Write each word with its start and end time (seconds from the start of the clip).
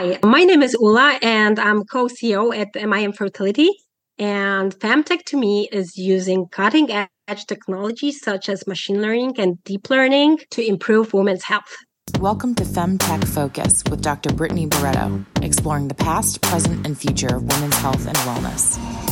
Hi, 0.00 0.18
my 0.24 0.44
name 0.44 0.62
is 0.62 0.74
Ula, 0.80 1.18
and 1.20 1.58
I'm 1.58 1.84
co 1.84 2.08
CEO 2.08 2.56
at 2.56 2.68
MIM 2.74 3.12
Fertility. 3.12 3.68
And 4.18 4.74
Femtech 4.74 5.24
to 5.26 5.36
me 5.36 5.68
is 5.70 5.98
using 5.98 6.46
cutting 6.50 6.90
edge 6.90 7.44
technologies 7.44 8.22
such 8.22 8.48
as 8.48 8.66
machine 8.66 9.02
learning 9.02 9.34
and 9.36 9.62
deep 9.62 9.90
learning 9.90 10.38
to 10.52 10.66
improve 10.66 11.12
women's 11.12 11.44
health. 11.44 11.76
Welcome 12.18 12.54
to 12.54 12.64
Femtech 12.64 13.28
Focus 13.28 13.84
with 13.90 14.00
Dr. 14.00 14.32
Brittany 14.32 14.64
Barreto, 14.64 15.22
exploring 15.42 15.88
the 15.88 15.94
past, 15.94 16.40
present, 16.40 16.86
and 16.86 16.96
future 16.96 17.36
of 17.36 17.42
women's 17.42 17.76
health 17.76 18.06
and 18.06 18.16
wellness. 18.16 19.09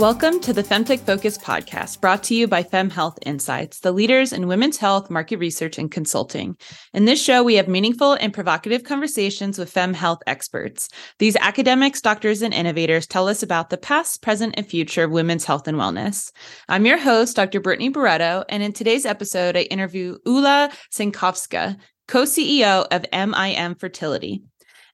Welcome 0.00 0.40
to 0.40 0.54
the 0.54 0.62
Femtech 0.62 1.00
Focus 1.00 1.36
podcast, 1.36 2.00
brought 2.00 2.22
to 2.22 2.34
you 2.34 2.48
by 2.48 2.62
FemHealth 2.62 3.18
Insights, 3.26 3.80
the 3.80 3.92
leaders 3.92 4.32
in 4.32 4.46
women's 4.46 4.78
health 4.78 5.10
market 5.10 5.36
research 5.36 5.76
and 5.76 5.90
consulting. 5.90 6.56
In 6.94 7.04
this 7.04 7.22
show, 7.22 7.42
we 7.42 7.56
have 7.56 7.68
meaningful 7.68 8.14
and 8.14 8.32
provocative 8.32 8.82
conversations 8.82 9.58
with 9.58 9.70
Fem 9.70 9.92
Health 9.92 10.22
experts. 10.26 10.88
These 11.18 11.36
academics, 11.36 12.00
doctors, 12.00 12.40
and 12.40 12.54
innovators 12.54 13.06
tell 13.06 13.28
us 13.28 13.42
about 13.42 13.68
the 13.68 13.76
past, 13.76 14.22
present, 14.22 14.54
and 14.56 14.66
future 14.66 15.04
of 15.04 15.10
women's 15.10 15.44
health 15.44 15.68
and 15.68 15.76
wellness. 15.76 16.32
I'm 16.66 16.86
your 16.86 16.96
host, 16.96 17.36
Dr. 17.36 17.60
Brittany 17.60 17.90
Barreto, 17.90 18.42
and 18.48 18.62
in 18.62 18.72
today's 18.72 19.04
episode, 19.04 19.54
I 19.54 19.64
interview 19.64 20.16
Ula 20.24 20.70
Sankowska, 20.90 21.76
co 22.08 22.22
CEO 22.22 22.86
of 22.90 23.04
MIM 23.12 23.74
Fertility. 23.74 24.44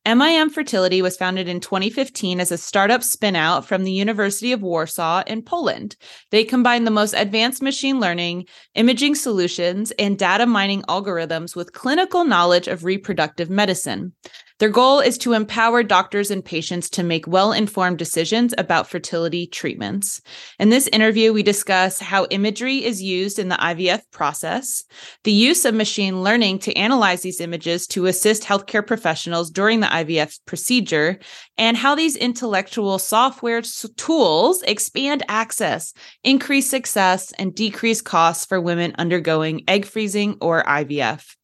MIM 0.06 0.50
Fertility 0.50 1.02
was 1.02 1.16
founded 1.16 1.48
in 1.48 1.58
2015 1.58 2.38
as 2.38 2.52
a 2.52 2.58
startup 2.58 3.00
spinout 3.00 3.64
from 3.64 3.82
the 3.82 3.90
University 3.90 4.52
of 4.52 4.62
Warsaw 4.62 5.24
in 5.26 5.42
Poland. 5.42 5.96
They 6.30 6.44
combine 6.44 6.84
the 6.84 6.92
most 6.92 7.12
advanced 7.12 7.60
machine 7.60 7.98
learning, 7.98 8.46
imaging 8.76 9.16
solutions, 9.16 9.90
and 9.98 10.16
data 10.16 10.46
mining 10.46 10.82
algorithms 10.82 11.56
with 11.56 11.72
clinical 11.72 12.24
knowledge 12.24 12.68
of 12.68 12.84
reproductive 12.84 13.50
medicine. 13.50 14.12
Their 14.58 14.70
goal 14.70 15.00
is 15.00 15.18
to 15.18 15.34
empower 15.34 15.82
doctors 15.82 16.30
and 16.30 16.42
patients 16.42 16.88
to 16.90 17.02
make 17.02 17.26
well 17.26 17.52
informed 17.52 17.98
decisions 17.98 18.54
about 18.56 18.88
fertility 18.88 19.46
treatments. 19.46 20.22
In 20.58 20.70
this 20.70 20.88
interview, 20.88 21.34
we 21.34 21.42
discuss 21.42 22.00
how 22.00 22.24
imagery 22.30 22.82
is 22.82 23.02
used 23.02 23.38
in 23.38 23.50
the 23.50 23.56
IVF 23.56 24.00
process, 24.12 24.84
the 25.24 25.32
use 25.32 25.66
of 25.66 25.74
machine 25.74 26.22
learning 26.22 26.60
to 26.60 26.74
analyze 26.74 27.20
these 27.20 27.38
images 27.42 27.86
to 27.88 28.06
assist 28.06 28.44
healthcare 28.44 28.86
professionals 28.86 29.50
during 29.50 29.80
the 29.80 29.88
IVF 29.88 30.40
procedure, 30.46 31.18
and 31.58 31.76
how 31.76 31.94
these 31.94 32.16
intellectual 32.16 32.98
software 32.98 33.60
tools 33.98 34.62
expand 34.62 35.22
access, 35.28 35.92
increase 36.24 36.70
success, 36.70 37.30
and 37.32 37.54
decrease 37.54 38.00
costs 38.00 38.46
for 38.46 38.58
women 38.58 38.94
undergoing 38.96 39.64
egg 39.68 39.84
freezing 39.84 40.38
or 40.40 40.62
IVF. 40.62 41.36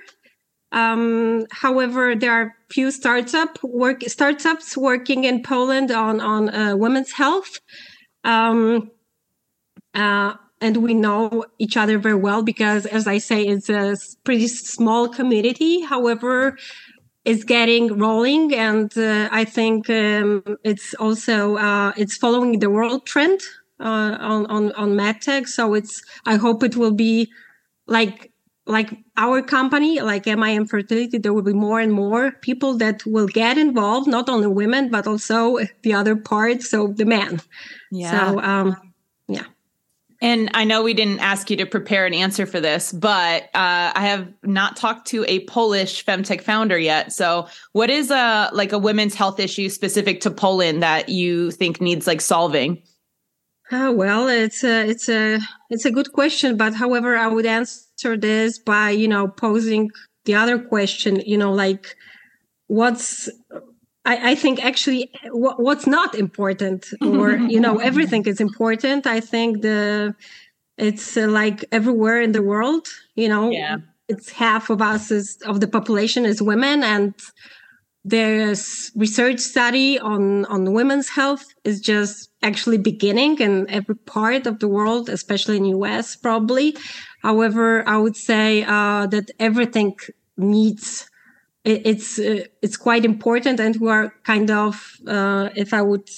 Um, 0.73 1.47
however, 1.51 2.15
there 2.15 2.33
are 2.33 2.55
few 2.71 2.91
startup 2.91 3.59
work 3.65 4.03
startups 4.09 4.77
working 4.77 5.25
in 5.25 5.43
Poland 5.43 5.91
on 5.91 6.21
on 6.21 6.51
uh, 6.51 6.77
women's 6.77 7.13
health, 7.13 7.59
um, 8.25 8.91
uh, 9.95 10.35
and 10.61 10.77
we 10.79 10.93
know 10.93 11.47
each 11.59 11.79
other 11.79 11.99
very 11.99 12.21
well 12.29 12.43
because, 12.43 12.85
as 12.85 13.07
I 13.07 13.17
say, 13.17 13.43
it's 13.43 13.71
a 13.71 13.97
pretty 14.25 14.49
small 14.49 15.09
community. 15.09 15.81
However, 15.81 16.59
is 17.25 17.45
getting 17.45 17.99
rolling 17.99 18.55
and 18.55 18.97
uh, 18.99 19.29
i 19.31 19.45
think 19.45 19.89
um, 19.91 20.43
it's 20.65 20.95
also 20.95 21.57
uh, 21.57 21.93
it's 21.97 22.17
following 22.17 22.59
the 22.59 22.71
world 22.71 23.07
trend 23.07 23.41
uh, 23.81 24.17
on 24.21 24.47
on 24.47 24.73
on 24.73 24.91
medtech. 24.91 25.49
So 25.49 25.75
it's 25.75 26.03
i 26.27 26.37
hope 26.37 26.63
it 26.63 26.77
will 26.77 26.93
be 26.95 27.31
like 27.87 28.33
like 28.67 28.97
our 29.17 29.43
company 29.43 30.01
like 30.01 30.27
mim 30.27 30.67
fertility 30.67 31.19
there 31.19 31.33
will 31.33 31.43
be 31.43 31.53
more 31.53 31.81
and 31.81 31.93
more 31.93 32.31
people 32.31 32.79
that 32.79 33.05
will 33.05 33.27
get 33.27 33.59
involved 33.59 34.07
not 34.07 34.29
only 34.29 34.47
women 34.47 34.89
but 34.89 35.07
also 35.07 35.59
the 35.83 35.93
other 35.93 36.15
part 36.15 36.63
so 36.63 36.87
the 36.87 37.05
men 37.05 37.41
yeah. 37.91 38.11
so 38.11 38.41
um 38.41 38.77
and 40.23 40.51
I 40.55 40.63
know 40.63 40.85
we 40.85 40.95
didn't 40.95 41.19
ask 41.19 41.51
you 41.51 41.57
to 41.57 41.67
prepare 41.67 42.07
an 42.07 42.15
answer 42.15 42.47
for 42.47 42.61
this, 42.61 42.93
but 42.93 43.43
uh, 43.43 43.91
I 43.93 44.07
have 44.07 44.33
not 44.45 44.77
talked 44.77 45.09
to 45.09 45.25
a 45.27 45.41
Polish 45.47 46.05
femtech 46.05 46.43
founder 46.43 46.79
yet. 46.79 47.13
So, 47.13 47.49
what 47.73 47.91
is 47.91 48.13
a 48.13 48.49
like 48.53 48.71
a 48.71 48.79
women's 48.79 49.17
health 49.17 49.41
issue 49.41 49.69
specific 49.69 50.21
to 50.21 50.31
Poland 50.31 50.81
that 50.85 51.09
you 51.09 51.51
think 51.51 51.81
needs 51.81 52.07
like 52.07 52.21
solving? 52.21 52.81
Uh, 53.73 53.93
well, 53.93 54.29
it's 54.29 54.63
a 54.63 54.89
it's 54.89 55.09
a 55.09 55.41
it's 55.71 55.85
a 55.85 55.91
good 55.91 56.13
question, 56.13 56.57
but 56.57 56.73
however, 56.73 57.17
I 57.17 57.27
would 57.27 57.47
answer 57.47 58.17
this 58.17 58.61
by 58.61 58.91
you 58.91 59.09
know 59.09 59.27
posing 59.27 59.91
the 60.25 60.37
other 60.37 60.57
question. 60.57 61.21
You 61.27 61.37
know, 61.37 61.53
like 61.53 61.97
what's 62.69 63.29
I, 64.05 64.33
I, 64.33 64.35
think 64.35 64.65
actually 64.65 65.13
what, 65.31 65.61
what's 65.61 65.87
not 65.87 66.15
important 66.15 66.89
or 67.01 67.33
you 67.55 67.61
know 67.61 67.79
everything 67.79 68.27
is 68.27 68.41
important 68.41 69.07
i 69.07 69.21
think 69.21 69.63
the 69.63 70.15
it's 70.79 71.17
uh, 71.17 71.29
like 71.29 71.65
everywhere 71.73 72.21
in 72.21 72.33
the 72.33 72.43
world 72.43 72.89
you 73.15 73.29
know 73.29 73.51
yeah. 73.51 73.77
it's 74.09 74.31
half 74.31 74.71
of 74.71 74.83
us 74.83 75.11
is 75.11 75.39
of 75.47 75.61
the 75.61 75.69
population 75.69 76.25
is 76.25 76.43
women 76.43 76.83
and 76.83 77.15
there's 78.05 78.91
research 78.97 79.39
study 79.39 79.99
on 79.99 80.45
on 80.47 80.73
women's 80.73 81.09
health 81.09 81.55
is 81.63 81.81
just 81.81 82.31
actually 82.43 82.79
beginning 82.79 83.39
in 83.39 83.71
every 83.71 83.95
part 83.95 84.47
of 84.47 84.59
the 84.59 84.67
world 84.67 85.09
especially 85.09 85.57
in 85.57 85.65
us 85.65 86.17
probably 86.17 86.77
however 87.23 87.89
i 87.89 87.97
would 87.97 88.17
say 88.17 88.65
uh, 88.65 89.07
that 89.07 89.31
everything 89.39 89.95
needs 90.37 91.09
it's 91.65 92.19
uh, 92.19 92.45
it's 92.61 92.77
quite 92.77 93.05
important 93.05 93.61
and 93.61 93.77
we 93.77 93.89
are 93.89 94.13
kind 94.25 94.51
of 94.51 94.97
uh, 95.07 95.49
if 95.55 95.73
i 95.73 95.81
would 95.81 96.09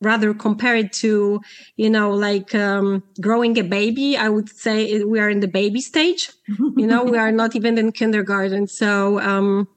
rather 0.00 0.32
compare 0.32 0.76
it 0.76 0.92
to 0.92 1.40
you 1.76 1.90
know 1.90 2.10
like 2.10 2.54
um, 2.54 3.02
growing 3.20 3.58
a 3.58 3.62
baby 3.62 4.16
i 4.16 4.28
would 4.28 4.48
say 4.48 5.02
we 5.04 5.18
are 5.20 5.30
in 5.30 5.40
the 5.40 5.48
baby 5.48 5.80
stage. 5.80 6.30
You 6.76 6.86
know 6.86 7.04
we 7.04 7.18
are 7.18 7.30
not 7.32 7.54
even 7.56 7.76
in 7.78 7.92
kindergarten. 7.92 8.66
So 8.68 9.20
um, 9.20 9.68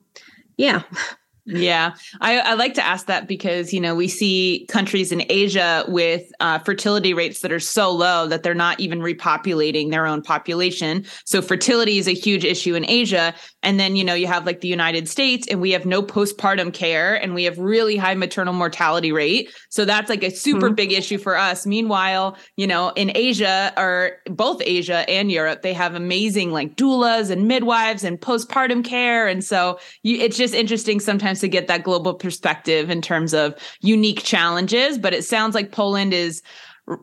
yeah 0.57 0.83
Yeah, 1.45 1.95
I, 2.19 2.39
I, 2.39 2.53
like 2.53 2.75
to 2.75 2.85
ask 2.85 3.07
that 3.07 3.27
because 3.27 3.73
you 3.73 3.81
know 3.81 3.95
we 3.95 4.07
see 4.07 4.67
countries 4.69 5.11
in 5.11 5.23
Asia 5.27 5.83
with 5.88 6.31
uh, 6.39 6.59
fertility 6.59 7.15
rates 7.15 7.41
that 7.41 7.51
are 7.51 7.59
so 7.59 7.91
low 7.91 8.27
that 8.27 8.43
they're 8.43 8.53
not 8.53 8.79
even 8.79 8.99
repopulating 8.99 9.89
their 9.89 10.05
own 10.05 10.21
population. 10.21 11.03
So 11.25 11.41
fertility 11.41 11.97
is 11.97 12.07
a 12.07 12.13
huge 12.13 12.45
issue 12.45 12.75
in 12.75 12.85
Asia, 12.88 13.33
and 13.63 13.79
then 13.79 13.95
you 13.95 14.03
know 14.03 14.13
you 14.13 14.27
have 14.27 14.45
like 14.45 14.61
the 14.61 14.67
United 14.67 15.09
States, 15.09 15.47
and 15.47 15.59
we 15.59 15.71
have 15.71 15.83
no 15.83 16.03
postpartum 16.03 16.71
care, 16.71 17.15
and 17.15 17.33
we 17.33 17.45
have 17.45 17.57
really 17.57 17.97
high 17.97 18.13
maternal 18.13 18.53
mortality 18.53 19.11
rate. 19.11 19.49
So 19.69 19.83
that's 19.83 20.09
like 20.09 20.23
a 20.23 20.29
super 20.29 20.67
mm-hmm. 20.67 20.75
big 20.75 20.91
issue 20.91 21.17
for 21.17 21.35
us. 21.35 21.65
Meanwhile, 21.65 22.38
you 22.55 22.67
know 22.67 22.89
in 22.89 23.11
Asia 23.15 23.73
or 23.77 24.17
both 24.25 24.61
Asia 24.63 25.09
and 25.09 25.31
Europe, 25.31 25.63
they 25.63 25.73
have 25.73 25.95
amazing 25.95 26.51
like 26.51 26.75
doulas 26.75 27.31
and 27.31 27.47
midwives 27.47 28.03
and 28.03 28.21
postpartum 28.21 28.85
care, 28.85 29.27
and 29.27 29.43
so 29.43 29.79
you, 30.03 30.17
it's 30.17 30.38
just 30.38 30.53
interesting 30.53 30.99
sometimes 30.99 31.30
sometimes 31.31 31.39
to 31.41 31.47
get 31.47 31.67
that 31.67 31.83
global 31.83 32.13
perspective 32.13 32.89
in 32.89 33.01
terms 33.01 33.33
of 33.33 33.55
unique 33.81 34.23
challenges. 34.23 34.97
But 34.97 35.13
it 35.13 35.23
sounds 35.23 35.55
like 35.55 35.71
Poland 35.71 36.13
is 36.13 36.41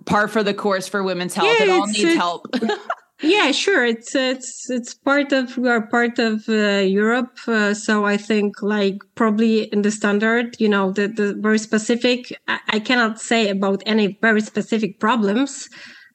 par 0.06 0.28
for 0.28 0.42
the 0.42 0.54
course 0.54 0.88
for 0.88 1.02
women's 1.02 1.34
health. 1.34 1.48
Yeah, 1.58 1.64
it 1.64 1.70
all 1.70 1.86
needs 1.86 2.14
help. 2.14 2.46
yeah, 3.22 3.52
sure. 3.52 3.84
It's 3.86 4.14
it's 4.14 4.70
it's 4.70 4.94
part 4.94 5.32
of 5.32 5.56
we 5.56 5.68
are 5.68 5.86
part 5.86 6.18
of 6.18 6.48
uh, 6.48 6.84
Europe, 6.84 7.38
uh, 7.46 7.74
so 7.74 8.04
I 8.04 8.16
think 8.16 8.62
like 8.62 8.98
probably 9.14 9.64
in 9.72 9.82
the 9.82 9.90
standard, 9.90 10.56
you 10.60 10.68
know, 10.68 10.92
the 10.92 11.08
the 11.08 11.34
very 11.40 11.58
specific. 11.58 12.32
I, 12.46 12.58
I 12.76 12.80
cannot 12.80 13.20
say 13.20 13.48
about 13.48 13.82
any 13.86 14.18
very 14.20 14.40
specific 14.40 15.00
problems 15.00 15.68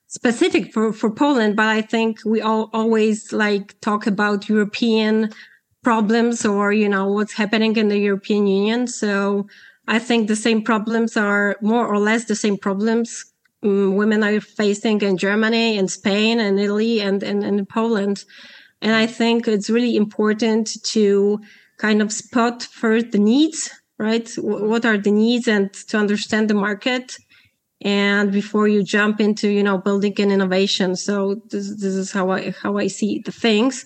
specific 0.07 0.71
for 0.71 0.93
for 0.93 1.09
Poland, 1.09 1.55
but 1.55 1.65
I 1.65 1.81
think 1.81 2.19
we 2.23 2.39
all 2.41 2.69
always 2.71 3.33
like 3.33 3.73
talk 3.81 4.05
about 4.05 4.47
European 4.47 5.29
problems 5.83 6.45
or, 6.45 6.73
you 6.73 6.89
know, 6.89 7.07
what's 7.07 7.33
happening 7.33 7.75
in 7.75 7.89
the 7.89 7.97
European 7.97 8.47
Union. 8.47 8.87
So 8.87 9.47
I 9.87 9.99
think 9.99 10.27
the 10.27 10.35
same 10.35 10.63
problems 10.63 11.17
are 11.17 11.57
more 11.61 11.85
or 11.85 11.99
less 11.99 12.25
the 12.25 12.35
same 12.35 12.57
problems 12.57 13.25
um, 13.63 13.95
women 13.95 14.23
are 14.23 14.41
facing 14.41 15.01
in 15.01 15.17
Germany 15.17 15.77
and 15.77 15.89
Spain 15.89 16.39
and 16.39 16.59
Italy 16.59 16.99
and, 16.99 17.23
and, 17.23 17.43
and 17.43 17.67
Poland. 17.69 18.25
And 18.81 18.93
I 18.93 19.07
think 19.07 19.47
it's 19.47 19.69
really 19.69 19.95
important 19.95 20.83
to 20.83 21.39
kind 21.77 22.01
of 22.01 22.11
spot 22.11 22.63
first 22.63 23.11
the 23.11 23.19
needs, 23.19 23.69
right? 23.97 24.29
what 24.37 24.85
are 24.85 24.97
the 24.97 25.11
needs 25.11 25.47
and 25.47 25.71
to 25.73 25.97
understand 25.97 26.49
the 26.49 26.53
market 26.53 27.15
and 27.83 28.31
before 28.31 28.67
you 28.67 28.81
jump 28.83 29.19
into 29.19 29.49
you 29.49 29.61
know 29.61 29.77
building 29.77 30.13
an 30.19 30.31
innovation 30.31 30.95
so 30.95 31.35
this, 31.49 31.69
this 31.81 31.95
is 31.95 32.11
how 32.11 32.31
i 32.31 32.53
how 32.61 32.77
i 32.77 32.87
see 32.87 33.21
the 33.25 33.31
things 33.31 33.85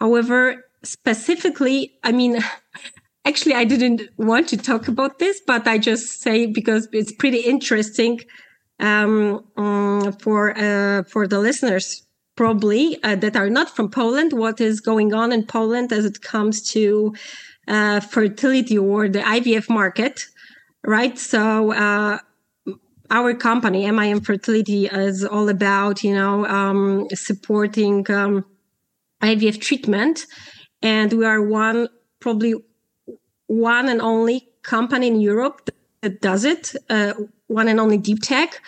however 0.00 0.64
specifically, 0.82 1.98
I 2.04 2.12
mean, 2.12 2.38
actually, 3.24 3.54
I 3.54 3.64
didn't 3.64 4.02
want 4.16 4.48
to 4.48 4.56
talk 4.56 4.88
about 4.88 5.18
this, 5.18 5.40
but 5.46 5.66
I 5.66 5.78
just 5.78 6.20
say 6.22 6.46
because 6.46 6.88
it's 6.92 7.12
pretty 7.12 7.40
interesting 7.40 8.20
um, 8.80 9.44
um, 9.56 10.12
for 10.12 10.56
uh, 10.56 11.02
for 11.04 11.26
the 11.26 11.38
listeners 11.38 12.04
probably 12.36 13.02
uh, 13.02 13.16
that 13.16 13.36
are 13.36 13.50
not 13.50 13.74
from 13.74 13.90
Poland. 13.90 14.32
What 14.32 14.60
is 14.60 14.80
going 14.80 15.12
on 15.12 15.32
in 15.32 15.44
Poland 15.44 15.92
as 15.92 16.04
it 16.04 16.22
comes 16.22 16.62
to 16.72 17.14
uh, 17.66 18.00
fertility 18.00 18.78
or 18.78 19.08
the 19.08 19.20
IVF 19.20 19.68
market, 19.68 20.24
right? 20.84 21.18
So. 21.18 21.72
Uh, 21.72 22.18
our 23.10 23.32
company, 23.32 23.90
MIM 23.90 24.20
Fertility, 24.20 24.84
is 24.86 25.24
all 25.24 25.48
about, 25.48 26.04
you 26.04 26.12
know, 26.12 26.44
um, 26.44 27.06
supporting 27.14 28.04
um, 28.10 28.44
IVF 29.22 29.58
treatment 29.60 30.26
and 30.82 31.12
we 31.12 31.24
are 31.24 31.42
one 31.42 31.88
probably 32.20 32.54
one 33.46 33.88
and 33.88 34.00
only 34.00 34.48
company 34.62 35.06
in 35.08 35.20
Europe 35.20 35.70
that 36.02 36.20
does 36.20 36.44
it. 36.44 36.74
Uh, 36.88 37.14
one 37.46 37.68
and 37.68 37.80
only 37.80 37.96
deep 37.96 38.20
tech 38.22 38.60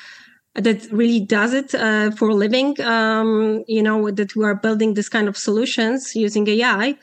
that 0.55 0.91
really 0.91 1.21
does 1.21 1.53
it 1.53 1.75
uh, 1.75 2.11
for 2.13 2.29
a 2.31 2.35
living. 2.35 2.81
Um, 2.81 3.65
you 3.69 3.83
know 3.83 4.11
that 4.11 4.35
we 4.35 4.45
are 4.45 4.55
building 4.55 4.95
this 4.95 5.09
kind 5.09 5.29
of 5.29 5.37
solutions 5.37 6.15
using 6.17 6.49
AI. 6.49 6.97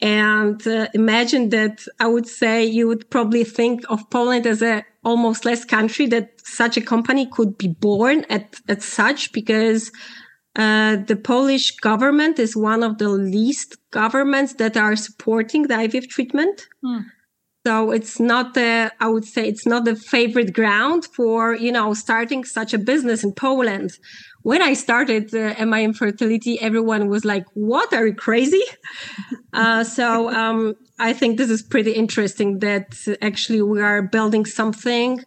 And 0.00 0.66
uh, 0.66 0.88
imagine 0.94 1.50
that 1.50 1.84
I 2.00 2.08
would 2.08 2.26
say 2.26 2.64
you 2.64 2.88
would 2.88 3.08
probably 3.08 3.44
think 3.44 3.84
of 3.88 4.10
Poland 4.10 4.46
as 4.46 4.60
a 4.60 4.84
almost 5.04 5.44
less 5.44 5.64
country 5.64 6.06
that 6.06 6.40
such 6.44 6.76
a 6.76 6.80
company 6.80 7.26
could 7.26 7.56
be 7.56 7.68
born 7.68 8.24
at, 8.28 8.56
at 8.68 8.82
such 8.82 9.32
because 9.32 9.92
uh, 10.56 10.96
the 10.96 11.16
Polish 11.16 11.76
government 11.76 12.38
is 12.38 12.54
one 12.56 12.82
of 12.82 12.98
the 12.98 13.08
least 13.08 13.76
governments 13.90 14.54
that 14.54 14.76
are 14.76 14.96
supporting 14.96 15.62
the 15.62 15.74
IVF 15.74 16.08
treatment. 16.08 16.66
Hmm. 16.84 17.00
So 17.64 17.92
it's 17.92 18.18
not 18.18 18.54
the, 18.54 18.92
I 18.98 19.08
would 19.08 19.24
say 19.24 19.46
it's 19.46 19.66
not 19.66 19.84
the 19.84 19.94
favorite 19.94 20.52
ground 20.52 21.06
for, 21.14 21.54
you 21.54 21.70
know, 21.70 21.94
starting 21.94 22.44
such 22.44 22.74
a 22.74 22.78
business 22.78 23.22
in 23.22 23.32
Poland. 23.32 23.92
When 24.42 24.60
I 24.60 24.74
started 24.74 25.32
uh, 25.32 25.64
MIM 25.64 25.94
Fertility, 25.94 26.60
everyone 26.60 27.08
was 27.08 27.24
like, 27.24 27.44
what? 27.54 27.92
Are 27.92 28.08
you 28.08 28.14
crazy? 28.14 28.64
uh, 29.52 29.84
so, 29.84 30.28
um, 30.30 30.74
I 30.98 31.12
think 31.12 31.38
this 31.38 31.50
is 31.50 31.62
pretty 31.62 31.92
interesting 31.92 32.58
that 32.58 32.96
actually 33.22 33.62
we 33.62 33.80
are 33.80 34.02
building 34.02 34.44
something, 34.44 35.20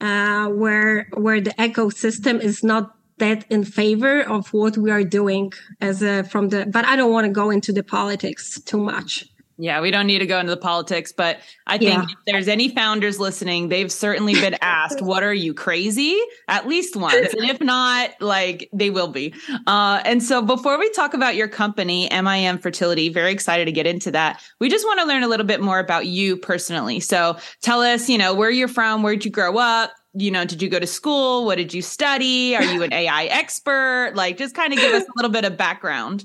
uh, 0.00 0.48
where, 0.48 1.06
where 1.14 1.40
the 1.40 1.52
ecosystem 1.52 2.40
is 2.40 2.64
not 2.64 2.96
that 3.18 3.44
in 3.50 3.64
favor 3.64 4.22
of 4.22 4.52
what 4.52 4.76
we 4.76 4.90
are 4.90 5.04
doing 5.04 5.52
as 5.80 6.02
a 6.02 6.24
from 6.24 6.48
the 6.48 6.66
but 6.66 6.84
i 6.84 6.96
don't 6.96 7.12
want 7.12 7.26
to 7.26 7.32
go 7.32 7.50
into 7.50 7.72
the 7.72 7.82
politics 7.82 8.60
too 8.62 8.78
much 8.78 9.24
yeah, 9.56 9.80
we 9.80 9.92
don't 9.92 10.08
need 10.08 10.18
to 10.18 10.26
go 10.26 10.40
into 10.40 10.50
the 10.50 10.60
politics, 10.60 11.12
but 11.12 11.38
I 11.66 11.78
think 11.78 11.92
yeah. 11.92 12.02
if 12.02 12.16
there's 12.26 12.48
any 12.48 12.70
founders 12.70 13.20
listening, 13.20 13.68
they've 13.68 13.90
certainly 13.90 14.34
been 14.34 14.56
asked, 14.60 15.00
"What 15.00 15.22
are 15.22 15.32
you 15.32 15.54
crazy?" 15.54 16.18
At 16.48 16.66
least 16.66 16.96
once, 16.96 17.32
and 17.34 17.48
if 17.48 17.60
not, 17.60 18.10
like 18.20 18.68
they 18.72 18.90
will 18.90 19.08
be. 19.08 19.32
Uh, 19.66 20.02
and 20.04 20.20
so, 20.20 20.42
before 20.42 20.76
we 20.78 20.90
talk 20.90 21.14
about 21.14 21.36
your 21.36 21.46
company, 21.46 22.08
MIM 22.10 22.58
Fertility, 22.58 23.10
very 23.10 23.30
excited 23.30 23.66
to 23.66 23.72
get 23.72 23.86
into 23.86 24.10
that. 24.10 24.42
We 24.58 24.68
just 24.68 24.84
want 24.84 24.98
to 25.00 25.06
learn 25.06 25.22
a 25.22 25.28
little 25.28 25.46
bit 25.46 25.60
more 25.60 25.78
about 25.78 26.06
you 26.06 26.36
personally. 26.36 26.98
So, 26.98 27.36
tell 27.62 27.80
us, 27.80 28.08
you 28.08 28.18
know, 28.18 28.34
where 28.34 28.50
you're 28.50 28.66
from, 28.66 29.04
where'd 29.04 29.24
you 29.24 29.30
grow 29.30 29.56
up, 29.58 29.92
you 30.14 30.30
know, 30.30 30.44
did 30.44 30.62
you 30.62 30.68
go 30.68 30.78
to 30.78 30.86
school? 30.86 31.44
What 31.44 31.56
did 31.56 31.74
you 31.74 31.82
study? 31.82 32.56
Are 32.56 32.62
you 32.62 32.82
an 32.82 32.92
AI 33.02 33.24
expert? 33.24 34.12
Like, 34.14 34.38
just 34.38 34.54
kind 34.54 34.72
of 34.72 34.78
give 34.78 34.94
us 34.94 35.02
a 35.02 35.12
little 35.16 35.30
bit 35.30 35.44
of 35.44 35.56
background. 35.56 36.24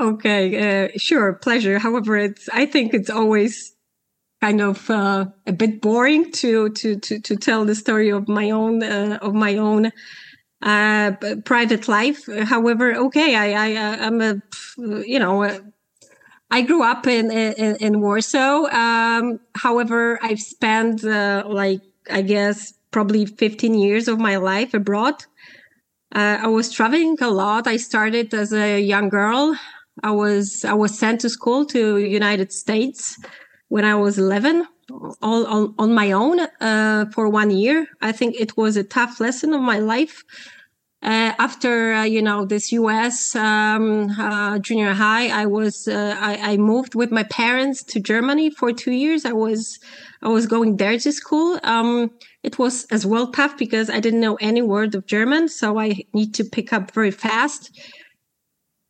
Okay, 0.00 0.86
uh, 0.86 0.88
sure, 0.96 1.34
pleasure. 1.34 1.78
However, 1.78 2.16
it's 2.16 2.48
I 2.52 2.66
think 2.66 2.92
it's 2.94 3.10
always 3.10 3.74
kind 4.40 4.60
of 4.60 4.90
uh, 4.90 5.26
a 5.46 5.52
bit 5.52 5.80
boring 5.80 6.32
to 6.32 6.70
to 6.70 6.98
to 6.98 7.20
to 7.20 7.36
tell 7.36 7.64
the 7.64 7.74
story 7.76 8.10
of 8.10 8.26
my 8.28 8.50
own 8.50 8.82
uh, 8.82 9.18
of 9.22 9.34
my 9.34 9.56
own 9.56 9.92
uh, 10.62 11.12
private 11.44 11.86
life. 11.86 12.26
However, 12.26 12.94
okay, 12.94 13.36
I 13.36 13.52
I 13.52 14.06
I'm 14.06 14.20
a 14.20 14.42
you 14.76 15.18
know. 15.18 15.44
Uh, 15.44 15.58
I 16.50 16.60
grew 16.60 16.82
up 16.82 17.06
in 17.06 17.30
in, 17.30 17.76
in 17.76 18.00
Warsaw. 18.00 18.66
Um, 18.66 19.40
however, 19.54 20.18
I've 20.20 20.40
spent 20.40 21.02
uh, 21.04 21.44
like 21.46 21.80
I 22.10 22.20
guess 22.22 22.74
probably 22.92 23.26
15 23.26 23.74
years 23.74 24.06
of 24.08 24.20
my 24.20 24.36
life 24.36 24.74
abroad. 24.74 25.14
Uh, 26.14 26.38
I 26.42 26.46
was 26.48 26.70
traveling 26.70 27.16
a 27.20 27.30
lot. 27.30 27.66
I 27.66 27.78
started 27.78 28.32
as 28.34 28.52
a 28.52 28.80
young 28.80 29.08
girl. 29.08 29.56
I 30.02 30.10
was 30.10 30.64
I 30.64 30.74
was 30.74 30.98
sent 30.98 31.20
to 31.22 31.30
school 31.30 31.66
to 31.66 31.98
United 31.98 32.52
States 32.52 33.18
when 33.68 33.84
I 33.84 33.94
was 33.94 34.18
11, 34.18 34.66
all 35.22 35.46
on, 35.46 35.74
on 35.78 35.94
my 35.94 36.12
own 36.12 36.40
uh, 36.60 37.06
for 37.14 37.28
one 37.28 37.50
year. 37.50 37.86
I 38.00 38.12
think 38.12 38.36
it 38.38 38.56
was 38.56 38.76
a 38.76 38.84
tough 38.84 39.20
lesson 39.20 39.54
of 39.54 39.60
my 39.60 39.78
life. 39.78 40.22
Uh, 41.02 41.34
after 41.40 41.94
uh, 41.94 42.04
you 42.04 42.22
know 42.22 42.44
this 42.44 42.70
U.S. 42.70 43.34
Um, 43.34 44.10
uh, 44.10 44.60
junior 44.60 44.92
high, 44.92 45.28
I 45.30 45.46
was 45.46 45.88
uh, 45.88 46.16
I, 46.20 46.52
I, 46.52 46.56
moved 46.58 46.94
with 46.94 47.10
my 47.10 47.24
parents 47.24 47.82
to 47.84 47.98
Germany 47.98 48.50
for 48.50 48.72
two 48.72 48.92
years. 48.92 49.24
I 49.24 49.32
was 49.32 49.80
I 50.22 50.28
was 50.28 50.46
going 50.46 50.76
there 50.76 50.96
to 50.96 51.12
school. 51.12 51.58
Um, 51.64 52.12
it 52.44 52.56
was 52.56 52.84
as 52.92 53.04
well 53.04 53.32
tough 53.32 53.58
because 53.58 53.90
I 53.90 53.98
didn't 53.98 54.20
know 54.20 54.36
any 54.36 54.62
word 54.62 54.94
of 54.94 55.06
German, 55.06 55.48
so 55.48 55.76
I 55.76 56.04
need 56.14 56.34
to 56.34 56.44
pick 56.44 56.72
up 56.72 56.92
very 56.92 57.10
fast. 57.10 57.76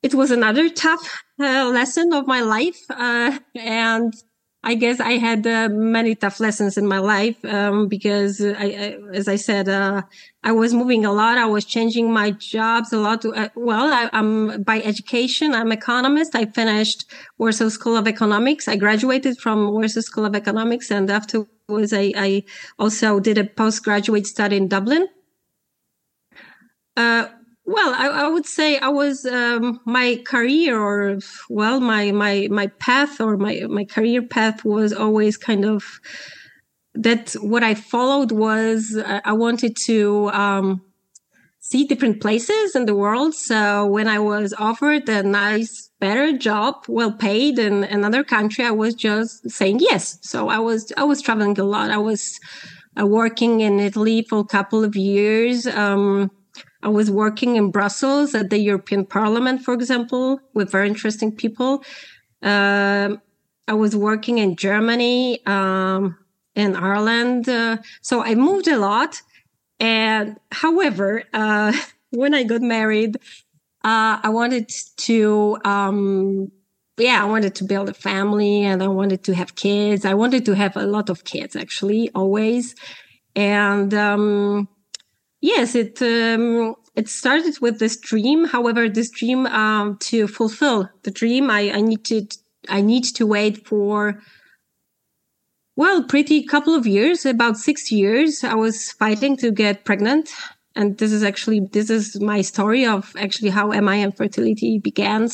It 0.03 0.15
was 0.15 0.31
another 0.31 0.69
tough 0.69 1.23
uh, 1.41 1.71
lesson 1.73 2.13
of 2.13 2.27
my 2.27 2.43
life, 2.43 2.81
uh, 2.91 3.39
and 3.55 4.13
I 4.65 4.77
guess 4.77 5.01
I 5.01 5.13
had 5.13 5.45
uh, 5.45 5.69
many 5.71 6.15
tough 6.15 6.39
lessons 6.39 6.79
in 6.79 6.87
my 6.87 6.99
life 6.99 7.45
um, 7.45 7.89
because, 7.89 8.41
I, 8.41 8.53
I, 8.53 8.99
as 9.13 9.27
I 9.27 9.35
said, 9.35 9.69
uh, 9.69 10.03
I 10.45 10.53
was 10.53 10.73
moving 10.73 11.05
a 11.05 11.13
lot. 11.13 11.37
I 11.37 11.47
was 11.47 11.65
changing 11.65 12.13
my 12.13 12.31
jobs 12.31 12.93
a 12.93 12.99
lot. 12.99 13.23
To, 13.23 13.35
uh, 13.35 13.49
well, 13.57 13.93
I, 13.93 14.09
am 14.13 14.63
by 14.63 14.81
education, 14.83 15.53
I'm 15.53 15.73
economist. 15.73 16.37
I 16.37 16.47
finished 16.47 17.11
Warsaw 17.39 17.71
School 17.71 17.97
of 17.97 18.07
Economics. 18.07 18.69
I 18.69 18.77
graduated 18.77 19.39
from 19.39 19.73
Warsaw 19.73 20.01
School 20.01 20.25
of 20.25 20.37
Economics, 20.37 20.93
and 20.93 21.11
afterwards, 21.11 21.93
I, 21.93 22.13
I 22.17 22.45
also 22.79 23.19
did 23.19 23.39
a 23.39 23.45
postgraduate 23.45 24.29
study 24.29 24.57
in 24.57 24.69
Dublin. 24.69 25.09
Well, 27.65 27.95
I, 27.95 28.25
I, 28.25 28.29
would 28.29 28.47
say 28.47 28.79
I 28.79 28.89
was 28.89 29.25
um, 29.25 29.81
my 29.87 30.21
career, 30.27 30.79
or 30.79 31.19
well, 31.49 31.79
my 31.81 32.11
my 32.11 32.49
my 32.51 32.67
path, 32.67 33.21
or 33.21 33.37
my 33.37 33.63
my 33.69 33.85
career 33.85 34.23
path 34.23 34.65
was 34.65 34.93
always 34.93 35.37
kind 35.37 35.65
of 35.65 36.01
that. 36.95 37.35
What 37.35 37.63
I 37.63 37.75
followed 37.75 38.33
was 38.33 38.97
uh, 38.97 39.21
I 39.25 39.33
wanted 39.33 39.77
to 39.87 40.29
um, 40.31 40.83
see 41.61 41.85
different 41.85 42.21
places 42.21 42.75
in 42.75 42.87
the 42.87 42.97
world. 42.97 43.33
So 43.35 43.87
when 43.87 44.09
I 44.09 44.19
was 44.19 44.53
offered 44.59 45.09
a 45.09 45.23
nice, 45.23 45.89
better 46.01 46.37
job, 46.37 46.85
well 46.89 47.13
paid 47.13 47.61
in 47.61 47.85
another 47.85 48.25
country, 48.25 48.65
I 48.65 48.73
was 48.73 48.95
just 48.95 49.49
saying 49.49 49.79
yes. 49.81 50.19
So 50.23 50.49
I 50.49 50.59
was 50.59 50.93
I 50.97 51.05
was 51.05 51.23
traveling 51.23 51.57
a 51.61 51.65
lot. 51.65 51.93
I 51.93 51.99
was 51.99 52.41
uh, 53.01 53.07
working 53.07 53.61
in 53.61 53.79
Italy 53.79 54.27
for 54.29 54.41
a 54.41 54.45
couple 54.45 54.83
of 54.83 54.97
years. 54.97 55.67
Um, 55.69 56.33
I 56.83 56.89
was 56.89 57.11
working 57.11 57.57
in 57.57 57.71
Brussels 57.71 58.35
at 58.35 58.51
the 58.51 58.59
European 58.59 59.07
Parliament, 59.07 59.63
for 59.63 59.73
example, 59.73 60.41
with 60.53 60.71
very 60.71 60.89
interesting 60.89 61.31
people. 61.31 61.85
Uh, 62.43 63.17
I 63.69 63.75
was 63.75 63.95
working 63.95 64.39
in 64.39 64.57
Germany, 64.57 65.45
um, 65.47 66.19
in 66.55 66.75
Ireland. 66.75 67.49
Uh, 67.49 67.79
so 68.01 68.23
I 68.23 68.35
moved 68.35 68.69
a 68.69 68.79
lot. 68.79 69.23
And 69.79 70.39
however, 70.51 71.25
uh, 71.33 71.73
when 72.11 72.35
I 72.35 72.43
got 72.43 72.63
married, 72.63 73.17
uh, 73.85 74.19
I 74.23 74.29
wanted 74.29 74.71
to, 74.99 75.59
um, 75.65 76.51
yeah, 76.99 77.23
I 77.23 77.27
wanted 77.27 77.55
to 77.57 77.65
build 77.65 77.89
a 77.89 77.95
family 77.95 78.65
and 78.65 78.83
I 78.83 78.89
wanted 78.89 79.25
to 79.25 79.35
have 79.35 79.55
kids. 79.55 80.05
I 80.05 80.15
wanted 80.15 80.45
to 80.47 80.55
have 80.55 80.77
a 80.77 80.87
lot 80.87 81.11
of 81.11 81.25
kids, 81.25 81.57
actually, 81.57 82.11
always. 82.15 82.75
And, 83.35 83.95
um, 83.95 84.69
yes, 85.43 85.75
it 85.75 86.01
um, 86.01 86.75
it 86.97 87.09
started 87.09 87.59
with 87.61 87.79
this 87.79 87.99
dream. 87.99 88.47
However, 88.47 88.89
this 88.89 89.11
dream 89.11 89.47
um, 89.47 89.99
to 89.99 90.27
fulfill 90.27 90.89
the 91.03 91.11
dream, 91.11 91.51
I, 91.51 91.71
I 91.73 91.81
need 91.83 92.05
to 92.07 92.27
I 92.69 92.81
need 92.81 93.05
to 93.17 93.27
wait 93.27 93.67
for 93.67 94.23
well, 95.75 96.05
pretty 96.05 96.43
couple 96.45 96.75
of 96.75 96.87
years, 96.87 97.25
about 97.25 97.57
six 97.57 97.91
years. 97.91 98.45
I 98.45 98.55
was 98.55 98.93
fighting 98.93 99.37
to 99.39 99.51
get 99.51 99.85
pregnant, 99.85 100.31
and 100.77 100.99
this 100.99 101.13
is 101.13 101.23
actually 101.23 101.61
this 101.73 101.91
is 101.91 102.21
my 102.21 102.41
story 102.43 102.87
of 102.87 103.15
actually 103.19 103.51
how 103.51 103.69
MIM 103.69 104.13
fertility 104.13 104.79
began 104.79 105.29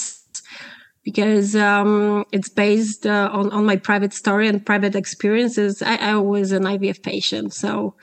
because 1.05 1.57
um, 1.57 2.25
it's 2.33 2.51
based 2.51 3.07
uh, 3.07 3.31
on, 3.33 3.51
on 3.51 3.65
my 3.65 3.77
private 3.77 4.13
story 4.13 4.47
and 4.47 4.65
private 4.65 4.95
experiences. 4.95 5.81
I, 5.81 5.97
I 5.97 6.17
was 6.17 6.53
an 6.53 6.65
IVF 6.65 7.03
patient, 7.03 7.55
so 7.55 7.95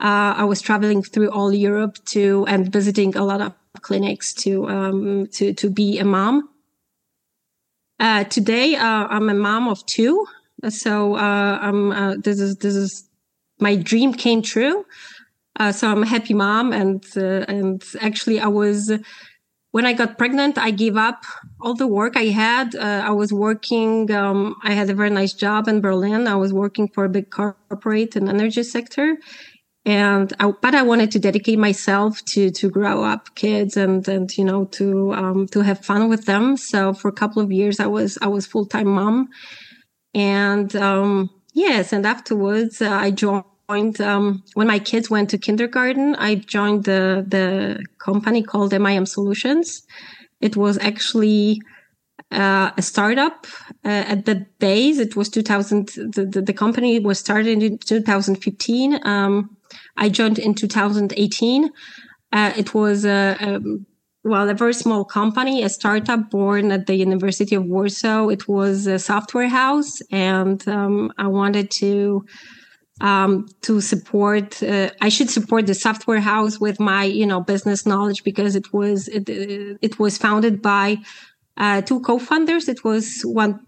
uh, 0.00 0.34
I 0.36 0.44
was 0.44 0.62
traveling 0.62 1.02
through 1.02 1.30
all 1.30 1.52
Europe 1.52 1.98
to 2.06 2.46
and 2.48 2.72
visiting 2.72 3.16
a 3.16 3.24
lot 3.24 3.42
of 3.42 3.52
clinics 3.82 4.32
to 4.34 4.68
um, 4.68 5.26
to 5.32 5.52
to 5.52 5.70
be 5.70 5.98
a 5.98 6.04
mom. 6.04 6.48
Uh, 7.98 8.24
today, 8.24 8.76
uh, 8.76 9.06
I'm 9.08 9.28
a 9.28 9.34
mom 9.34 9.68
of 9.68 9.84
two, 9.84 10.26
so 10.68 11.16
uh, 11.16 11.58
I'm 11.60 11.92
uh, 11.92 12.14
this 12.16 12.40
is 12.40 12.56
this 12.56 12.74
is 12.74 13.08
my 13.58 13.76
dream 13.76 14.14
came 14.14 14.40
true. 14.40 14.86
Uh, 15.58 15.72
so 15.72 15.90
I'm 15.90 16.02
a 16.02 16.06
happy 16.06 16.32
mom, 16.32 16.72
and 16.72 17.04
and 17.14 17.84
actually 18.00 18.40
I 18.40 18.46
was 18.48 18.90
when 19.72 19.86
I 19.86 19.92
got 19.92 20.18
pregnant, 20.18 20.58
I 20.58 20.70
gave 20.70 20.96
up 20.96 21.24
all 21.60 21.74
the 21.74 21.86
work 21.86 22.16
I 22.16 22.26
had. 22.26 22.74
Uh, 22.74 23.02
I 23.04 23.10
was 23.10 23.32
working, 23.32 24.10
um, 24.10 24.56
I 24.64 24.72
had 24.72 24.90
a 24.90 24.94
very 24.94 25.10
nice 25.10 25.32
job 25.32 25.68
in 25.68 25.80
Berlin. 25.80 26.26
I 26.26 26.34
was 26.34 26.52
working 26.52 26.88
for 26.88 27.04
a 27.04 27.08
big 27.08 27.30
corporate 27.30 28.16
and 28.16 28.28
energy 28.28 28.64
sector 28.64 29.16
and 29.86 30.32
I, 30.38 30.50
but 30.50 30.74
I 30.74 30.82
wanted 30.82 31.10
to 31.12 31.18
dedicate 31.18 31.58
myself 31.58 32.22
to 32.26 32.50
to 32.50 32.68
grow 32.68 33.02
up 33.02 33.34
kids 33.34 33.76
and 33.76 34.06
and 34.08 34.30
you 34.36 34.44
know 34.44 34.66
to 34.66 35.12
um, 35.14 35.46
to 35.48 35.60
have 35.60 35.84
fun 35.84 36.08
with 36.08 36.26
them. 36.26 36.56
So 36.56 36.92
for 36.92 37.08
a 37.08 37.12
couple 37.12 37.42
of 37.42 37.50
years, 37.50 37.80
I 37.80 37.86
was 37.86 38.18
I 38.20 38.26
was 38.26 38.46
full 38.46 38.66
time 38.66 38.88
mom, 38.88 39.28
and 40.14 40.74
um, 40.76 41.30
yes, 41.54 41.92
and 41.92 42.04
afterwards 42.04 42.82
uh, 42.82 42.90
I 42.90 43.10
joined 43.10 44.00
um, 44.00 44.42
when 44.54 44.66
my 44.66 44.78
kids 44.78 45.08
went 45.08 45.30
to 45.30 45.38
kindergarten. 45.38 46.14
I 46.16 46.34
joined 46.34 46.84
the 46.84 47.24
the 47.26 47.82
company 47.98 48.42
called 48.42 48.78
MIM 48.78 49.06
Solutions. 49.06 49.82
It 50.42 50.56
was 50.56 50.76
actually 50.78 51.60
uh, 52.30 52.70
a 52.76 52.82
startup 52.82 53.46
uh, 53.84 53.88
at 53.88 54.26
the 54.26 54.46
days. 54.58 54.98
It 54.98 55.16
was 55.16 55.30
2000. 55.30 55.88
The, 55.88 56.26
the, 56.26 56.42
the, 56.42 56.52
company 56.52 56.98
was 56.98 57.18
started 57.18 57.62
in 57.62 57.78
2015. 57.78 59.00
Um, 59.06 59.56
I 59.96 60.08
joined 60.08 60.38
in 60.38 60.54
2018. 60.54 61.70
Uh, 62.32 62.52
it 62.56 62.74
was 62.74 63.04
a, 63.04 63.36
a, 63.40 63.60
well, 64.22 64.48
a 64.48 64.54
very 64.54 64.74
small 64.74 65.04
company, 65.04 65.62
a 65.62 65.68
startup 65.68 66.30
born 66.30 66.70
at 66.70 66.86
the 66.86 66.94
University 66.94 67.54
of 67.54 67.64
Warsaw. 67.64 68.28
It 68.28 68.46
was 68.48 68.86
a 68.86 68.98
software 68.98 69.48
house, 69.48 70.00
and 70.10 70.66
um, 70.68 71.12
I 71.18 71.26
wanted 71.26 71.70
to 71.82 72.24
um, 73.00 73.48
to 73.62 73.80
support. 73.80 74.62
Uh, 74.62 74.90
I 75.00 75.08
should 75.08 75.30
support 75.30 75.66
the 75.66 75.74
software 75.74 76.20
house 76.20 76.60
with 76.60 76.78
my, 76.78 77.04
you 77.04 77.26
know, 77.26 77.40
business 77.40 77.86
knowledge 77.86 78.22
because 78.24 78.54
it 78.56 78.72
was 78.72 79.08
it, 79.08 79.28
it 79.28 79.98
was 79.98 80.18
founded 80.18 80.60
by 80.60 80.98
uh, 81.56 81.80
two 81.82 82.00
co-founders. 82.00 82.68
It 82.68 82.84
was 82.84 83.22
one. 83.24 83.60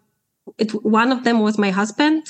It 0.59 0.73
one 0.85 1.13
of 1.13 1.25
them 1.25 1.41
was 1.41 1.57
my 1.57 1.71
husband, 1.71 2.25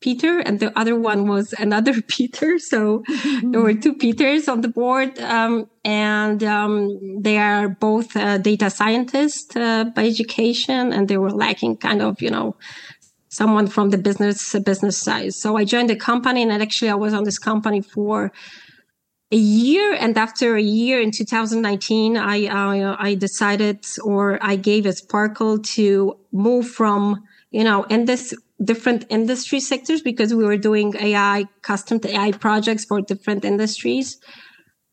Peter, 0.00 0.38
and 0.40 0.60
the 0.60 0.76
other 0.78 0.98
one 0.98 1.26
was 1.26 1.52
another 1.54 2.00
Peter. 2.08 2.58
So 2.58 3.02
there 3.42 3.60
were 3.60 3.74
two 3.74 3.94
Peters 3.94 4.48
on 4.48 4.60
the 4.60 4.68
board, 4.68 5.18
um, 5.20 5.68
and 5.84 6.42
um, 6.44 7.22
they 7.22 7.38
are 7.38 7.68
both 7.68 8.16
uh, 8.16 8.38
data 8.38 8.70
scientists 8.70 9.56
uh, 9.56 9.84
by 9.84 10.06
education, 10.06 10.92
and 10.92 11.08
they 11.08 11.16
were 11.16 11.32
lacking 11.32 11.78
kind 11.78 12.02
of, 12.02 12.20
you 12.20 12.30
know, 12.30 12.56
someone 13.28 13.66
from 13.66 13.90
the 13.90 13.98
business 13.98 14.54
business 14.64 14.98
side. 14.98 15.34
So 15.34 15.56
I 15.56 15.64
joined 15.64 15.90
the 15.90 15.96
company, 15.96 16.42
and 16.42 16.52
actually 16.52 16.90
I 16.90 16.94
was 16.94 17.14
on 17.14 17.24
this 17.24 17.38
company 17.38 17.80
for 17.80 18.32
a 19.32 19.36
year 19.36 19.92
and 19.92 20.16
after 20.16 20.54
a 20.54 20.62
year 20.62 21.00
in 21.00 21.10
2019 21.10 22.16
i 22.16 22.46
uh, 22.46 22.96
i 23.00 23.12
decided 23.14 23.84
or 24.04 24.38
i 24.40 24.54
gave 24.54 24.86
a 24.86 24.92
sparkle 24.92 25.58
to 25.58 26.16
move 26.30 26.68
from 26.68 27.24
you 27.50 27.64
know 27.64 27.82
in 27.84 28.04
this 28.04 28.32
different 28.62 29.04
industry 29.10 29.60
sectors 29.60 30.00
because 30.00 30.34
we 30.34 30.44
were 30.44 30.56
doing 30.56 30.94
AI, 30.98 31.44
custom 31.62 32.00
AI 32.04 32.32
projects 32.32 32.84
for 32.84 33.00
different 33.00 33.44
industries. 33.44 34.18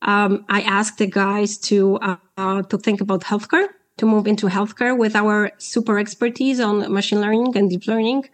Um, 0.01 0.45
I 0.49 0.61
asked 0.61 0.97
the 0.97 1.07
guys 1.07 1.57
to 1.69 1.97
uh, 2.37 2.61
to 2.63 2.77
think 2.77 2.99
about 2.99 3.21
healthcare, 3.21 3.67
to 3.97 4.05
move 4.05 4.27
into 4.27 4.47
healthcare 4.47 4.97
with 4.97 5.15
our 5.15 5.51
super 5.59 5.97
expertise 5.97 6.59
on 6.59 6.91
machine 6.91 7.21
learning 7.21 7.55
and 7.55 7.69
deep 7.69 7.87
learning, 7.87 8.25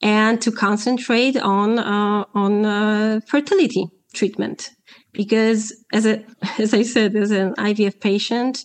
and 0.00 0.40
to 0.40 0.50
concentrate 0.50 1.36
on 1.36 1.78
uh, 1.78 2.24
on 2.34 2.64
uh, 2.64 3.20
fertility 3.26 3.90
treatment. 4.14 4.70
Because 5.12 5.84
as 5.92 6.06
a 6.06 6.24
as 6.58 6.72
I 6.72 6.82
said, 6.82 7.14
as 7.14 7.30
an 7.30 7.54
IVF 7.56 8.00
patient, 8.00 8.64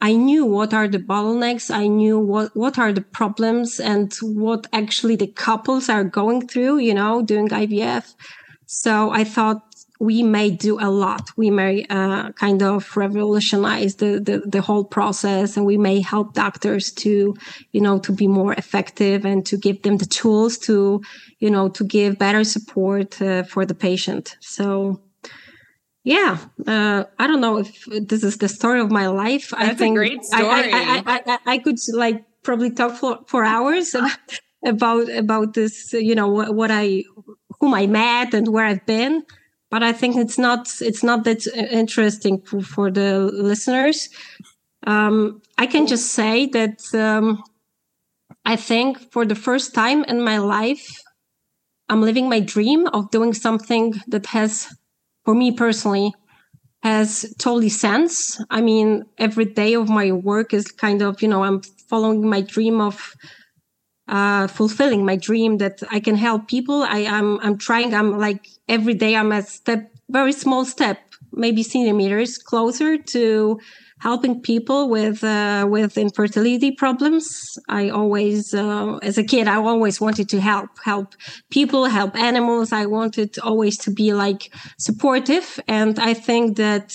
I 0.00 0.12
knew 0.12 0.44
what 0.44 0.74
are 0.74 0.88
the 0.88 0.98
bottlenecks. 0.98 1.70
I 1.70 1.86
knew 1.86 2.18
what, 2.18 2.54
what 2.54 2.78
are 2.78 2.92
the 2.92 3.00
problems 3.00 3.80
and 3.80 4.12
what 4.22 4.66
actually 4.72 5.16
the 5.16 5.26
couples 5.26 5.88
are 5.88 6.04
going 6.04 6.48
through, 6.48 6.78
you 6.78 6.94
know, 6.94 7.22
doing 7.22 7.48
IVF. 7.48 8.14
So 8.66 9.10
I 9.10 9.24
thought 9.24 9.62
we 9.98 10.22
may 10.22 10.50
do 10.50 10.78
a 10.78 10.90
lot. 10.90 11.30
We 11.36 11.50
may 11.50 11.86
uh, 11.88 12.32
kind 12.32 12.62
of 12.62 12.96
revolutionize 12.96 13.96
the, 13.96 14.20
the, 14.20 14.42
the 14.46 14.60
whole 14.60 14.84
process 14.84 15.56
and 15.56 15.64
we 15.64 15.78
may 15.78 16.02
help 16.02 16.34
doctors 16.34 16.92
to, 16.92 17.34
you 17.72 17.80
know, 17.80 17.98
to 18.00 18.12
be 18.12 18.26
more 18.26 18.52
effective 18.52 19.24
and 19.24 19.46
to 19.46 19.56
give 19.56 19.82
them 19.82 19.96
the 19.96 20.06
tools 20.06 20.58
to, 20.58 21.00
you 21.38 21.50
know, 21.50 21.68
to 21.70 21.84
give 21.84 22.18
better 22.18 22.44
support 22.44 23.20
uh, 23.22 23.44
for 23.44 23.64
the 23.64 23.74
patient. 23.74 24.36
So 24.40 25.00
yeah 26.06 26.38
uh, 26.68 27.04
i 27.18 27.26
don't 27.26 27.40
know 27.40 27.58
if 27.58 27.84
this 27.84 28.22
is 28.22 28.38
the 28.38 28.48
story 28.48 28.80
of 28.80 28.90
my 28.92 29.08
life. 29.08 29.50
That's 29.50 29.70
i 29.70 29.74
think 29.74 29.96
great 29.96 30.24
story. 30.24 30.72
I, 30.72 31.02
I, 31.04 31.22
I, 31.26 31.38
I, 31.54 31.58
could 31.58 31.78
like 31.92 32.24
probably 32.44 32.70
talk 32.70 32.94
for, 32.94 33.18
for 33.26 33.44
hours 33.44 33.94
about 34.64 35.08
about 35.08 35.54
this 35.54 35.92
you 35.92 36.14
know 36.14 36.28
what, 36.28 36.54
what 36.54 36.70
i 36.70 37.02
whom 37.58 37.74
i 37.74 37.86
met 37.88 38.32
and 38.34 38.48
where 38.48 38.64
i've 38.64 38.86
been. 38.86 39.24
But 39.68 39.82
i 39.82 39.92
think 39.92 40.14
it's 40.16 40.38
not 40.38 40.68
it's 40.80 41.02
not 41.02 41.24
that 41.24 41.44
interesting 41.82 42.40
for, 42.40 42.62
for 42.62 42.90
the 42.90 43.18
listeners. 43.50 44.08
Um, 44.86 45.42
i 45.58 45.66
can 45.66 45.88
just 45.88 46.12
say 46.12 46.46
that 46.46 46.78
um, 46.94 47.42
i 48.44 48.54
think 48.54 49.10
for 49.10 49.26
the 49.26 49.34
first 49.34 49.74
time 49.74 50.04
in 50.04 50.22
my 50.22 50.38
life 50.38 51.02
i'm 51.88 52.02
living 52.02 52.28
my 52.28 52.38
dream 52.38 52.86
of 52.96 53.10
doing 53.10 53.34
something 53.34 53.94
that 54.06 54.26
has 54.26 54.68
for 55.26 55.34
me 55.34 55.50
personally 55.52 56.14
has 56.82 57.34
totally 57.38 57.68
sense. 57.68 58.40
I 58.48 58.60
mean, 58.62 59.04
every 59.18 59.44
day 59.44 59.74
of 59.74 59.88
my 59.88 60.12
work 60.12 60.54
is 60.54 60.70
kind 60.70 61.02
of, 61.02 61.20
you 61.20 61.28
know, 61.28 61.42
I'm 61.42 61.62
following 61.90 62.28
my 62.28 62.42
dream 62.42 62.80
of 62.80 63.14
uh, 64.08 64.46
fulfilling 64.46 65.04
my 65.04 65.16
dream 65.16 65.58
that 65.58 65.82
I 65.90 65.98
can 65.98 66.14
help 66.14 66.46
people. 66.46 66.84
I 66.84 66.98
am, 66.98 67.38
I'm, 67.38 67.40
I'm 67.46 67.58
trying, 67.58 67.92
I'm 67.92 68.18
like 68.18 68.46
every 68.68 68.94
day 68.94 69.16
I'm 69.16 69.32
a 69.32 69.42
step, 69.42 69.90
very 70.08 70.32
small 70.32 70.64
step, 70.64 71.00
maybe 71.32 71.64
centimeters 71.64 72.38
closer 72.38 72.96
to 72.96 73.58
helping 74.00 74.40
people 74.42 74.88
with 74.88 75.24
uh, 75.24 75.66
with 75.68 75.96
infertility 75.96 76.70
problems. 76.72 77.58
I 77.68 77.88
always, 77.88 78.52
uh, 78.52 78.98
as 79.02 79.18
a 79.18 79.24
kid, 79.24 79.48
I 79.48 79.56
always 79.56 80.00
wanted 80.00 80.28
to 80.30 80.40
help 80.40 80.70
help 80.84 81.14
people, 81.50 81.86
help 81.86 82.14
animals. 82.16 82.72
I 82.72 82.86
wanted 82.86 83.38
always 83.38 83.78
to 83.78 83.90
be 83.90 84.12
like 84.12 84.52
supportive, 84.78 85.58
and 85.66 85.98
I 85.98 86.14
think 86.14 86.56
that 86.56 86.94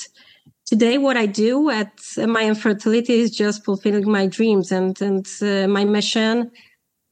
today 0.66 0.98
what 0.98 1.18
I 1.18 1.26
do 1.26 1.70
at 1.70 1.92
MIM 2.18 2.56
Fertility 2.56 3.20
is 3.20 3.32
just 3.32 3.66
fulfilling 3.66 4.10
my 4.10 4.28
dreams 4.28 4.72
and 4.72 5.00
and 5.02 5.28
uh, 5.42 5.68
my 5.68 5.86
mission. 5.86 6.52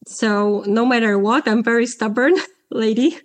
So 0.08 0.64
no 0.66 0.86
matter 0.86 1.18
what, 1.18 1.48
I'm 1.48 1.64
very 1.64 1.86
stubborn 1.86 2.36
lady, 2.72 3.18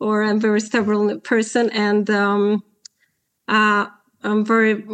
or 0.00 0.22
I'm 0.22 0.40
very 0.40 0.60
stubborn 0.60 1.20
person, 1.20 1.70
and 1.70 2.10
um, 2.10 2.62
uh, 3.46 3.86
I'm 4.22 4.44
very 4.44 4.84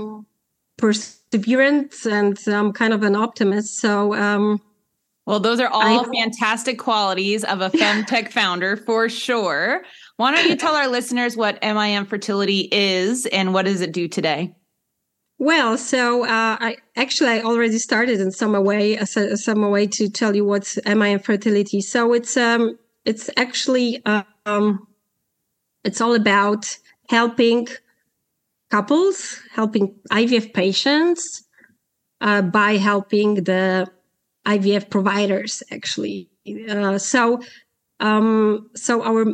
perseverant 0.78 2.06
and 2.06 2.38
I'm 2.46 2.72
kind 2.72 2.92
of 2.92 3.02
an 3.02 3.16
optimist. 3.16 3.78
So, 3.78 4.14
um, 4.14 4.60
well, 5.26 5.40
those 5.40 5.58
are 5.58 5.68
all 5.68 6.00
I, 6.00 6.04
fantastic 6.14 6.78
qualities 6.78 7.42
of 7.42 7.60
a 7.60 7.70
femtech 7.70 8.30
founder 8.30 8.76
for 8.76 9.08
sure. 9.08 9.82
Why 10.16 10.34
don't 10.34 10.48
you 10.48 10.56
tell 10.56 10.76
our 10.76 10.88
listeners 10.88 11.36
what 11.36 11.60
MIM 11.62 12.06
Fertility 12.06 12.68
is 12.70 13.26
and 13.26 13.52
what 13.52 13.64
does 13.64 13.80
it 13.80 13.92
do 13.92 14.06
today? 14.06 14.54
Well, 15.38 15.76
so 15.76 16.24
uh, 16.24 16.56
I 16.60 16.76
actually 16.94 17.30
I 17.30 17.40
already 17.42 17.78
started 17.78 18.20
in 18.20 18.30
some 18.30 18.52
way, 18.64 18.96
some 19.04 19.70
way 19.70 19.86
to 19.88 20.08
tell 20.08 20.34
you 20.34 20.44
what's 20.44 20.78
MIM 20.86 21.18
Fertility. 21.18 21.80
So 21.82 22.14
it's 22.14 22.36
um 22.36 22.78
it's 23.04 23.28
actually 23.36 24.02
um 24.46 24.86
it's 25.84 26.00
all 26.00 26.14
about 26.14 26.78
helping 27.10 27.68
couples, 28.70 29.40
helping 29.52 29.94
IVF 30.10 30.52
patients 30.52 31.44
uh, 32.20 32.42
by 32.42 32.76
helping 32.76 33.44
the 33.44 33.86
IVF 34.46 34.90
providers, 34.90 35.62
actually. 35.70 36.28
Uh, 36.68 36.98
so, 36.98 37.40
um, 38.00 38.70
so 38.74 39.02
our 39.02 39.26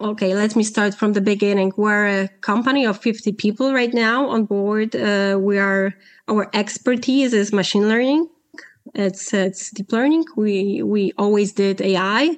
okay, 0.00 0.34
let 0.34 0.56
me 0.56 0.62
start 0.62 0.94
from 0.94 1.12
the 1.12 1.20
beginning. 1.20 1.72
We're 1.76 2.06
a 2.06 2.28
company 2.40 2.86
of 2.86 3.00
50 3.00 3.32
people 3.32 3.72
right 3.72 3.92
now 3.92 4.28
on 4.28 4.44
board. 4.44 4.94
Uh, 4.94 5.38
we 5.40 5.58
are 5.58 5.94
our 6.28 6.50
expertise 6.52 7.32
is 7.32 7.52
machine 7.52 7.88
learning. 7.88 8.28
It's 8.94 9.32
it's 9.32 9.70
deep 9.70 9.92
learning. 9.92 10.24
We 10.36 10.82
we 10.82 11.12
always 11.18 11.52
did 11.52 11.80
AI. 11.80 12.36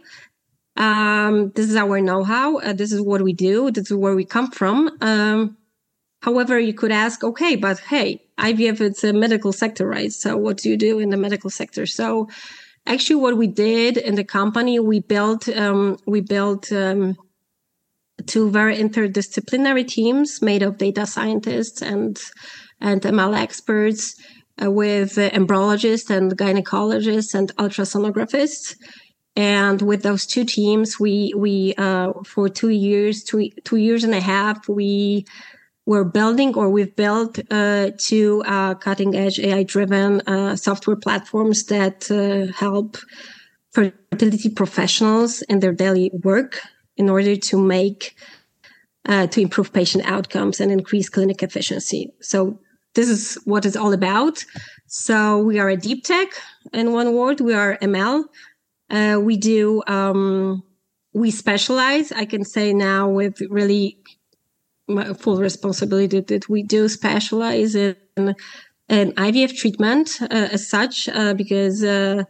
Um, 0.77 1.53
this 1.55 1.71
is 1.71 1.77
our 1.77 2.01
know-how. 2.01 2.59
Uh, 2.59 2.73
this 2.75 2.93
is 2.93 3.01
what 3.01 3.23
we 3.23 3.33
do. 3.33 3.71
This 3.71 3.91
is 3.91 3.97
where 3.97 4.15
we 4.15 4.25
come 4.25 4.51
from. 4.51 4.91
Um, 5.01 5.57
However, 6.27 6.59
you 6.59 6.75
could 6.75 6.91
ask, 6.91 7.23
okay, 7.23 7.55
but 7.55 7.79
hey, 7.79 8.21
IVF, 8.37 8.81
it's 8.81 9.05
a 9.05 9.13
medical 9.13 9.53
sector, 9.53 9.87
right? 9.87 10.13
So 10.13 10.37
what 10.37 10.57
do 10.57 10.69
you 10.69 10.77
do 10.77 10.99
in 10.99 11.11
the 11.11 11.17
medical 11.17 11.51
sector? 11.51 11.87
So 11.87 12.29
actually 12.85 13.21
what 13.23 13.37
we 13.37 13.47
did 13.47 13.97
in 13.97 14.17
the 14.17 14.25
company, 14.25 14.81
we 14.81 14.99
built, 14.99 15.49
um, 15.49 15.99
we 16.05 16.21
built, 16.21 16.73
um, 16.73 17.15
two 18.27 18.51
very 18.51 18.77
interdisciplinary 18.77 19.87
teams 19.87 20.43
made 20.43 20.65
of 20.65 20.79
data 20.79 21.07
scientists 21.07 21.81
and, 21.81 22.19
and 22.81 23.03
ML 23.03 23.39
experts 23.39 24.21
uh, 24.61 24.69
with 24.69 25.19
uh, 25.19 25.31
embryologists 25.31 26.11
and 26.11 26.37
gynecologists 26.37 27.35
and 27.35 27.55
ultrasonographists. 27.57 28.75
And 29.37 29.81
with 29.81 30.03
those 30.03 30.27
two 30.27 30.45
teams, 30.45 30.99
we, 30.99 31.33
we, 31.37 31.75
uh, 31.79 32.15
for 32.25 32.49
two 32.49 32.71
years, 32.71 33.23
two, 33.23 33.51
two 33.63 33.77
years 33.77 34.03
and 34.03 34.15
a 34.15 34.21
half, 34.21 34.67
we 34.67 35.25
we're 35.87 36.05
building 36.05 36.55
or 36.57 36.69
we've 36.69 36.95
built 36.97 37.39
uh, 37.51 37.91
two 37.97 38.43
uh, 38.47 38.75
cutting 38.75 39.15
edge 39.15 39.39
AI 39.39 39.63
driven 39.63 40.21
uh, 40.23 40.57
software 40.57 40.97
platforms 40.97 41.65
that 41.67 42.11
uh, 42.11 42.53
help 42.53 42.99
fertility 43.73 44.51
professionals 44.51 45.43
in 45.43 45.61
their 45.61 45.73
daily 45.73 46.11
work 46.23 46.61
in 46.97 47.09
order 47.09 47.37
to 47.37 47.59
make 47.59 48.17
uh, 49.09 49.29
to 49.29 49.41
improve 49.41 49.73
patient 49.73 50.05
outcomes 50.07 50.61
and 50.61 50.73
increase 50.73 51.09
clinic 51.09 51.43
efficiency. 51.43 52.13
So 52.21 52.59
this 52.95 53.09
is 53.09 53.39
what 53.45 53.65
it's 53.65 53.77
all 53.77 53.93
about. 53.93 54.45
So 54.89 55.39
we 55.39 55.61
are 55.61 55.69
a 55.69 55.77
deep 55.77 56.05
tech 56.05 56.29
in 56.73 56.93
one 56.93 57.15
word. 57.15 57.41
We 57.41 57.55
are 57.55 57.79
ML. 57.81 58.25
Uh, 58.91 59.21
we 59.21 59.37
do 59.37 59.83
um, 59.87 60.65
we 61.13 61.31
specialize. 61.31 62.11
I 62.11 62.25
can 62.25 62.45
say 62.45 62.73
now 62.73 63.09
with 63.09 63.41
really 63.49 63.99
full 65.19 65.39
responsibility 65.39 66.21
that 66.21 66.49
we 66.49 66.63
do 66.63 66.89
specialize 66.89 67.75
in, 67.75 67.97
in 68.89 69.13
IVF 69.13 69.57
treatment 69.57 70.19
uh, 70.23 70.27
as 70.53 70.69
such, 70.69 71.09
uh, 71.09 71.35
because 71.35 71.83
uh, 71.83 72.23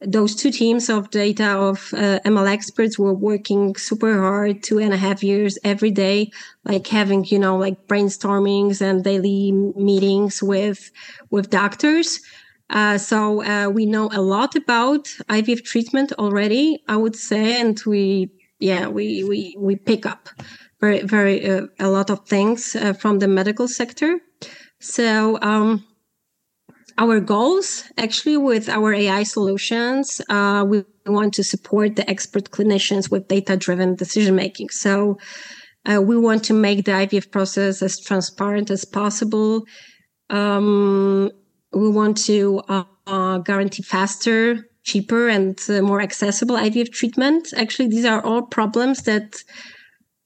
those 0.00 0.34
two 0.34 0.50
teams 0.50 0.88
of 0.88 1.10
data 1.10 1.48
of 1.48 1.92
uh, 1.94 2.20
ML 2.24 2.50
experts 2.50 2.98
were 2.98 3.14
working 3.14 3.74
super 3.76 4.20
hard, 4.20 4.62
two 4.62 4.78
and 4.78 4.92
a 4.92 4.96
half 4.96 5.22
years 5.22 5.58
every 5.64 5.90
day, 5.90 6.30
like 6.64 6.86
having, 6.86 7.24
you 7.24 7.38
know, 7.38 7.56
like 7.56 7.86
brainstormings 7.86 8.80
and 8.80 9.04
daily 9.04 9.52
meetings 9.52 10.42
with, 10.42 10.90
with 11.30 11.50
doctors. 11.50 12.20
Uh, 12.68 12.98
so 12.98 13.42
uh, 13.44 13.68
we 13.68 13.86
know 13.86 14.10
a 14.12 14.20
lot 14.20 14.56
about 14.56 15.04
IVF 15.28 15.64
treatment 15.64 16.12
already, 16.14 16.82
I 16.88 16.96
would 16.96 17.16
say, 17.16 17.60
and 17.60 17.80
we, 17.86 18.30
yeah, 18.58 18.88
we 18.88 19.22
we 19.22 19.54
we 19.58 19.76
pick 19.76 20.06
up 20.06 20.28
very, 20.80 21.02
very 21.02 21.48
uh, 21.48 21.66
a 21.78 21.88
lot 21.88 22.10
of 22.10 22.26
things 22.26 22.76
uh, 22.76 22.92
from 22.92 23.18
the 23.18 23.28
medical 23.28 23.68
sector. 23.68 24.20
So 24.80 25.38
um, 25.40 25.84
our 26.98 27.20
goals, 27.20 27.84
actually, 27.96 28.36
with 28.36 28.68
our 28.68 28.92
AI 28.92 29.22
solutions, 29.22 30.20
uh, 30.28 30.64
we 30.66 30.84
want 31.06 31.34
to 31.34 31.44
support 31.44 31.96
the 31.96 32.08
expert 32.08 32.50
clinicians 32.50 33.10
with 33.10 33.28
data-driven 33.28 33.94
decision 33.94 34.34
making. 34.34 34.70
So 34.70 35.18
uh, 35.86 36.00
we 36.02 36.16
want 36.16 36.44
to 36.44 36.54
make 36.54 36.84
the 36.84 36.92
IVF 36.92 37.30
process 37.30 37.82
as 37.82 38.00
transparent 38.00 38.70
as 38.70 38.84
possible. 38.84 39.64
Um, 40.30 41.30
we 41.72 41.90
want 41.90 42.16
to 42.26 42.62
uh, 42.68 42.84
uh, 43.06 43.38
guarantee 43.38 43.82
faster, 43.82 44.66
cheaper, 44.82 45.28
and 45.28 45.58
more 45.68 46.00
accessible 46.00 46.56
IVF 46.56 46.92
treatment. 46.92 47.48
Actually, 47.56 47.88
these 47.88 48.04
are 48.04 48.24
all 48.24 48.42
problems 48.42 49.02
that 49.02 49.36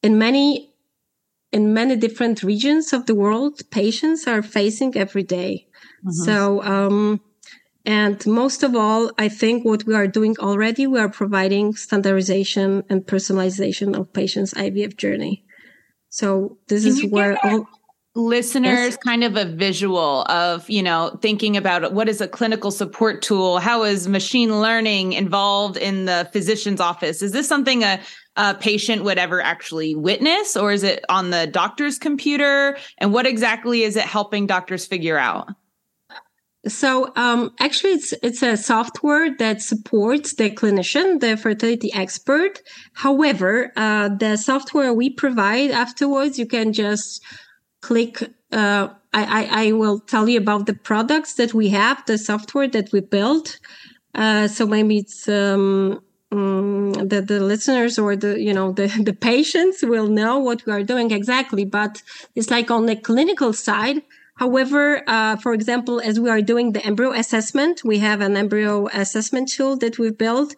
in 0.02 0.18
many 0.18 0.72
in 1.52 1.74
many 1.74 1.96
different 1.96 2.42
regions 2.42 2.92
of 2.92 3.06
the 3.06 3.14
world 3.14 3.60
patients 3.70 4.26
are 4.26 4.42
facing 4.42 4.96
every 4.96 5.24
day. 5.24 5.66
Mm-hmm. 6.04 6.24
so 6.24 6.62
um, 6.62 7.20
and 7.84 8.26
most 8.26 8.62
of 8.62 8.74
all 8.74 9.10
i 9.18 9.28
think 9.28 9.64
what 9.64 9.84
we 9.84 9.94
are 9.94 10.06
doing 10.06 10.36
already 10.38 10.86
we 10.86 10.98
are 10.98 11.08
providing 11.08 11.74
standardization 11.74 12.82
and 12.88 13.06
personalization 13.06 13.98
of 13.98 14.12
patients 14.12 14.54
ivf 14.54 14.96
journey 14.96 15.44
so 16.08 16.58
this 16.68 16.84
Can 16.84 16.92
is 16.92 17.04
where 17.10 17.38
all 17.44 17.66
listeners 18.14 18.72
yes. 18.72 18.96
kind 18.96 19.22
of 19.22 19.36
a 19.36 19.44
visual 19.44 20.22
of 20.22 20.68
you 20.68 20.82
know 20.82 21.16
thinking 21.22 21.56
about 21.56 21.92
what 21.92 22.08
is 22.08 22.20
a 22.20 22.26
clinical 22.26 22.70
support 22.70 23.22
tool 23.22 23.58
how 23.58 23.84
is 23.84 24.08
machine 24.08 24.60
learning 24.60 25.12
involved 25.12 25.76
in 25.76 26.06
the 26.06 26.28
physician's 26.32 26.80
office 26.80 27.22
is 27.22 27.32
this 27.32 27.46
something 27.46 27.84
a, 27.84 28.00
a 28.36 28.54
patient 28.54 29.04
would 29.04 29.18
ever 29.18 29.40
actually 29.40 29.94
witness 29.94 30.56
or 30.56 30.72
is 30.72 30.82
it 30.82 31.04
on 31.08 31.30
the 31.30 31.46
doctor's 31.46 31.98
computer 31.98 32.76
and 32.98 33.12
what 33.12 33.26
exactly 33.26 33.82
is 33.82 33.96
it 33.96 34.04
helping 34.04 34.46
doctors 34.46 34.86
figure 34.86 35.18
out 35.18 35.48
so 36.66 37.10
um, 37.16 37.54
actually, 37.58 37.92
it's 37.92 38.12
it's 38.22 38.42
a 38.42 38.56
software 38.56 39.34
that 39.38 39.62
supports 39.62 40.34
the 40.34 40.50
clinician, 40.50 41.20
the 41.20 41.36
fertility 41.36 41.90
expert. 41.94 42.60
However, 42.92 43.72
uh, 43.76 44.10
the 44.10 44.36
software 44.36 44.92
we 44.92 45.08
provide 45.08 45.70
afterwards, 45.70 46.38
you 46.38 46.46
can 46.46 46.74
just 46.74 47.22
click. 47.80 48.22
Uh, 48.52 48.88
I, 49.12 49.24
I, 49.24 49.66
I 49.68 49.72
will 49.72 50.00
tell 50.00 50.28
you 50.28 50.38
about 50.38 50.66
the 50.66 50.74
products 50.74 51.34
that 51.34 51.54
we 51.54 51.70
have, 51.70 52.04
the 52.06 52.18
software 52.18 52.68
that 52.68 52.92
we 52.92 53.00
built. 53.00 53.58
Uh, 54.14 54.46
so 54.46 54.66
maybe 54.66 54.98
it's 54.98 55.28
um, 55.28 56.02
um, 56.32 56.92
the 56.92 57.20
the 57.20 57.40
listeners 57.40 57.98
or 57.98 58.16
the 58.16 58.40
you 58.40 58.54
know 58.54 58.72
the 58.72 58.86
the 59.04 59.12
patients 59.12 59.82
will 59.82 60.08
know 60.08 60.38
what 60.38 60.64
we 60.66 60.72
are 60.72 60.82
doing 60.82 61.10
exactly. 61.10 61.64
But 61.64 62.02
it's 62.34 62.50
like 62.50 62.70
on 62.70 62.86
the 62.86 62.96
clinical 62.96 63.52
side. 63.52 64.02
However, 64.36 65.02
uh, 65.06 65.36
for 65.36 65.52
example, 65.52 66.00
as 66.00 66.18
we 66.18 66.30
are 66.30 66.40
doing 66.40 66.72
the 66.72 66.84
embryo 66.84 67.12
assessment, 67.12 67.82
we 67.84 67.98
have 67.98 68.22
an 68.22 68.36
embryo 68.36 68.86
assessment 68.88 69.50
tool 69.50 69.76
that 69.78 69.98
we've 69.98 70.16
built. 70.16 70.54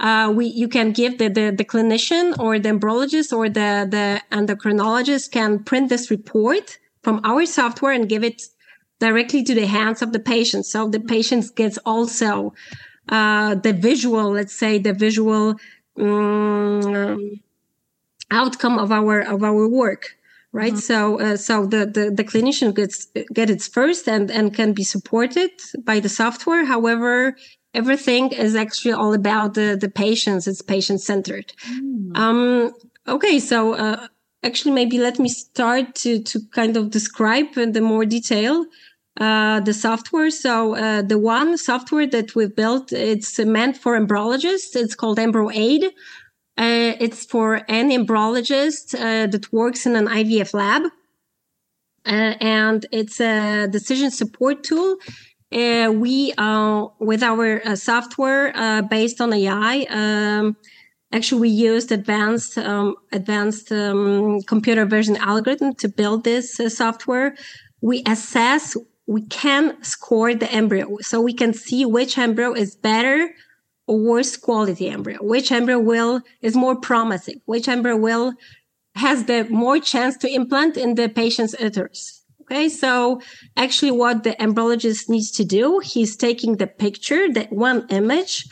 Uh, 0.00 0.32
we 0.34 0.46
you 0.46 0.66
can 0.66 0.92
give 0.92 1.18
the, 1.18 1.28
the, 1.28 1.54
the 1.56 1.64
clinician 1.64 2.36
or 2.38 2.58
the 2.58 2.70
embryologist 2.70 3.36
or 3.36 3.48
the 3.48 3.86
the 3.88 4.20
endocrinologist 4.32 5.30
can 5.30 5.62
print 5.62 5.90
this 5.90 6.10
report 6.10 6.78
from 7.02 7.20
our 7.22 7.44
software 7.46 7.92
and 7.92 8.08
give 8.08 8.24
it 8.24 8.42
directly 8.98 9.42
to 9.42 9.54
the 9.54 9.66
hands 9.66 10.02
of 10.02 10.12
the 10.12 10.18
patient. 10.18 10.66
So 10.66 10.88
the 10.88 11.00
patient 11.00 11.54
gets 11.54 11.78
also 11.84 12.52
uh, 13.08 13.54
the 13.54 13.72
visual, 13.72 14.32
let's 14.32 14.54
say 14.54 14.78
the 14.78 14.92
visual 14.92 15.56
um, 15.98 17.40
outcome 18.30 18.78
of 18.78 18.92
our 18.92 19.20
of 19.20 19.42
our 19.42 19.68
work. 19.68 20.16
right? 20.52 20.72
Mm-hmm. 20.72 20.78
So, 20.78 21.20
uh, 21.20 21.36
so 21.36 21.66
the, 21.66 21.86
the, 21.86 22.10
the 22.10 22.24
clinician 22.24 22.74
gets, 22.74 23.06
get 23.32 23.50
its 23.50 23.68
first 23.68 24.08
and, 24.08 24.30
and 24.30 24.54
can 24.54 24.72
be 24.72 24.84
supported 24.84 25.50
by 25.84 26.00
the 26.00 26.08
software. 26.08 26.64
However, 26.64 27.36
everything 27.74 28.32
is 28.32 28.54
actually 28.56 28.92
all 28.92 29.14
about 29.14 29.54
the, 29.54 29.76
the 29.80 29.88
patients. 29.88 30.46
It's 30.46 30.62
patient 30.62 31.00
centered. 31.00 31.52
Mm. 31.70 32.16
Um, 32.16 32.72
okay. 33.06 33.38
So, 33.38 33.74
uh, 33.74 34.06
actually, 34.42 34.72
maybe 34.72 34.98
let 34.98 35.18
me 35.18 35.28
start 35.28 35.94
to, 35.96 36.22
to 36.22 36.40
kind 36.52 36.76
of 36.76 36.90
describe 36.90 37.56
in 37.56 37.72
the 37.72 37.80
more 37.80 38.04
detail. 38.04 38.66
Uh, 39.20 39.60
the 39.60 39.74
software. 39.74 40.30
So 40.30 40.74
uh, 40.74 41.02
the 41.02 41.18
one 41.18 41.58
software 41.58 42.06
that 42.06 42.34
we've 42.34 42.56
built, 42.56 42.90
it's 42.90 43.38
meant 43.38 43.76
for 43.76 43.94
embryologists. 43.94 44.74
It's 44.74 44.94
called 44.94 45.18
EmbryoAid. 45.18 45.84
Uh, 46.56 46.96
it's 46.98 47.26
for 47.26 47.56
an 47.68 47.90
embryologist 47.90 48.94
uh, 48.94 49.26
that 49.26 49.52
works 49.52 49.84
in 49.84 49.94
an 49.94 50.06
IVF 50.06 50.54
lab. 50.54 50.84
Uh, 52.06 52.34
and 52.40 52.86
it's 52.92 53.20
a 53.20 53.68
decision 53.68 54.10
support 54.10 54.64
tool. 54.64 54.96
Uh, 55.52 55.92
we, 55.94 56.32
with 56.98 57.22
our 57.22 57.76
software 57.76 58.82
based 58.84 59.20
on 59.20 59.34
AI, 59.34 59.86
um, 59.90 60.56
actually 61.12 61.42
we 61.42 61.50
used 61.50 61.92
advanced 61.92 62.56
um, 62.56 62.94
advanced 63.12 63.70
um, 63.70 64.40
computer 64.42 64.86
vision 64.86 65.18
algorithm 65.18 65.74
to 65.74 65.88
build 65.88 66.24
this 66.24 66.58
software. 66.68 67.34
We 67.82 68.02
assess 68.06 68.76
we 69.10 69.22
can 69.22 69.82
score 69.82 70.36
the 70.36 70.48
embryo. 70.52 70.98
So 71.00 71.20
we 71.20 71.34
can 71.34 71.52
see 71.52 71.84
which 71.84 72.16
embryo 72.16 72.52
is 72.52 72.76
better 72.76 73.34
or 73.88 73.98
worse 73.98 74.36
quality 74.36 74.88
embryo, 74.88 75.18
which 75.20 75.50
embryo 75.50 75.80
will 75.80 76.22
is 76.42 76.54
more 76.54 76.76
promising, 76.76 77.40
which 77.46 77.66
embryo 77.66 77.96
will 77.96 78.34
has 78.94 79.24
the 79.24 79.48
more 79.50 79.80
chance 79.80 80.16
to 80.18 80.32
implant 80.32 80.76
in 80.76 80.94
the 80.94 81.08
patient's 81.08 81.56
uterus. 81.58 82.22
Okay, 82.42 82.68
so 82.68 83.20
actually 83.56 83.90
what 83.90 84.22
the 84.22 84.36
embryologist 84.38 85.08
needs 85.08 85.32
to 85.32 85.44
do, 85.44 85.80
he's 85.80 86.16
taking 86.16 86.58
the 86.58 86.68
picture, 86.68 87.32
that 87.32 87.52
one 87.52 87.86
image 87.88 88.46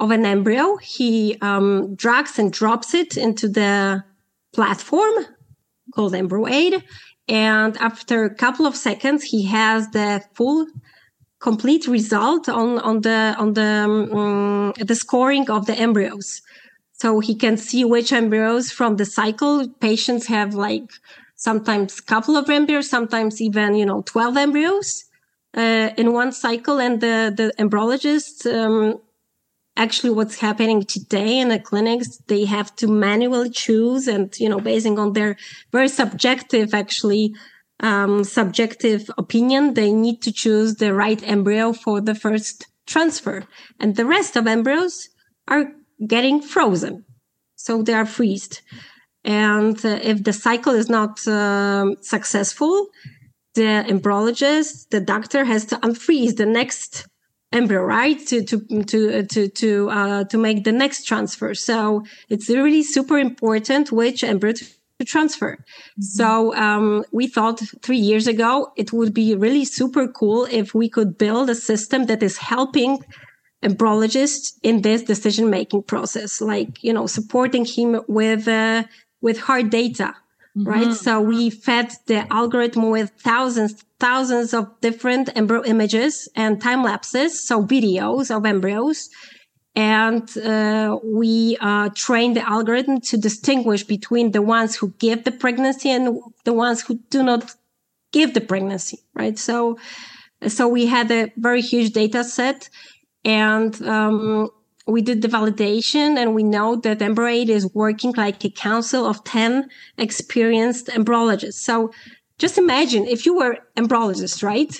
of 0.00 0.10
an 0.10 0.26
embryo, 0.26 0.76
he 0.78 1.38
um, 1.40 1.94
drags 1.94 2.36
and 2.36 2.52
drops 2.52 2.94
it 2.94 3.16
into 3.16 3.48
the 3.48 4.02
platform 4.52 5.14
called 5.94 6.14
EmbryoAid, 6.14 6.82
and 7.30 7.76
after 7.78 8.24
a 8.24 8.34
couple 8.34 8.66
of 8.66 8.74
seconds, 8.74 9.22
he 9.22 9.44
has 9.46 9.88
the 9.90 10.20
full 10.34 10.66
complete 11.38 11.86
result 11.86 12.48
on, 12.48 12.78
on 12.80 13.02
the, 13.02 13.36
on 13.38 13.54
the, 13.54 13.84
um, 14.12 14.72
the 14.76 14.96
scoring 14.96 15.48
of 15.48 15.66
the 15.66 15.74
embryos. 15.78 16.42
So 16.92 17.20
he 17.20 17.36
can 17.36 17.56
see 17.56 17.84
which 17.84 18.12
embryos 18.12 18.72
from 18.72 18.96
the 18.96 19.06
cycle 19.06 19.68
patients 19.80 20.26
have 20.26 20.54
like 20.54 20.90
sometimes 21.36 22.00
a 22.00 22.02
couple 22.02 22.36
of 22.36 22.50
embryos, 22.50 22.90
sometimes 22.90 23.40
even, 23.40 23.76
you 23.76 23.86
know, 23.86 24.02
12 24.02 24.36
embryos, 24.36 25.04
uh, 25.56 25.90
in 25.96 26.12
one 26.12 26.32
cycle. 26.32 26.80
And 26.80 27.00
the, 27.00 27.32
the 27.34 27.54
embryologist, 27.62 28.52
um, 28.52 29.00
actually 29.76 30.10
what's 30.10 30.38
happening 30.38 30.82
today 30.82 31.38
in 31.38 31.48
the 31.48 31.58
clinics 31.58 32.18
they 32.28 32.44
have 32.44 32.74
to 32.76 32.86
manually 32.86 33.50
choose 33.50 34.08
and 34.08 34.34
you 34.38 34.48
know 34.48 34.60
basing 34.60 34.98
on 34.98 35.12
their 35.12 35.36
very 35.72 35.88
subjective 35.88 36.74
actually 36.74 37.34
um, 37.80 38.24
subjective 38.24 39.10
opinion 39.16 39.74
they 39.74 39.92
need 39.92 40.20
to 40.22 40.32
choose 40.32 40.74
the 40.76 40.92
right 40.92 41.22
embryo 41.22 41.72
for 41.72 42.00
the 42.00 42.14
first 42.14 42.66
transfer. 42.90 43.44
And 43.78 43.96
the 43.96 44.04
rest 44.04 44.36
of 44.36 44.46
embryos 44.46 45.08
are 45.48 45.72
getting 46.06 46.42
frozen. 46.42 47.04
So 47.56 47.82
they 47.82 47.94
are 47.94 48.06
freezed. 48.06 48.60
And 49.24 49.76
uh, 49.84 50.00
if 50.02 50.24
the 50.24 50.32
cycle 50.32 50.74
is 50.74 50.88
not 50.90 51.26
uh, 51.26 51.86
successful 52.00 52.88
the 53.54 53.84
embryologist 53.88 54.88
the 54.90 55.00
doctor 55.00 55.44
has 55.44 55.64
to 55.66 55.76
unfreeze 55.78 56.36
the 56.36 56.46
next 56.46 57.06
embryo, 57.52 57.82
right? 57.82 58.18
To 58.26 58.42
to 58.44 58.84
to 58.84 59.22
to 59.24 59.48
to 59.48 59.90
uh, 59.90 60.24
to 60.24 60.38
make 60.38 60.64
the 60.64 60.72
next 60.72 61.04
transfer. 61.04 61.54
So 61.54 62.04
it's 62.28 62.48
really 62.48 62.82
super 62.82 63.18
important 63.18 63.92
which 63.92 64.22
embryo 64.22 64.54
to, 64.54 64.64
transfer. 65.04 65.56
Mm-hmm. 65.56 66.02
So 66.02 66.54
um, 66.54 67.04
we 67.10 67.26
thought 67.26 67.60
three 67.82 67.96
years 67.96 68.26
ago 68.26 68.70
it 68.76 68.92
would 68.92 69.14
be 69.14 69.34
really 69.34 69.64
super 69.64 70.06
cool 70.06 70.46
if 70.50 70.74
we 70.74 70.90
could 70.90 71.16
build 71.16 71.48
a 71.48 71.54
system 71.54 72.04
that 72.04 72.22
is 72.22 72.36
helping 72.36 72.98
embryologists 73.62 74.58
in 74.62 74.82
this 74.82 75.02
decision 75.02 75.48
making 75.48 75.84
process, 75.84 76.40
like 76.42 76.84
you 76.84 76.92
know 76.92 77.06
supporting 77.06 77.64
him 77.64 78.02
with 78.08 78.46
uh, 78.46 78.84
with 79.22 79.38
hard 79.40 79.70
data 79.70 80.14
Mm-hmm. 80.56 80.68
right? 80.68 80.92
So 80.92 81.20
we 81.20 81.50
fed 81.50 81.92
the 82.06 82.30
algorithm 82.32 82.90
with 82.90 83.10
thousands, 83.20 83.84
thousands 84.00 84.52
of 84.52 84.68
different 84.80 85.30
embryo 85.36 85.62
images 85.64 86.28
and 86.34 86.60
time 86.60 86.82
lapses, 86.82 87.46
so 87.46 87.62
videos 87.64 88.34
of 88.34 88.44
embryos. 88.44 89.10
And 89.76 90.36
uh, 90.38 90.98
we 91.04 91.56
uh, 91.60 91.90
trained 91.94 92.36
the 92.36 92.48
algorithm 92.48 93.00
to 93.02 93.16
distinguish 93.16 93.84
between 93.84 94.32
the 94.32 94.42
ones 94.42 94.74
who 94.74 94.92
give 94.98 95.22
the 95.22 95.30
pregnancy 95.30 95.90
and 95.90 96.18
the 96.44 96.52
ones 96.52 96.82
who 96.82 96.98
do 97.10 97.22
not 97.22 97.54
give 98.12 98.34
the 98.34 98.40
pregnancy, 98.40 98.98
right? 99.14 99.38
So, 99.38 99.78
so 100.48 100.66
we 100.66 100.86
had 100.86 101.12
a 101.12 101.32
very 101.36 101.60
huge 101.60 101.92
data 101.92 102.24
set 102.24 102.68
and 103.24 103.80
um, 103.82 104.50
we 104.86 105.02
did 105.02 105.22
the 105.22 105.28
validation 105.28 106.16
and 106.16 106.34
we 106.34 106.42
know 106.42 106.76
that 106.76 106.98
EmbryoAid 106.98 107.48
is 107.48 107.72
working 107.74 108.12
like 108.16 108.44
a 108.44 108.50
council 108.50 109.06
of 109.06 109.22
10 109.24 109.68
experienced 109.98 110.88
embryologists. 110.88 111.54
So 111.54 111.92
just 112.38 112.58
imagine 112.58 113.06
if 113.06 113.26
you 113.26 113.36
were 113.36 113.58
embryologist, 113.76 114.42
right? 114.42 114.74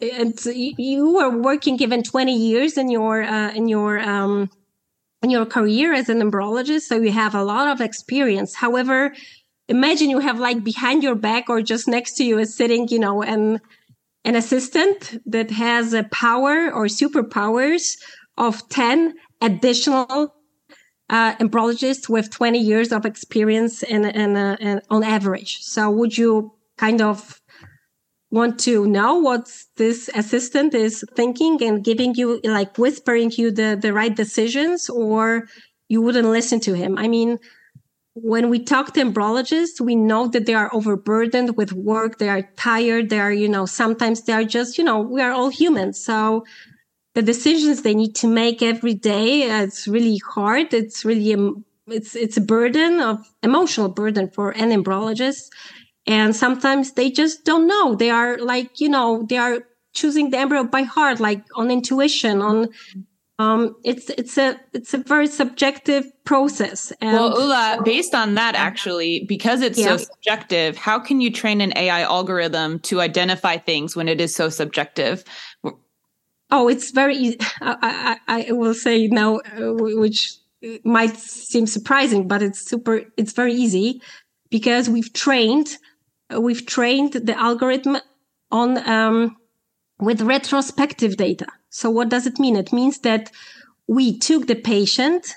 And 0.00 0.38
you 0.46 1.14
were 1.14 1.36
working 1.36 1.80
even 1.82 2.02
20 2.02 2.34
years 2.34 2.78
in 2.78 2.90
your, 2.90 3.22
uh, 3.22 3.50
in 3.52 3.68
your, 3.68 3.98
um, 3.98 4.48
in 5.22 5.30
your 5.30 5.46
career 5.46 5.92
as 5.92 6.08
an 6.08 6.20
embryologist. 6.20 6.82
So 6.82 7.00
you 7.00 7.10
have 7.10 7.34
a 7.34 7.42
lot 7.42 7.68
of 7.68 7.80
experience. 7.80 8.54
However, 8.54 9.14
imagine 9.68 10.10
you 10.10 10.20
have 10.20 10.38
like 10.38 10.62
behind 10.62 11.02
your 11.02 11.16
back 11.16 11.48
or 11.48 11.60
just 11.60 11.88
next 11.88 12.14
to 12.18 12.24
you 12.24 12.38
is 12.38 12.54
sitting, 12.54 12.86
you 12.88 13.00
know, 13.00 13.22
an, 13.22 13.60
an 14.24 14.36
assistant 14.36 15.20
that 15.26 15.50
has 15.50 15.92
a 15.92 16.04
power 16.04 16.70
or 16.72 16.86
superpowers 16.86 17.96
of 18.36 18.68
10 18.68 19.14
additional 19.40 20.34
uh, 21.10 21.34
embryologists 21.36 22.08
with 22.08 22.30
20 22.30 22.58
years 22.58 22.92
of 22.92 23.04
experience 23.04 23.82
in, 23.82 24.04
uh, 24.04 24.56
in, 24.60 24.80
on 24.90 25.02
average. 25.02 25.58
So 25.62 25.90
would 25.90 26.16
you 26.16 26.52
kind 26.76 27.00
of 27.00 27.40
want 28.30 28.58
to 28.58 28.86
know 28.86 29.16
what 29.16 29.50
this 29.76 30.10
assistant 30.14 30.74
is 30.74 31.04
thinking 31.14 31.62
and 31.62 31.84
giving 31.84 32.14
you 32.14 32.40
like 32.42 32.76
whispering 32.78 33.30
you 33.36 33.50
the, 33.50 33.78
the 33.80 33.92
right 33.92 34.14
decisions 34.14 34.90
or 34.90 35.46
you 35.88 36.02
wouldn't 36.02 36.28
listen 36.28 36.58
to 36.60 36.74
him? 36.74 36.98
I 36.98 37.06
mean, 37.06 37.38
when 38.14 38.48
we 38.48 38.62
talk 38.62 38.94
to 38.94 39.00
embryologists, 39.00 39.80
we 39.80 39.96
know 39.96 40.28
that 40.28 40.46
they 40.46 40.54
are 40.54 40.72
overburdened 40.72 41.56
with 41.56 41.72
work. 41.72 42.18
They 42.18 42.28
are 42.28 42.42
tired. 42.56 43.10
They 43.10 43.20
are, 43.20 43.32
you 43.32 43.48
know, 43.48 43.66
sometimes 43.66 44.22
they 44.22 44.32
are 44.32 44.44
just, 44.44 44.78
you 44.78 44.84
know, 44.84 45.00
we 45.00 45.20
are 45.20 45.32
all 45.32 45.48
humans. 45.48 46.02
So 46.02 46.44
the 47.14 47.22
decisions 47.22 47.82
they 47.82 47.94
need 47.94 48.14
to 48.14 48.26
make 48.26 48.62
every 48.62 48.94
day 48.94 49.50
uh, 49.50 49.62
it's 49.62 49.86
really 49.88 50.18
hard 50.18 50.72
it's 50.74 51.04
really 51.04 51.32
a, 51.32 51.50
it's 51.86 52.14
it's 52.16 52.36
a 52.36 52.40
burden 52.40 53.00
of 53.00 53.18
emotional 53.42 53.88
burden 53.88 54.28
for 54.30 54.50
an 54.52 54.70
embryologist 54.70 55.48
and 56.06 56.34
sometimes 56.34 56.92
they 56.92 57.10
just 57.10 57.44
don't 57.44 57.66
know 57.66 57.94
they 57.94 58.10
are 58.10 58.38
like 58.38 58.80
you 58.80 58.88
know 58.88 59.24
they 59.28 59.38
are 59.38 59.60
choosing 59.92 60.30
the 60.30 60.38
embryo 60.38 60.64
by 60.64 60.82
heart 60.82 61.20
like 61.20 61.42
on 61.54 61.70
intuition 61.70 62.42
on 62.42 62.68
um, 63.38 63.74
it's 63.82 64.10
it's 64.10 64.38
a 64.38 64.60
it's 64.72 64.94
a 64.94 64.98
very 64.98 65.26
subjective 65.26 66.06
process. 66.24 66.92
And 67.00 67.14
well, 67.14 67.40
Ula, 67.40 67.82
based 67.84 68.14
on 68.14 68.34
that, 68.34 68.54
actually, 68.54 69.24
because 69.24 69.60
it's 69.60 69.78
yeah. 69.78 69.96
so 69.96 70.04
subjective, 70.04 70.76
how 70.76 71.00
can 71.00 71.20
you 71.20 71.32
train 71.32 71.60
an 71.60 71.72
AI 71.76 72.02
algorithm 72.02 72.78
to 72.80 73.00
identify 73.00 73.56
things 73.56 73.96
when 73.96 74.08
it 74.08 74.20
is 74.20 74.34
so 74.34 74.48
subjective? 74.48 75.24
Oh, 76.50 76.68
it's 76.68 76.90
very 76.90 77.16
easy. 77.16 77.38
I, 77.60 78.18
I, 78.28 78.46
I 78.48 78.52
will 78.52 78.74
say 78.74 79.06
now, 79.08 79.38
uh, 79.38 79.72
which 79.74 80.36
might 80.84 81.16
seem 81.16 81.66
surprising, 81.66 82.28
but 82.28 82.42
it's 82.42 82.60
super, 82.60 83.02
it's 83.16 83.32
very 83.32 83.54
easy 83.54 84.00
because 84.50 84.88
we've 84.88 85.12
trained, 85.12 85.76
uh, 86.32 86.40
we've 86.40 86.64
trained 86.66 87.12
the 87.12 87.38
algorithm 87.38 87.98
on, 88.50 88.88
um, 88.88 89.36
with 89.98 90.22
retrospective 90.22 91.16
data. 91.16 91.46
So 91.70 91.90
what 91.90 92.08
does 92.08 92.26
it 92.26 92.38
mean? 92.38 92.56
It 92.56 92.72
means 92.72 93.00
that 93.00 93.30
we 93.88 94.18
took 94.18 94.46
the 94.46 94.54
patient, 94.54 95.32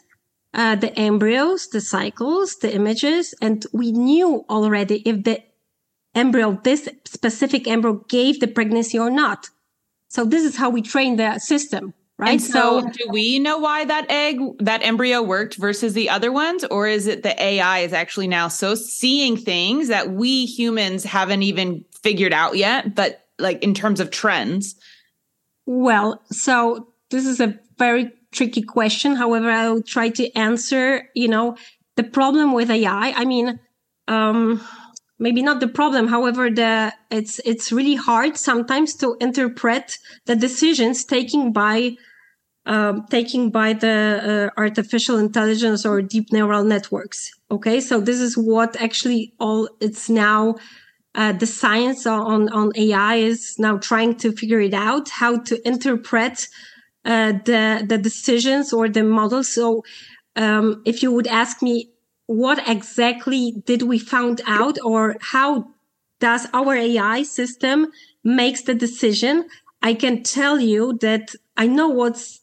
uh, 0.53 0.75
the 0.75 0.97
embryos, 0.97 1.67
the 1.69 1.81
cycles, 1.81 2.57
the 2.57 2.73
images, 2.73 3.33
and 3.41 3.65
we 3.73 3.91
knew 3.91 4.45
already 4.49 5.01
if 5.05 5.23
the 5.23 5.43
embryo, 6.15 6.59
this 6.63 6.87
specific 7.05 7.67
embryo 7.67 8.05
gave 8.07 8.39
the 8.39 8.47
pregnancy 8.47 8.97
or 8.97 9.09
not. 9.09 9.49
So 10.07 10.25
this 10.25 10.43
is 10.43 10.55
how 10.55 10.69
we 10.69 10.81
train 10.81 11.17
the 11.17 11.39
system. 11.39 11.93
right? 12.17 12.41
So, 12.41 12.81
so, 12.81 12.89
do 12.89 13.09
we 13.11 13.39
know 13.39 13.57
why 13.57 13.85
that 13.85 14.09
egg, 14.09 14.39
that 14.59 14.83
embryo 14.83 15.21
worked 15.21 15.55
versus 15.55 15.93
the 15.93 16.09
other 16.09 16.31
ones? 16.31 16.63
Or 16.63 16.87
is 16.87 17.07
it 17.07 17.23
the 17.23 17.41
AI 17.41 17.79
is 17.79 17.93
actually 17.93 18.27
now 18.27 18.47
so 18.47 18.75
seeing 18.75 19.37
things 19.37 19.89
that 19.89 20.11
we 20.11 20.45
humans 20.45 21.03
haven't 21.03 21.43
even 21.43 21.85
figured 22.01 22.33
out 22.33 22.57
yet, 22.57 22.95
but 22.95 23.25
like 23.37 23.63
in 23.63 23.73
terms 23.73 23.99
of 23.99 24.11
trends? 24.11 24.75
Well, 25.65 26.21
so 26.31 26.87
this 27.09 27.25
is 27.25 27.39
a 27.39 27.59
very 27.77 28.11
tricky 28.31 28.61
question. 28.61 29.15
However, 29.15 29.51
I'll 29.51 29.81
try 29.81 30.09
to 30.09 30.31
answer, 30.33 31.09
you 31.13 31.27
know, 31.27 31.57
the 31.95 32.03
problem 32.03 32.53
with 32.53 32.69
AI. 32.69 33.11
I 33.11 33.25
mean, 33.25 33.59
um, 34.07 34.61
maybe 35.19 35.41
not 35.41 35.59
the 35.59 35.67
problem 35.67 36.07
however 36.07 36.49
the 36.49 36.93
it's 37.09 37.39
it's 37.45 37.71
really 37.71 37.95
hard 37.95 38.37
sometimes 38.37 38.95
to 38.95 39.15
interpret 39.19 39.97
the 40.25 40.35
decisions 40.35 41.03
taken 41.05 41.51
by 41.51 41.95
um, 42.65 43.05
by 43.51 43.71
the 43.71 44.51
uh, 44.55 44.59
artificial 44.59 45.17
intelligence 45.17 45.85
or 45.85 46.01
deep 46.01 46.33
neural 46.33 46.65
networks 46.65 47.31
okay? 47.49 47.79
So 47.79 47.99
this 47.99 48.19
is 48.19 48.37
what 48.37 48.79
actually 48.81 49.33
all 49.39 49.69
it's 49.79 50.09
now 50.09 50.55
uh, 51.15 51.33
the 51.33 51.47
science 51.47 52.05
on 52.05 52.49
on 52.49 52.71
ai 52.75 53.15
is 53.15 53.55
now 53.57 53.77
trying 53.77 54.15
to 54.15 54.31
figure 54.31 54.59
it 54.59 54.73
out 54.73 55.09
how 55.09 55.37
to 55.37 55.67
interpret 55.67 56.47
uh, 57.05 57.33
the 57.45 57.85
the 57.87 57.97
decisions 57.97 58.73
or 58.73 58.89
the 58.89 59.03
models. 59.03 59.53
So 59.53 59.83
um, 60.35 60.81
if 60.85 61.01
you 61.01 61.11
would 61.11 61.27
ask 61.27 61.61
me 61.61 61.89
what 62.27 62.67
exactly 62.67 63.53
did 63.65 63.83
we 63.83 63.97
found 63.97 64.41
out 64.45 64.77
or 64.83 65.15
how 65.21 65.69
does 66.19 66.47
our 66.53 66.75
AI 66.75 67.23
system 67.23 67.87
makes 68.23 68.63
the 68.63 68.73
decision? 68.75 69.47
I 69.81 69.93
can 69.93 70.23
tell 70.23 70.59
you 70.59 70.97
that 71.01 71.35
I 71.55 71.67
know 71.67 71.87
what's 71.87 72.39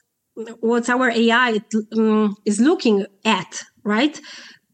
what's 0.61 0.89
our 0.89 1.11
AI 1.11 1.61
um, 1.97 2.37
is 2.45 2.61
looking 2.61 3.07
at, 3.25 3.63
right? 3.85 4.21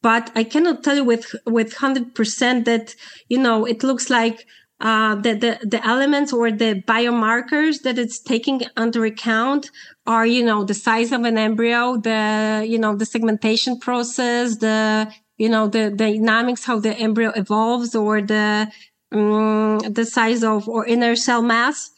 But 0.02 0.30
I 0.34 0.44
cannot 0.44 0.82
tell 0.82 0.96
you 0.96 1.04
with 1.04 1.34
with 1.44 1.74
hundred 1.74 2.14
percent 2.14 2.64
that 2.64 2.94
you 3.28 3.38
know 3.38 3.66
it 3.66 3.82
looks 3.82 4.08
like 4.10 4.46
uh, 4.80 5.14
the, 5.16 5.34
the, 5.34 5.66
the 5.66 5.86
elements 5.86 6.32
or 6.32 6.50
the 6.50 6.82
biomarkers 6.86 7.82
that 7.82 7.98
it's 7.98 8.18
taking 8.18 8.62
under 8.76 9.04
account 9.04 9.70
are, 10.06 10.26
you 10.26 10.42
know, 10.42 10.64
the 10.64 10.74
size 10.74 11.12
of 11.12 11.24
an 11.24 11.36
embryo, 11.36 11.98
the, 11.98 12.64
you 12.66 12.78
know, 12.78 12.96
the 12.96 13.04
segmentation 13.04 13.78
process, 13.78 14.56
the, 14.56 15.12
you 15.36 15.48
know, 15.48 15.68
the, 15.68 15.90
the 15.90 15.96
dynamics, 15.96 16.64
how 16.64 16.78
the 16.78 16.96
embryo 16.96 17.30
evolves 17.36 17.94
or 17.94 18.22
the, 18.22 18.70
um, 19.12 19.80
the 19.80 20.06
size 20.06 20.42
of 20.42 20.66
or 20.66 20.86
inner 20.86 21.14
cell 21.14 21.42
mass. 21.42 21.90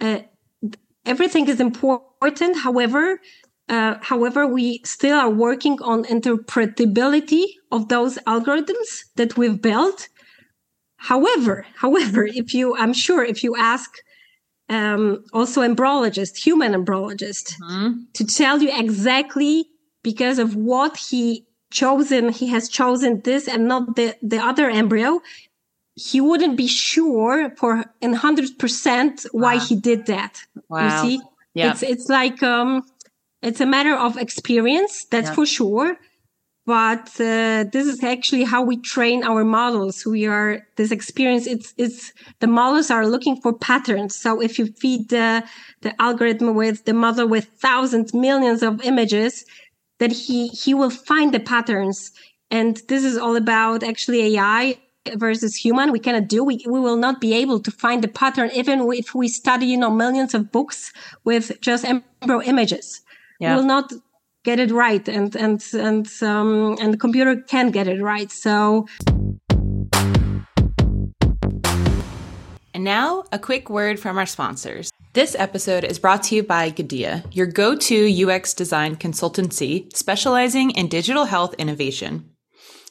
Uh, 0.00 0.20
everything 1.04 1.48
is 1.48 1.60
important. 1.60 2.56
However, 2.56 3.20
uh, 3.68 3.96
however, 4.00 4.46
we 4.46 4.80
still 4.84 5.18
are 5.18 5.30
working 5.30 5.78
on 5.82 6.04
interpretability 6.04 7.44
of 7.70 7.88
those 7.88 8.16
algorithms 8.26 9.04
that 9.16 9.36
we've 9.36 9.60
built 9.60 10.08
However, 11.02 11.66
however, 11.74 12.24
if 12.24 12.54
you, 12.54 12.76
I'm 12.76 12.92
sure 12.92 13.24
if 13.24 13.42
you 13.42 13.56
ask 13.56 13.90
um, 14.68 15.24
also 15.32 15.60
embryologist, 15.62 16.36
human 16.36 16.72
embryologist, 16.72 17.54
mm-hmm. 17.60 18.02
to 18.14 18.24
tell 18.24 18.62
you 18.62 18.70
exactly 18.72 19.66
because 20.04 20.38
of 20.38 20.54
what 20.54 20.96
he 20.96 21.44
chosen, 21.72 22.28
he 22.28 22.46
has 22.48 22.68
chosen 22.68 23.20
this 23.22 23.48
and 23.48 23.66
not 23.66 23.96
the, 23.96 24.16
the 24.22 24.38
other 24.38 24.70
embryo, 24.70 25.20
he 25.96 26.20
wouldn't 26.20 26.56
be 26.56 26.68
sure 26.68 27.50
for 27.56 27.84
in 28.00 28.12
hundred 28.12 28.56
percent 28.60 29.26
why 29.32 29.56
wow. 29.56 29.60
he 29.60 29.74
did 29.74 30.06
that. 30.06 30.38
Wow. 30.68 31.02
You 31.02 31.10
see, 31.10 31.22
yeah. 31.54 31.72
it's 31.72 31.82
it's 31.82 32.08
like 32.08 32.42
um, 32.44 32.82
it's 33.42 33.60
a 33.60 33.66
matter 33.66 33.94
of 33.94 34.16
experience, 34.16 35.04
that's 35.06 35.28
yeah. 35.28 35.34
for 35.34 35.46
sure 35.46 35.98
but 36.64 37.08
uh, 37.20 37.64
this 37.72 37.86
is 37.86 38.04
actually 38.04 38.44
how 38.44 38.62
we 38.62 38.76
train 38.76 39.24
our 39.24 39.44
models. 39.44 40.06
We 40.06 40.26
are 40.26 40.60
this 40.76 40.92
experience 40.92 41.46
it's 41.46 41.74
it's 41.76 42.12
the 42.38 42.46
models 42.46 42.90
are 42.90 43.06
looking 43.06 43.40
for 43.40 43.52
patterns. 43.52 44.14
So 44.14 44.40
if 44.40 44.58
you 44.58 44.66
feed 44.66 45.08
the 45.08 45.44
the 45.80 46.00
algorithm 46.00 46.54
with 46.54 46.84
the 46.84 46.94
model 46.94 47.26
with 47.26 47.46
thousands 47.58 48.14
millions 48.14 48.62
of 48.62 48.80
images 48.84 49.44
that 49.98 50.12
he 50.12 50.48
he 50.48 50.72
will 50.72 50.90
find 50.90 51.34
the 51.34 51.40
patterns. 51.40 52.12
And 52.50 52.80
this 52.88 53.02
is 53.02 53.16
all 53.16 53.34
about 53.34 53.82
actually 53.82 54.36
ai 54.36 54.78
versus 55.16 55.56
human. 55.56 55.90
We 55.90 55.98
cannot 55.98 56.28
do 56.28 56.44
we, 56.44 56.64
we 56.68 56.78
will 56.78 56.96
not 56.96 57.20
be 57.20 57.34
able 57.34 57.58
to 57.58 57.72
find 57.72 58.04
the 58.04 58.08
pattern 58.08 58.50
even 58.54 58.88
if 58.92 59.16
we 59.16 59.26
study 59.26 59.66
you 59.66 59.78
know 59.78 59.90
millions 59.90 60.32
of 60.32 60.52
books 60.52 60.92
with 61.24 61.60
just 61.60 61.84
embryo 61.84 62.40
images. 62.42 63.00
Yeah. 63.40 63.50
we 63.50 63.56
will 63.56 63.66
not 63.66 63.92
get 64.44 64.58
it 64.58 64.70
right 64.70 65.08
and 65.08 65.36
and 65.36 65.62
and 65.74 66.08
um, 66.22 66.76
and 66.80 66.92
the 66.92 66.98
computer 66.98 67.36
can 67.36 67.70
get 67.70 67.86
it 67.86 68.02
right 68.02 68.30
so 68.30 68.86
and 72.74 72.84
now 72.84 73.24
a 73.32 73.38
quick 73.38 73.70
word 73.70 74.00
from 74.00 74.18
our 74.18 74.26
sponsors 74.26 74.90
this 75.14 75.36
episode 75.38 75.84
is 75.84 75.98
brought 75.98 76.22
to 76.24 76.36
you 76.36 76.42
by 76.42 76.70
Guidea, 76.70 77.22
your 77.32 77.46
go-to 77.46 78.30
UX 78.30 78.54
design 78.54 78.96
consultancy 78.96 79.94
specializing 79.94 80.70
in 80.70 80.88
digital 80.88 81.26
health 81.26 81.54
innovation. 81.58 82.31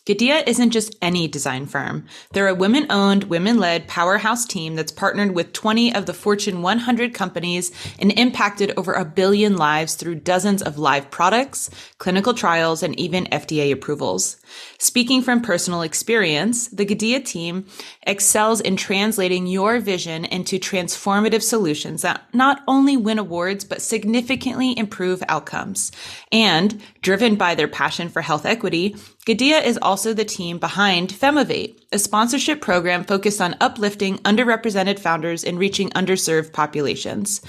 Guidea 0.08 0.44
isn't 0.48 0.72
just 0.72 0.96
any 1.00 1.28
design 1.28 1.68
firm. 1.68 2.06
They're 2.32 2.48
a 2.48 2.56
women 2.56 2.88
owned, 2.90 3.26
women 3.26 3.60
led 3.60 3.88
powerhouse 3.88 4.48
team 4.48 4.76
that's 4.76 4.92
partnered 4.92 5.36
with 5.36 5.54
20 5.54 5.94
of 5.94 6.08
the 6.08 6.14
Fortune 6.14 6.64
100 6.64 7.14
companies 7.14 7.72
and 8.00 8.12
impacted 8.18 8.74
over 8.76 8.94
a 8.94 9.06
billion 9.06 9.58
lives 9.58 9.94
through 9.94 10.16
dozens 10.16 10.64
of 10.64 10.80
live 10.80 11.12
products, 11.12 11.70
clinical 12.00 12.34
trials, 12.34 12.82
and 12.82 13.00
even 13.00 13.26
FDA 13.26 13.72
approvals. 13.72 14.38
Speaking 14.80 15.22
from 15.22 15.42
personal 15.42 15.84
experience, 15.84 16.68
the 16.70 16.86
Guidea 16.86 17.20
team 17.20 17.68
excels 18.02 18.60
in 18.60 18.78
translating 18.78 19.46
your 19.46 19.80
vision 19.80 20.26
into 20.26 20.58
transformative 20.58 21.44
solutions 21.44 22.02
that 22.02 22.24
not 22.34 22.64
only 22.68 22.98
win 22.98 23.20
awards, 23.20 23.64
but 23.64 23.84
significantly 23.84 24.76
improve 24.76 25.22
outcomes. 25.30 25.92
And 26.32 26.82
driven 27.02 27.36
by 27.36 27.54
their 27.54 27.68
passion 27.68 28.10
for 28.10 28.24
health 28.24 28.48
equity, 28.48 28.96
Guidea 29.24 29.60
is 29.60 29.78
also 29.84 30.16
the 30.16 30.26
team 30.26 30.58
behind 30.58 31.14
Femivate, 31.14 31.80
a 31.92 32.00
sponsorship 32.00 32.60
program 32.60 33.04
focused 33.04 33.40
on 33.40 33.56
uplifting 33.62 34.18
underrepresented 34.20 34.98
founders 34.98 35.44
and 35.44 35.60
reaching 35.60 35.92
underserved 35.92 36.52
populations. 36.54 37.40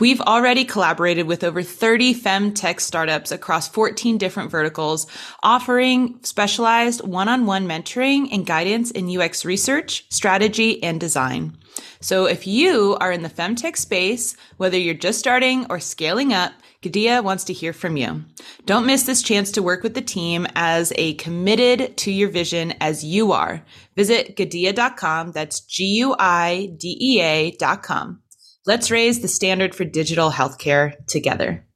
We've 0.00 0.20
already 0.22 0.64
collaborated 0.64 1.28
with 1.28 1.44
over 1.44 1.62
30 1.62 2.14
fem 2.14 2.52
tech 2.52 2.80
startups 2.80 3.30
across 3.30 3.68
14 3.68 4.18
different 4.18 4.50
verticals, 4.50 5.06
offering 5.44 6.18
specialized 6.24 7.06
one-on-one 7.06 7.68
mentoring 7.68 8.28
and 8.32 8.44
guidance 8.44 8.90
in 8.90 9.16
UX 9.16 9.44
research, 9.44 10.06
strategy, 10.08 10.82
and 10.82 10.98
design. 10.98 11.56
So 12.00 12.24
if 12.24 12.44
you 12.44 12.96
are 13.00 13.12
in 13.12 13.22
the 13.22 13.28
femtech 13.28 13.76
space, 13.76 14.36
whether 14.56 14.76
you're 14.76 14.94
just 14.94 15.20
starting 15.20 15.66
or 15.70 15.78
scaling 15.78 16.32
up, 16.32 16.54
Guidea 16.82 17.20
wants 17.22 17.44
to 17.44 17.52
hear 17.52 17.74
from 17.74 17.98
you. 17.98 18.24
Don't 18.64 18.86
miss 18.86 19.02
this 19.02 19.20
chance 19.22 19.50
to 19.52 19.62
work 19.62 19.82
with 19.82 19.92
the 19.92 20.00
team 20.00 20.46
as 20.54 20.94
a 20.96 21.12
committed 21.14 21.98
to 21.98 22.10
your 22.10 22.30
vision 22.30 22.72
as 22.80 23.04
you 23.04 23.32
are. 23.32 23.62
Visit 23.96 24.34
Guidea.com. 24.34 25.32
That's 25.32 25.60
G-U-I-D-E-A 25.60 27.50
dot 27.58 27.82
com. 27.82 28.22
Let's 28.64 28.90
raise 28.90 29.20
the 29.20 29.28
standard 29.28 29.74
for 29.74 29.84
digital 29.84 30.30
healthcare 30.30 30.94
together. 31.06 31.66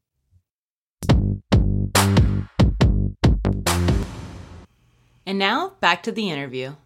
And 5.26 5.38
now 5.38 5.74
back 5.80 6.02
to 6.04 6.12
the 6.12 6.30
interview. 6.30 6.76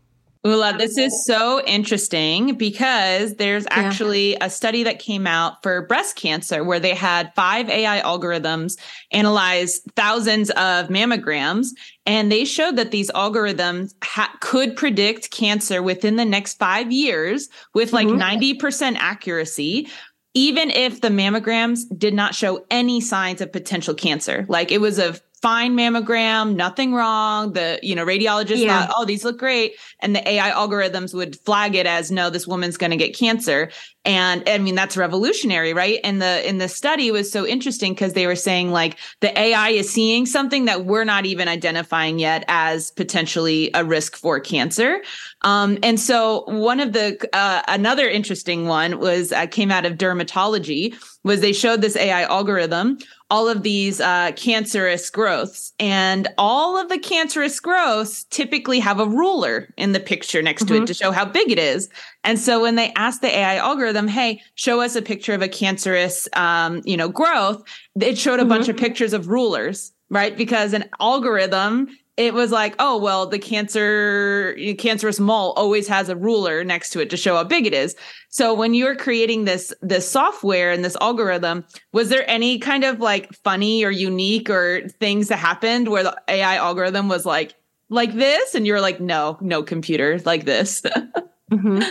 Ula, 0.48 0.76
this 0.78 0.96
is 0.96 1.24
so 1.26 1.62
interesting 1.66 2.54
because 2.54 3.34
there's 3.36 3.66
actually 3.70 4.32
yeah. 4.32 4.46
a 4.46 4.50
study 4.50 4.82
that 4.84 4.98
came 4.98 5.26
out 5.26 5.62
for 5.62 5.82
breast 5.82 6.16
cancer 6.16 6.64
where 6.64 6.80
they 6.80 6.94
had 6.94 7.34
five 7.34 7.68
AI 7.68 8.00
algorithms 8.00 8.78
analyze 9.10 9.80
thousands 9.94 10.50
of 10.50 10.88
mammograms, 10.88 11.68
and 12.06 12.32
they 12.32 12.44
showed 12.44 12.76
that 12.76 12.90
these 12.90 13.10
algorithms 13.10 13.94
ha- 14.02 14.34
could 14.40 14.76
predict 14.76 15.30
cancer 15.30 15.82
within 15.82 16.16
the 16.16 16.24
next 16.24 16.54
five 16.58 16.90
years 16.90 17.48
with 17.74 17.92
like 17.92 18.08
mm-hmm. 18.08 18.58
90% 18.58 18.96
accuracy 18.98 19.88
even 20.34 20.70
if 20.70 21.00
the 21.00 21.08
mammograms 21.08 21.80
did 21.96 22.14
not 22.14 22.34
show 22.34 22.64
any 22.70 23.00
signs 23.00 23.40
of 23.40 23.50
potential 23.50 23.94
cancer. 23.94 24.46
Like 24.48 24.70
it 24.70 24.80
was 24.80 24.98
a 24.98 25.16
fine 25.40 25.76
mammogram, 25.76 26.54
nothing 26.54 26.92
wrong. 26.92 27.52
The, 27.52 27.78
you 27.82 27.94
know, 27.94 28.04
radiologist 28.04 28.58
yeah. 28.58 28.86
thought, 28.86 28.94
oh, 28.96 29.04
these 29.04 29.24
look 29.24 29.38
great. 29.38 29.76
And 30.00 30.14
the 30.14 30.28
AI 30.28 30.50
algorithms 30.50 31.14
would 31.14 31.38
flag 31.40 31.74
it 31.74 31.86
as, 31.86 32.10
no, 32.10 32.30
this 32.30 32.46
woman's 32.46 32.76
going 32.76 32.90
to 32.90 32.96
get 32.96 33.16
cancer. 33.16 33.70
And 34.04 34.48
I 34.48 34.58
mean, 34.58 34.74
that's 34.74 34.96
revolutionary, 34.96 35.74
right? 35.74 36.00
And 36.02 36.20
the, 36.20 36.48
in 36.48 36.58
the 36.58 36.68
study 36.68 37.10
was 37.10 37.30
so 37.30 37.46
interesting 37.46 37.92
because 37.92 38.14
they 38.14 38.26
were 38.26 38.36
saying 38.36 38.70
like 38.70 38.96
the 39.20 39.38
AI 39.38 39.70
is 39.70 39.92
seeing 39.92 40.26
something 40.26 40.64
that 40.64 40.86
we're 40.86 41.04
not 41.04 41.26
even 41.26 41.46
identifying 41.46 42.18
yet 42.18 42.44
as 42.48 42.90
potentially 42.90 43.70
a 43.74 43.84
risk 43.84 44.16
for 44.16 44.40
cancer. 44.40 45.02
Um, 45.42 45.78
and 45.82 46.00
so 46.00 46.44
one 46.46 46.80
of 46.80 46.94
the, 46.94 47.18
uh, 47.32 47.62
another 47.68 48.08
interesting 48.08 48.66
one 48.66 48.98
was, 48.98 49.30
uh, 49.30 49.46
came 49.46 49.70
out 49.70 49.84
of 49.84 49.98
dermatology 49.98 50.94
was 51.24 51.40
they 51.40 51.52
showed 51.52 51.82
this 51.82 51.96
AI 51.96 52.22
algorithm 52.22 52.98
all 53.30 53.48
of 53.48 53.62
these 53.62 54.00
uh, 54.00 54.32
cancerous 54.36 55.10
growths. 55.10 55.72
And 55.78 56.28
all 56.38 56.78
of 56.78 56.88
the 56.88 56.98
cancerous 56.98 57.60
growths 57.60 58.24
typically 58.24 58.80
have 58.80 59.00
a 59.00 59.06
ruler 59.06 59.72
in 59.76 59.92
the 59.92 60.00
picture 60.00 60.40
next 60.40 60.62
mm-hmm. 60.62 60.68
to 60.68 60.74
it 60.74 60.78
mm-hmm. 60.78 60.86
to 60.86 60.94
show 60.94 61.12
how 61.12 61.26
big 61.26 61.50
it 61.50 61.58
is. 61.58 61.90
And 62.24 62.38
so 62.38 62.62
when 62.62 62.76
they 62.76 62.92
asked 62.94 63.20
the 63.20 63.36
AI 63.36 63.56
algorithm, 63.56 64.08
hey, 64.08 64.40
show 64.54 64.80
us 64.80 64.96
a 64.96 65.02
picture 65.02 65.34
of 65.34 65.42
a 65.42 65.48
cancerous, 65.48 66.26
um, 66.34 66.80
you 66.84 66.96
know, 66.96 67.08
growth, 67.08 67.62
it 68.00 68.16
showed 68.16 68.38
a 68.38 68.42
mm-hmm. 68.42 68.48
bunch 68.48 68.68
of 68.68 68.76
pictures 68.76 69.12
of 69.12 69.28
rulers, 69.28 69.92
right? 70.08 70.36
Because 70.36 70.72
an 70.72 70.88
algorithm 70.98 71.88
it 72.18 72.34
was 72.34 72.50
like, 72.50 72.74
oh 72.80 72.98
well, 72.98 73.26
the 73.26 73.38
cancer 73.38 74.54
cancerous 74.76 75.20
mole 75.20 75.54
always 75.56 75.86
has 75.86 76.08
a 76.08 76.16
ruler 76.16 76.64
next 76.64 76.90
to 76.90 77.00
it 77.00 77.10
to 77.10 77.16
show 77.16 77.36
how 77.36 77.44
big 77.44 77.64
it 77.64 77.72
is. 77.72 77.94
So 78.28 78.52
when 78.52 78.74
you're 78.74 78.96
creating 78.96 79.44
this 79.44 79.72
this 79.82 80.10
software 80.10 80.72
and 80.72 80.84
this 80.84 80.96
algorithm, 81.00 81.64
was 81.92 82.08
there 82.08 82.28
any 82.28 82.58
kind 82.58 82.82
of 82.82 82.98
like 82.98 83.32
funny 83.44 83.84
or 83.84 83.92
unique 83.92 84.50
or 84.50 84.88
things 84.98 85.28
that 85.28 85.36
happened 85.36 85.88
where 85.88 86.02
the 86.02 86.20
AI 86.26 86.56
algorithm 86.56 87.08
was 87.08 87.24
like 87.24 87.54
like 87.88 88.12
this, 88.12 88.54
and 88.56 88.66
you're 88.66 88.80
like, 88.80 89.00
no, 89.00 89.38
no 89.40 89.62
computer 89.62 90.20
like 90.26 90.44
this? 90.44 90.82
mm-hmm. 91.52 91.82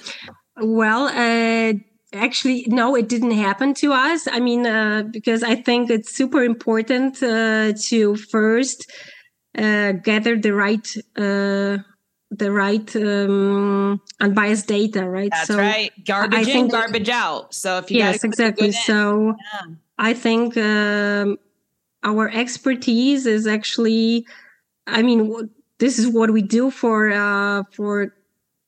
Well, 0.57 1.07
uh, 1.07 1.79
actually 2.13 2.65
no 2.67 2.95
it 2.95 3.09
didn't 3.09 3.31
happen 3.31 3.73
to 3.73 3.91
us 3.91 4.29
i 4.31 4.39
mean 4.39 4.65
uh, 4.65 5.03
because 5.11 5.43
i 5.43 5.53
think 5.53 5.89
it's 5.89 6.15
super 6.15 6.41
important 6.41 7.21
uh, 7.21 7.73
to 7.73 8.15
first 8.15 8.89
uh, 9.57 9.91
gather 9.93 10.37
the 10.37 10.53
right 10.53 10.87
uh, 11.17 11.77
the 12.29 12.51
right 12.51 12.95
um, 12.95 14.01
unbiased 14.19 14.67
data, 14.67 15.07
right? 15.09 15.31
That's 15.31 15.47
so 15.47 15.57
right. 15.57 15.91
Garbage 16.05 16.37
I 16.37 16.41
in, 16.41 16.45
think, 16.45 16.71
garbage 16.71 17.09
out. 17.09 17.53
So 17.53 17.77
if 17.77 17.89
you 17.91 17.99
yes, 17.99 18.23
exactly. 18.23 18.71
So 18.71 19.35
yeah. 19.53 19.75
I 19.97 20.13
think 20.13 20.57
um, 20.57 21.37
our 22.03 22.29
expertise 22.29 23.25
is 23.25 23.47
actually, 23.47 24.25
I 24.85 25.01
mean, 25.01 25.49
this 25.79 25.99
is 25.99 26.07
what 26.07 26.31
we 26.31 26.41
do 26.41 26.69
for 26.69 27.11
uh, 27.11 27.63
for 27.71 28.13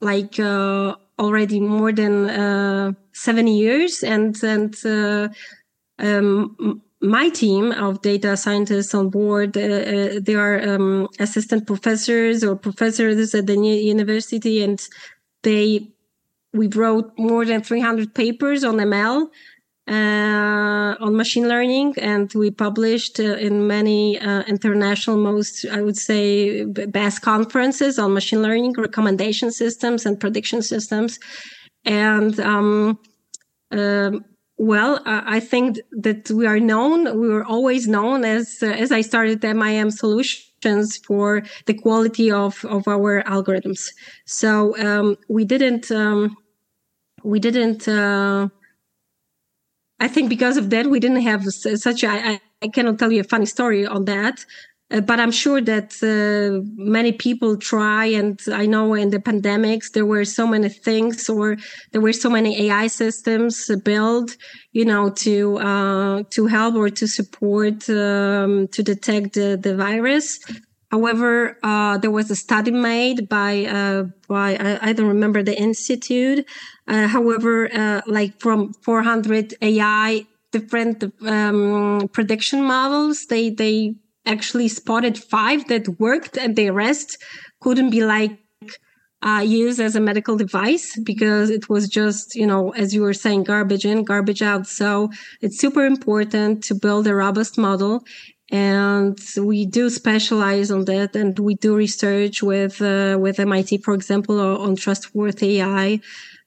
like 0.02 0.40
uh, 0.40 0.96
already 1.18 1.60
more 1.60 1.92
than 1.92 2.30
uh, 2.30 2.94
seven 3.12 3.48
years, 3.48 4.04
and 4.04 4.42
and 4.44 4.76
uh, 4.86 5.28
um, 6.00 6.82
my 7.02 7.30
team 7.30 7.72
of 7.72 8.02
data 8.02 8.36
scientists 8.36 8.94
on 8.94 9.10
board, 9.10 9.56
uh, 9.58 9.62
uh, 9.62 10.20
they 10.22 10.36
are 10.36 10.62
um, 10.68 11.08
assistant 11.20 11.66
professors 11.66 12.44
or 12.44 12.56
professors 12.56 13.34
at 13.34 13.48
the 13.48 13.56
university, 13.56 14.62
and 14.64 14.82
they 15.44 15.92
we 16.52 16.68
wrote 16.68 17.12
more 17.18 17.46
than 17.46 17.62
300 17.62 18.14
papers 18.16 18.64
on 18.64 18.78
ML, 18.78 19.28
uh, 19.88 20.96
on 21.00 21.16
machine 21.16 21.48
learning, 21.48 21.94
and 22.00 22.34
we 22.34 22.52
published 22.52 23.20
uh, 23.20 23.36
in 23.38 23.68
many 23.68 24.20
uh, 24.20 24.44
international, 24.44 25.18
most 25.18 25.66
I 25.66 25.82
would 25.82 25.98
say, 25.98 26.66
best 26.66 27.22
conferences 27.22 27.98
on 27.98 28.14
machine 28.14 28.42
learning 28.42 28.74
recommendation 28.74 29.52
systems 29.52 30.06
and 30.06 30.20
prediction 30.20 30.62
systems, 30.62 31.20
and 31.86 32.40
um, 32.40 33.00
um, 33.72 34.26
well, 34.60 34.98
uh, 35.06 35.22
I 35.26 35.40
think 35.40 35.80
that 35.92 36.30
we 36.30 36.46
are 36.46 36.60
known. 36.60 37.18
We 37.18 37.30
were 37.30 37.46
always 37.46 37.88
known 37.88 38.26
as 38.26 38.60
uh, 38.62 38.66
as 38.68 38.92
I 38.92 39.00
started 39.00 39.42
MIM 39.42 39.90
Solutions 39.90 40.98
for 40.98 41.44
the 41.66 41.74
quality 41.74 42.30
of 42.30 42.66
of 42.66 42.86
our 42.86 43.24
algorithms. 43.24 43.88
So 44.26 44.78
um, 44.78 45.16
we 45.30 45.46
didn't 45.46 45.90
um, 45.92 46.36
we 47.24 47.40
didn't. 47.40 47.88
Uh, 47.88 48.50
I 50.02 50.10
think 50.10 50.30
because 50.30 50.58
of 50.58 50.70
that, 50.72 50.88
we 50.88 51.00
didn't 51.00 51.22
have 51.22 51.46
such. 51.46 52.04
I, 52.04 52.42
I 52.62 52.68
cannot 52.68 53.00
tell 53.00 53.14
you 53.14 53.22
a 53.22 53.24
funny 53.24 53.46
story 53.46 53.86
on 53.86 54.06
that. 54.06 54.46
Uh, 54.92 55.02
but 55.02 55.20
I'm 55.20 55.32
sure 55.32 55.62
that 55.62 55.94
uh, 56.02 56.66
many 56.76 57.12
people 57.12 57.58
try, 57.58 58.06
and 58.06 58.40
I 58.52 58.66
know 58.66 58.96
in 58.96 59.12
the 59.12 59.20
pandemics 59.20 59.92
there 59.92 60.06
were 60.06 60.26
so 60.26 60.48
many 60.48 60.70
things, 60.70 61.30
or 61.30 61.58
there 61.92 62.02
were 62.02 62.14
so 62.14 62.30
many 62.30 62.68
AI 62.68 62.88
systems 62.88 63.70
built, 63.84 64.36
you 64.72 64.86
know, 64.86 65.12
to 65.12 65.58
uh, 65.60 66.24
to 66.32 66.48
help 66.48 66.76
or 66.76 66.90
to 66.90 67.08
support 67.08 67.88
um, 67.90 68.68
to 68.70 68.82
detect 68.82 69.34
the, 69.34 69.60
the 69.62 69.76
virus. 69.76 70.40
However, 70.90 71.60
uh, 71.62 72.00
there 72.00 72.10
was 72.10 72.32
a 72.32 72.36
study 72.36 72.72
made 72.72 73.30
by 73.30 73.66
uh, 73.66 74.06
by 74.28 74.56
I, 74.56 74.90
I, 74.90 74.94
don't 74.94 75.08
remember 75.08 75.44
the 75.44 75.56
institute. 75.56 76.48
however, 76.88 78.02
like 78.08 78.40
from 78.40 78.74
400 78.82 79.54
AI 79.62 80.26
different 80.52 81.04
um, 81.28 82.10
prediction 82.12 82.64
models, 82.64 83.28
they 83.28 83.52
they 83.52 83.94
actually 84.30 84.68
spotted 84.68 85.18
five 85.18 85.68
that 85.68 86.00
worked 86.00 86.38
and 86.38 86.56
the 86.56 86.70
rest 86.70 87.18
couldn't 87.62 87.90
be 87.90 88.04
like 88.06 88.38
uh, 89.22 89.44
used 89.46 89.80
as 89.82 89.96
a 89.96 90.00
medical 90.00 90.38
device 90.38 90.98
because 91.00 91.50
it 91.50 91.68
was 91.70 91.90
just, 91.90 92.36
you 92.36 92.48
know, 92.48 92.70
as 92.72 92.94
you 92.94 93.02
were 93.02 93.14
saying, 93.14 93.44
garbage 93.44 93.86
in, 93.86 94.04
garbage 94.04 94.42
out. 94.42 94.66
So 94.66 95.10
it's 95.42 95.60
super 95.60 95.86
important 95.86 96.64
to 96.66 96.76
build 96.76 97.08
a 97.08 97.16
robust 97.16 97.58
model. 97.58 98.04
And 98.52 99.20
we 99.38 99.66
do 99.66 99.90
specialize 99.90 100.72
on 100.72 100.86
that 100.86 101.16
and 101.16 101.38
we 101.38 101.56
do 101.56 101.76
research 101.76 102.42
with, 102.42 102.82
uh, 102.82 103.18
with 103.20 103.40
MIT, 103.40 103.80
for 103.80 103.94
example, 103.94 104.40
on 104.40 104.76
trustworthy 104.76 105.62
AI. 105.62 106.00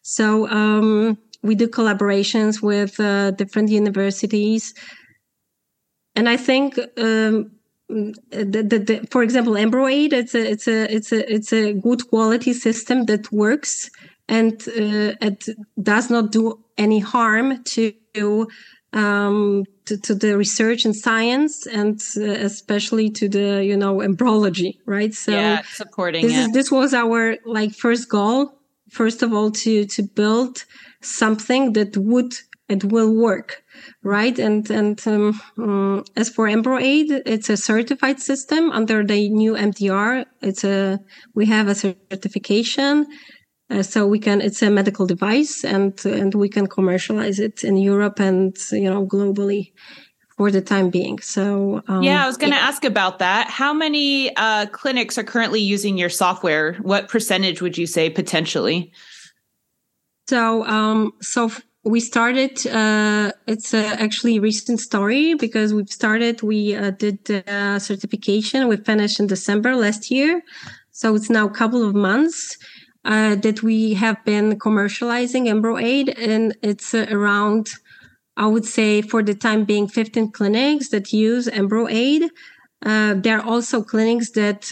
So, 0.02 0.48
um, 0.48 1.18
we 1.42 1.54
do 1.54 1.68
collaborations 1.68 2.62
with 2.62 2.98
uh, 2.98 3.32
different 3.32 3.68
universities. 3.68 4.74
And 6.16 6.28
I 6.28 6.36
think, 6.36 6.78
um, 6.98 7.50
the, 7.88 8.14
the, 8.30 8.78
the, 8.78 9.08
for 9.10 9.22
example, 9.22 9.54
EmbryoAid, 9.54 10.12
it's 10.12 10.34
a, 10.34 10.50
it's 10.50 10.66
a, 10.66 10.94
it's 10.94 11.12
a, 11.12 11.32
it's 11.32 11.52
a 11.52 11.72
good 11.74 12.08
quality 12.08 12.52
system 12.52 13.04
that 13.06 13.30
works 13.32 13.90
and 14.28 14.54
uh, 14.68 15.14
it 15.20 15.48
does 15.82 16.08
not 16.10 16.32
do 16.32 16.64
any 16.78 17.00
harm 17.00 17.62
to, 17.64 18.48
um, 18.92 19.64
to, 19.84 19.98
to, 19.98 20.14
the 20.14 20.36
research 20.38 20.84
and 20.84 20.94
science 20.94 21.66
and 21.66 22.00
uh, 22.16 22.22
especially 22.22 23.10
to 23.10 23.28
the, 23.28 23.64
you 23.64 23.76
know, 23.76 24.00
embryology, 24.00 24.80
right? 24.86 25.12
So 25.12 25.32
yeah, 25.32 25.62
supporting 25.72 26.26
this. 26.26 26.36
Is, 26.36 26.52
this 26.52 26.70
was 26.70 26.94
our 26.94 27.36
like 27.44 27.74
first 27.74 28.08
goal. 28.08 28.58
First 28.90 29.22
of 29.22 29.32
all, 29.32 29.50
to, 29.50 29.86
to 29.86 30.02
build 30.02 30.64
something 31.00 31.72
that 31.72 31.96
would, 31.96 32.34
it 32.68 32.84
will 32.84 33.14
work 33.14 33.61
right? 34.02 34.38
And 34.38 34.68
and 34.70 35.00
um, 35.06 35.40
um, 35.58 36.04
as 36.16 36.28
for 36.28 36.46
EmbryoAid, 36.46 37.22
it's 37.26 37.50
a 37.50 37.56
certified 37.56 38.20
system 38.20 38.70
under 38.70 39.04
the 39.04 39.28
new 39.28 39.54
MDR. 39.54 40.24
It's 40.40 40.64
a 40.64 40.98
we 41.34 41.46
have 41.46 41.68
a 41.68 41.74
certification, 41.74 43.06
uh, 43.70 43.82
so 43.82 44.06
we 44.06 44.18
can. 44.18 44.40
It's 44.40 44.62
a 44.62 44.70
medical 44.70 45.06
device, 45.06 45.64
and 45.64 46.04
and 46.04 46.34
we 46.34 46.48
can 46.48 46.66
commercialize 46.66 47.38
it 47.38 47.64
in 47.64 47.76
Europe 47.76 48.20
and 48.20 48.56
you 48.72 48.90
know 48.90 49.06
globally 49.06 49.72
for 50.36 50.50
the 50.50 50.60
time 50.60 50.90
being. 50.90 51.18
So 51.20 51.82
um, 51.88 52.02
yeah, 52.02 52.24
I 52.24 52.26
was 52.26 52.36
going 52.36 52.52
to 52.52 52.58
ask 52.58 52.84
about 52.84 53.18
that. 53.20 53.48
How 53.48 53.72
many 53.72 54.34
uh, 54.36 54.66
clinics 54.66 55.18
are 55.18 55.24
currently 55.24 55.60
using 55.60 55.98
your 55.98 56.08
software? 56.08 56.74
What 56.82 57.08
percentage 57.08 57.62
would 57.62 57.78
you 57.78 57.86
say 57.86 58.10
potentially? 58.10 58.92
So 60.28 60.64
um, 60.66 61.12
so 61.20 61.50
we 61.84 61.98
started 61.98 62.64
uh, 62.66 63.32
it's 63.46 63.74
uh, 63.74 63.96
actually 63.98 64.36
a 64.36 64.40
recent 64.40 64.78
story 64.80 65.34
because 65.34 65.74
we've 65.74 65.90
started 65.90 66.40
we 66.42 66.76
uh, 66.76 66.90
did 66.90 67.18
uh, 67.48 67.78
certification. 67.78 68.68
We 68.68 68.76
finished 68.76 69.18
in 69.18 69.26
december 69.26 69.74
last 69.74 70.10
year. 70.10 70.42
So 70.92 71.14
it's 71.14 71.30
now 71.30 71.46
a 71.46 71.50
couple 71.50 71.86
of 71.86 71.94
months 71.94 72.56
uh, 73.04 73.34
that 73.36 73.62
we 73.62 73.94
have 73.94 74.24
been 74.24 74.58
commercializing 74.58 75.48
EmbryoAid 75.48 76.14
and 76.16 76.56
it's 76.62 76.94
around 76.94 77.70
i 78.36 78.46
would 78.46 78.64
say 78.64 79.02
for 79.02 79.22
the 79.22 79.34
time 79.34 79.64
being 79.64 79.88
15 79.88 80.30
clinics 80.30 80.88
that 80.90 81.12
use 81.12 81.48
EmbryoAid 81.48 82.30
Uh 82.86 83.14
there 83.14 83.38
are 83.38 83.46
also 83.54 83.82
clinics 83.82 84.30
that 84.30 84.62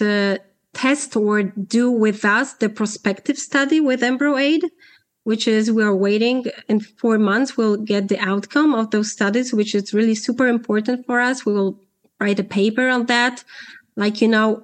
test 0.73 1.17
or 1.17 1.43
do 1.43 1.91
with 1.91 2.25
us 2.25 2.55
the 2.55 2.69
prospective 2.69 3.37
study 3.37 3.81
with 3.81 4.01
EmbryoAid 4.01 4.63
which 5.31 5.45
is 5.57 5.63
we 5.79 5.83
are 5.91 5.99
waiting 6.09 6.39
in 6.69 6.79
four 7.01 7.17
months 7.31 7.57
we'll 7.57 7.81
get 7.93 8.03
the 8.09 8.21
outcome 8.33 8.71
of 8.81 8.91
those 8.91 9.11
studies 9.17 9.49
which 9.59 9.73
is 9.79 9.95
really 9.99 10.19
super 10.27 10.47
important 10.57 10.99
for 11.07 11.19
us 11.29 11.47
we 11.47 11.53
will 11.59 11.75
write 12.21 12.39
a 12.39 12.45
paper 12.45 12.89
on 12.89 13.07
that. 13.07 13.43
Like, 13.97 14.21
you 14.21 14.29
know, 14.29 14.63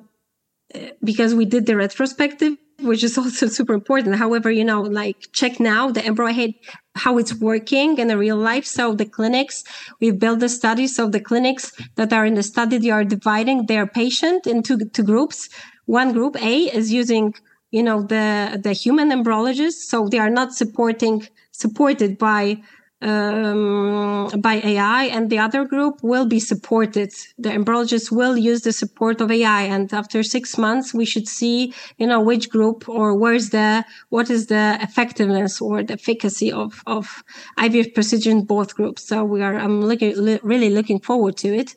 because 1.03 1.35
we 1.35 1.47
did 1.47 1.67
the 1.67 1.77
retrospective, 1.77 2.55
which 2.81 3.03
is 3.03 3.17
also 3.23 3.47
super 3.49 3.73
important. 3.73 4.17
However, 4.17 4.51
you 4.51 4.65
know, 4.65 4.83
like 4.83 5.17
check 5.33 5.59
now 5.59 5.91
the 5.91 6.01
EmbryoAid, 6.01 6.55
how 6.95 7.19
it's 7.19 7.35
working 7.35 7.99
in 7.99 8.09
the 8.09 8.19
real 8.19 8.37
life. 8.37 8.67
So 8.67 8.95
the 8.95 9.07
clinics, 9.07 9.65
we've 10.01 10.19
built 10.19 10.41
the 10.41 10.49
studies. 10.49 10.95
So 10.95 11.09
the 11.09 11.21
clinics 11.21 11.73
that 11.97 12.13
are 12.13 12.27
in 12.27 12.35
the 12.35 12.43
study, 12.43 12.79
they 12.79 12.91
are 12.91 13.05
dividing 13.05 13.67
their 13.67 13.87
patient 13.87 14.47
into 14.47 14.79
two 14.93 15.03
groups. 15.03 15.49
One 15.87 16.13
group 16.13 16.37
A 16.43 16.55
is 16.77 16.93
using, 16.93 17.35
you 17.77 17.83
know, 17.83 18.01
the, 18.03 18.59
the 18.67 18.73
human 18.73 19.11
embryologists. 19.11 19.83
So 19.93 20.09
they 20.09 20.19
are 20.19 20.31
not 20.31 20.55
supporting, 20.55 21.29
supported 21.53 22.17
by 22.17 22.63
um, 23.03 24.31
by 24.39 24.55
AI, 24.55 25.05
and 25.05 25.29
the 25.29 25.39
other 25.39 25.67
group 25.67 25.95
will 26.03 26.25
be 26.25 26.41
supported. 26.41 27.13
The 27.37 27.51
embryologists 27.51 28.11
will 28.11 28.39
use 28.39 28.63
the 28.63 28.73
support 28.73 29.21
of 29.21 29.31
AI, 29.31 29.63
and 29.75 29.93
after 29.93 30.23
six 30.23 30.57
months, 30.57 30.95
we 30.95 31.05
should 31.05 31.29
see, 31.29 31.75
you 31.99 32.07
know, 32.07 32.21
which 32.23 32.49
group 32.49 32.89
or 32.89 33.15
where's 33.15 33.51
the 33.51 33.85
what 34.09 34.31
is 34.31 34.47
the 34.47 34.79
effectiveness 34.81 35.61
or 35.61 35.83
the 35.83 35.93
efficacy 35.93 36.51
of 36.51 36.83
of 36.87 37.23
IVF 37.59 37.93
procedure 37.93 38.31
in 38.31 38.45
both 38.45 38.75
groups. 38.75 39.07
So 39.07 39.25
we 39.25 39.43
are, 39.43 39.57
I'm 39.57 39.83
looking 39.83 40.15
li- 40.17 40.41
really 40.43 40.71
looking 40.71 40.99
forward 40.99 41.37
to 41.45 41.49
it. 41.49 41.77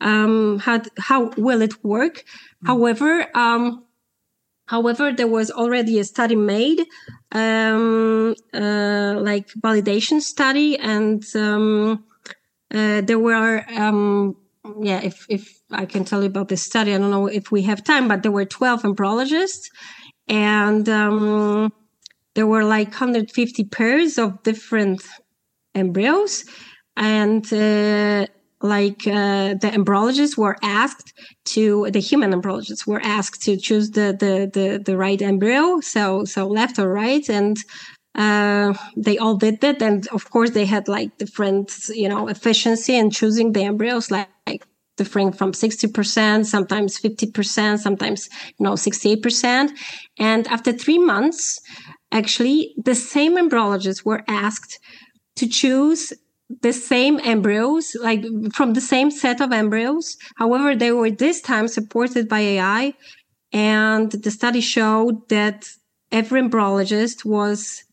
Um, 0.00 0.60
how 0.60 0.80
how 0.98 1.30
will 1.36 1.60
it 1.60 1.74
work? 1.84 2.14
Mm-hmm. 2.16 2.66
However, 2.68 3.26
um, 3.36 3.83
However, 4.66 5.12
there 5.12 5.26
was 5.26 5.50
already 5.50 5.98
a 5.98 6.04
study 6.04 6.36
made, 6.36 6.80
um, 7.32 8.34
uh, 8.54 9.14
like 9.20 9.48
validation 9.62 10.20
study, 10.20 10.78
and 10.78 11.22
um, 11.36 12.04
uh, 12.72 13.02
there 13.02 13.18
were, 13.18 13.64
um, 13.76 14.36
yeah, 14.80 15.00
if 15.02 15.26
if 15.28 15.60
I 15.70 15.84
can 15.84 16.04
tell 16.04 16.22
you 16.22 16.28
about 16.28 16.48
this 16.48 16.62
study, 16.62 16.94
I 16.94 16.98
don't 16.98 17.10
know 17.10 17.26
if 17.26 17.50
we 17.52 17.62
have 17.62 17.84
time, 17.84 18.08
but 18.08 18.22
there 18.22 18.32
were 18.32 18.46
twelve 18.46 18.82
embryologists, 18.82 19.68
and 20.28 20.88
um, 20.88 21.72
there 22.34 22.46
were 22.46 22.64
like 22.64 22.88
150 22.88 23.64
pairs 23.64 24.18
of 24.18 24.42
different 24.42 25.02
embryos, 25.74 26.44
and 26.96 27.44
uh, 27.52 28.26
like 28.64 29.06
uh, 29.06 29.52
the 29.60 29.70
embryologists 29.72 30.38
were 30.38 30.56
asked 30.62 31.12
to 31.44 31.90
the 31.90 32.00
human 32.00 32.32
embryologists 32.32 32.86
were 32.86 33.00
asked 33.02 33.42
to 33.42 33.56
choose 33.58 33.90
the 33.90 34.16
the 34.18 34.50
the, 34.56 34.78
the 34.78 34.96
right 34.96 35.20
embryo 35.20 35.80
so 35.80 36.24
so 36.24 36.48
left 36.48 36.78
or 36.78 36.88
right 36.88 37.28
and 37.28 37.58
uh, 38.14 38.72
they 38.96 39.18
all 39.18 39.36
did 39.36 39.60
that 39.60 39.82
and 39.82 40.08
of 40.08 40.30
course 40.30 40.50
they 40.50 40.64
had 40.64 40.88
like 40.88 41.16
different 41.18 41.70
you 41.90 42.08
know 42.08 42.26
efficiency 42.28 42.96
in 42.96 43.10
choosing 43.10 43.52
the 43.52 43.64
embryos 43.64 44.10
like, 44.10 44.28
like 44.46 44.64
differing 44.96 45.30
from 45.30 45.52
60% 45.52 46.46
sometimes 46.46 46.98
50% 46.98 47.78
sometimes 47.78 48.28
you 48.56 48.64
know 48.64 48.72
68% 48.72 49.70
and 50.18 50.46
after 50.46 50.72
three 50.72 50.98
months 50.98 51.60
actually 52.12 52.74
the 52.82 52.94
same 52.94 53.36
embryologists 53.36 54.06
were 54.06 54.22
asked 54.26 54.78
to 55.36 55.46
choose 55.48 56.12
the 56.60 56.72
same 56.72 57.20
embryos, 57.20 57.96
like 58.00 58.24
from 58.52 58.74
the 58.74 58.80
same 58.80 59.10
set 59.10 59.40
of 59.40 59.52
embryos. 59.52 60.16
However, 60.36 60.76
they 60.76 60.92
were 60.92 61.10
this 61.10 61.40
time 61.40 61.68
supported 61.68 62.28
by 62.28 62.40
AI. 62.40 62.94
And 63.52 64.10
the 64.10 64.30
study 64.30 64.60
showed 64.60 65.28
that 65.28 65.68
every 66.10 66.42
embryologist 66.42 67.24
was 67.24 67.84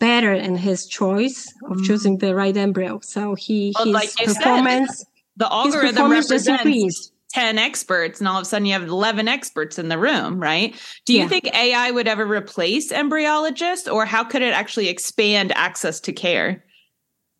better 0.00 0.32
in 0.32 0.56
his 0.56 0.86
choice 0.86 1.52
of 1.70 1.78
mm. 1.78 1.84
choosing 1.84 2.18
the 2.18 2.34
right 2.34 2.56
embryo. 2.56 3.00
So 3.02 3.34
he, 3.34 3.72
well, 3.74 3.86
his 3.86 3.94
like 3.94 4.14
performance, 4.16 4.98
said, 4.98 5.06
the 5.36 5.52
algorithm 5.52 6.10
represents 6.10 7.10
10 7.32 7.58
experts 7.58 8.20
and 8.20 8.28
all 8.28 8.36
of 8.36 8.42
a 8.42 8.44
sudden 8.44 8.66
you 8.66 8.72
have 8.72 8.84
11 8.84 9.26
experts 9.26 9.78
in 9.78 9.88
the 9.88 9.98
room, 9.98 10.40
right? 10.40 10.74
Do 11.04 11.12
you 11.12 11.20
yeah. 11.20 11.28
think 11.28 11.54
AI 11.54 11.90
would 11.90 12.06
ever 12.06 12.24
replace 12.24 12.92
embryologists 12.92 13.92
or 13.92 14.06
how 14.06 14.22
could 14.22 14.42
it 14.42 14.54
actually 14.54 14.88
expand 14.88 15.50
access 15.52 15.98
to 16.00 16.12
care? 16.12 16.63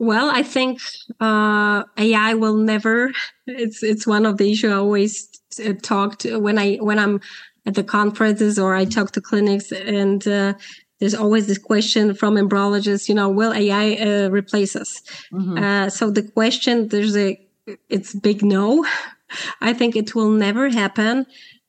Well, 0.04 0.28
I 0.30 0.42
think 0.42 0.80
uh, 1.18 1.84
AI 1.96 2.34
will 2.34 2.56
never. 2.56 3.10
It's 3.46 3.82
it's 3.82 4.06
one 4.06 4.26
of 4.26 4.36
the 4.36 4.52
issues 4.52 4.70
I 4.70 4.76
always 4.76 5.28
uh, 5.64 5.72
talk 5.82 6.18
to 6.20 6.38
when 6.38 6.58
I 6.58 6.76
when 6.76 6.98
I'm 6.98 7.20
at 7.66 7.74
the 7.74 7.84
conferences 7.84 8.58
or 8.58 8.74
I 8.74 8.84
talk 8.84 9.12
to 9.12 9.22
clinics, 9.22 9.72
and 9.72 10.26
uh, 10.28 10.54
there's 11.00 11.14
always 11.14 11.46
this 11.46 11.58
question 11.58 12.14
from 12.14 12.36
embryologists. 12.36 13.08
You 13.08 13.14
know, 13.14 13.30
will 13.30 13.54
AI 13.54 13.94
uh, 13.94 14.28
replace 14.30 14.76
us? 14.76 15.00
Mm-hmm. 15.32 15.56
Uh, 15.58 15.88
so 15.88 16.10
the 16.10 16.22
question 16.22 16.88
there's 16.88 17.16
a 17.16 17.40
it's 17.88 18.14
big 18.14 18.44
no. 18.44 18.86
I 19.60 19.72
think 19.72 19.96
it 19.96 20.14
will 20.14 20.30
never 20.30 20.68
happen. 20.68 21.26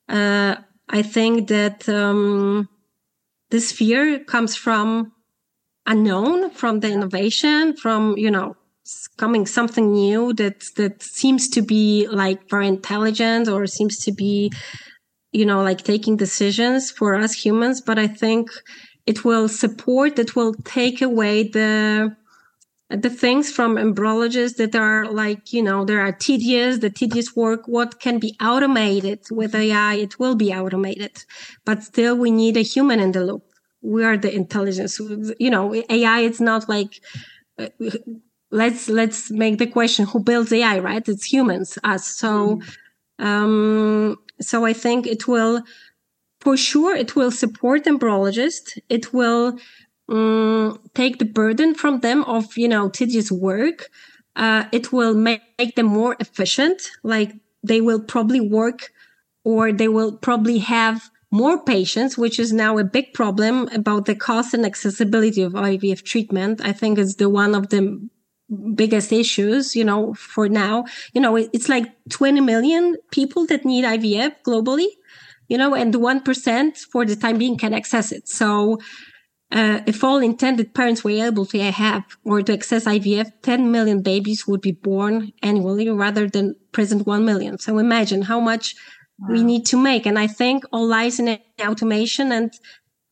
Uh, 0.10 0.56
I 0.90 1.02
think 1.02 1.48
that 1.48 1.88
um, 1.88 2.68
this 3.50 3.72
fear 3.72 4.20
comes 4.20 4.56
from 4.56 5.14
unknown 5.86 6.50
from 6.52 6.80
the 6.80 6.92
innovation 6.92 7.76
from 7.76 8.18
you 8.18 8.32
know 8.32 8.56
coming 9.18 9.46
something 9.46 9.92
new 9.92 10.34
that 10.34 10.64
that 10.76 11.02
seems 11.02 11.50
to 11.50 11.62
be 11.62 12.08
like 12.08 12.50
very 12.50 12.68
intelligent 12.68 13.48
or 13.48 13.66
seems 13.66 13.98
to 13.98 14.12
be 14.12 14.52
you 15.32 15.46
know 15.46 15.62
like 15.64 15.82
taking 15.84 16.16
decisions 16.18 16.92
for 16.92 17.16
us 17.16 17.34
humans. 17.34 17.82
But 17.82 17.98
i 18.00 18.08
think 18.08 18.50
it 19.06 19.24
will 19.24 19.48
support 19.48 20.20
it 20.20 20.36
will 20.36 20.54
take 20.64 21.02
away 21.02 21.48
the 21.48 22.16
the 22.90 23.10
things 23.10 23.52
from 23.52 23.78
embryologists 23.78 24.58
that 24.58 24.76
are 24.76 25.08
like 25.12 25.52
you 25.52 25.64
know 25.64 25.86
there 25.86 26.02
are 26.02 26.12
tedious 26.12 26.80
the 26.80 26.90
tedious 26.90 27.36
work. 27.36 27.62
What 27.68 28.00
can 28.00 28.20
be 28.20 28.36
automated 28.42 29.22
with 29.32 29.56
ai 29.56 29.96
it 29.96 30.20
will 30.20 30.36
be 30.36 30.54
automated. 30.54 31.24
But 31.66 31.84
still 31.84 32.16
we 32.16 32.32
need 32.32 32.58
a 32.58 32.62
human 32.62 33.00
in 33.00 33.12
the 33.12 33.24
loop 33.26 33.45
we 33.86 34.04
are 34.04 34.18
the 34.18 34.34
intelligence. 34.34 35.00
You 35.40 35.50
know 35.50 35.74
ai 35.90 36.20
it's 36.22 36.42
not 36.42 36.68
like 36.68 37.02
uh, 37.60 37.70
let's 38.52 38.90
let's 38.90 39.32
make 39.32 39.58
the 39.58 39.68
question 39.68 40.06
who 40.06 40.20
builds 40.20 40.52
ai 40.52 40.80
right? 40.80 41.08
It's 41.08 41.26
humans 41.26 41.78
us. 41.84 42.06
So 42.08 42.58
mm-hmm. 42.58 43.26
um 43.26 44.18
so 44.42 44.66
i 44.66 44.74
think 44.74 45.08
it 45.08 45.30
will 45.30 45.64
for 46.46 46.56
sure 46.56 46.96
it 46.96 47.16
will 47.16 47.32
support 47.32 47.86
embryologists. 47.86 48.78
It 48.88 49.14
will 49.14 49.58
um, 50.08 50.80
take 50.94 51.18
the 51.18 51.26
burden 51.26 51.74
from 51.74 52.02
them 52.02 52.24
of 52.26 52.56
you 52.56 52.68
know 52.68 52.90
tedious 52.90 53.32
work. 53.32 53.90
Uh, 54.36 54.66
it 54.72 54.92
will 54.92 55.16
make, 55.16 55.42
make 55.58 55.76
them 55.76 55.88
more 55.88 56.16
efficient. 56.20 56.82
Like 57.04 57.34
they 57.64 57.82
will 57.82 58.02
probably 58.02 58.42
work 58.42 58.92
or 59.44 59.72
they 59.72 59.88
will 59.88 60.12
probably 60.18 60.60
have 60.60 61.10
more 61.36 61.62
patients, 61.62 62.18
which 62.18 62.40
is 62.40 62.54
now 62.54 62.78
a 62.78 62.84
big 62.84 63.14
problem 63.14 63.68
about 63.74 64.06
the 64.06 64.16
cost 64.16 64.54
and 64.54 64.66
accessibility 64.66 65.42
of 65.42 65.54
IVF 65.54 66.02
treatment. 66.04 66.62
I 66.64 66.72
think 66.72 66.98
is 66.98 67.16
the 67.18 67.30
one 67.30 67.54
of 67.54 67.70
the 67.70 67.84
biggest 68.76 69.12
issues, 69.12 69.76
you 69.76 69.84
know, 69.84 70.14
for 70.14 70.48
now. 70.48 70.86
You 71.14 71.22
know, 71.22 71.36
it's 71.36 71.68
like 71.68 71.88
20 72.10 72.40
million 72.42 72.96
people 73.12 73.46
that 73.48 73.66
need 73.66 73.84
IVF 73.84 74.32
globally, 74.48 74.88
you 75.50 75.58
know, 75.58 75.76
and 75.76 75.94
1% 75.94 76.78
for 76.92 77.06
the 77.06 77.16
time 77.16 77.38
being 77.38 77.58
can 77.58 77.74
access 77.74 78.12
it. 78.12 78.30
So, 78.30 78.80
uh, 79.52 79.80
if 79.86 80.04
all 80.04 80.18
intended 80.18 80.74
parents 80.74 81.04
were 81.04 81.12
able 81.12 81.46
to 81.46 81.60
have 81.72 82.04
or 82.24 82.42
to 82.42 82.54
access 82.54 82.86
IVF, 82.86 83.32
10 83.44 83.72
million 83.72 84.02
babies 84.02 84.48
would 84.48 84.62
be 84.62 84.72
born 84.72 85.32
annually 85.44 85.88
rather 85.90 86.28
than 86.28 86.56
present 86.72 87.06
1 87.06 87.24
million. 87.24 87.58
So 87.60 87.78
imagine 87.78 88.24
how 88.24 88.40
much 88.40 88.76
wow. 89.20 89.28
we 89.32 89.43
need 89.43 89.66
to 89.68 89.78
make. 89.78 90.05
And 90.05 90.18
I 90.20 90.28
think 90.28 90.63
all 90.72 90.88
lies 90.88 91.20
in 91.20 91.39
automation 91.59 92.32
and 92.32 92.53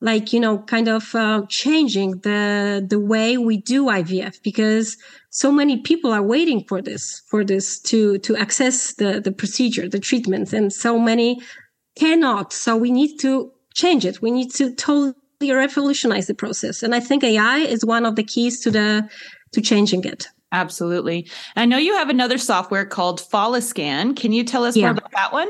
like, 0.02 0.34
you 0.34 0.40
know, 0.40 0.60
kind 0.60 0.90
of 0.90 1.16
uh, 1.16 1.44
changing 1.48 2.20
the, 2.20 2.86
the 2.88 3.00
way 3.00 3.38
we 3.38 3.58
do 3.58 3.86
IVF 3.86 4.44
because 4.44 4.98
so 5.30 5.50
many 5.50 5.82
people 5.82 6.12
are 6.12 6.22
waiting 6.22 6.66
for 6.66 6.82
this, 6.82 7.22
for 7.30 7.46
this 7.46 7.80
to, 7.84 8.18
to 8.20 8.36
access 8.36 8.96
the, 8.96 9.22
the 9.22 9.32
procedure, 9.32 9.88
the 9.88 10.00
treatment. 10.00 10.52
And 10.52 10.74
so 10.74 11.00
many 11.00 11.42
cannot. 11.96 12.52
So 12.52 12.76
we 12.76 12.92
need 12.92 13.18
to 13.20 13.52
change 13.74 14.06
it. 14.06 14.22
We 14.22 14.30
need 14.30 14.52
to 14.56 14.76
totally 14.76 15.16
revolutionize 15.42 16.28
the 16.28 16.34
process. 16.34 16.84
And 16.84 16.94
I 16.94 17.00
think 17.00 17.24
AI 17.24 17.60
is 17.60 17.86
one 17.86 18.06
of 18.06 18.18
the 18.18 18.24
keys 18.24 18.60
to 18.62 18.72
the, 18.72 19.10
to 19.54 19.62
changing 19.62 20.04
it. 20.04 20.28
Absolutely. 20.52 21.30
I 21.56 21.66
know 21.66 21.78
you 21.78 21.96
have 21.96 22.10
another 22.10 22.38
software 22.38 22.86
called 22.86 23.22
Folliscan. 23.22 24.16
Can 24.18 24.34
you 24.34 24.44
tell 24.44 24.66
us 24.66 24.76
yeah. 24.76 24.84
more 24.84 24.92
about 24.92 25.12
that 25.12 25.32
one? 25.32 25.50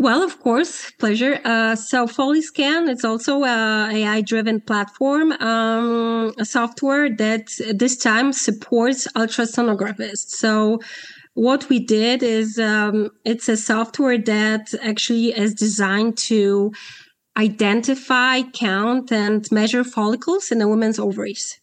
Well, 0.00 0.22
of 0.22 0.40
course, 0.40 0.90
pleasure. 0.92 1.38
Uh, 1.44 1.76
so 1.76 2.06
Folliscan, 2.06 2.88
it's 2.88 3.04
also 3.04 3.44
a 3.44 3.90
AI-driven 3.92 4.62
platform, 4.62 5.32
um, 5.32 6.32
a 6.38 6.46
software 6.46 7.14
that 7.16 7.50
this 7.74 7.98
time 7.98 8.32
supports 8.32 9.06
ultrasonographists. 9.08 10.30
So 10.30 10.80
what 11.34 11.68
we 11.68 11.80
did 11.80 12.22
is 12.22 12.58
um, 12.58 13.10
it's 13.26 13.46
a 13.50 13.58
software 13.58 14.16
that 14.16 14.72
actually 14.82 15.36
is 15.36 15.52
designed 15.52 16.16
to 16.30 16.72
identify, 17.36 18.40
count, 18.54 19.12
and 19.12 19.46
measure 19.52 19.84
follicles 19.84 20.50
in 20.50 20.62
a 20.62 20.68
woman's 20.68 20.98
ovaries. 20.98 21.60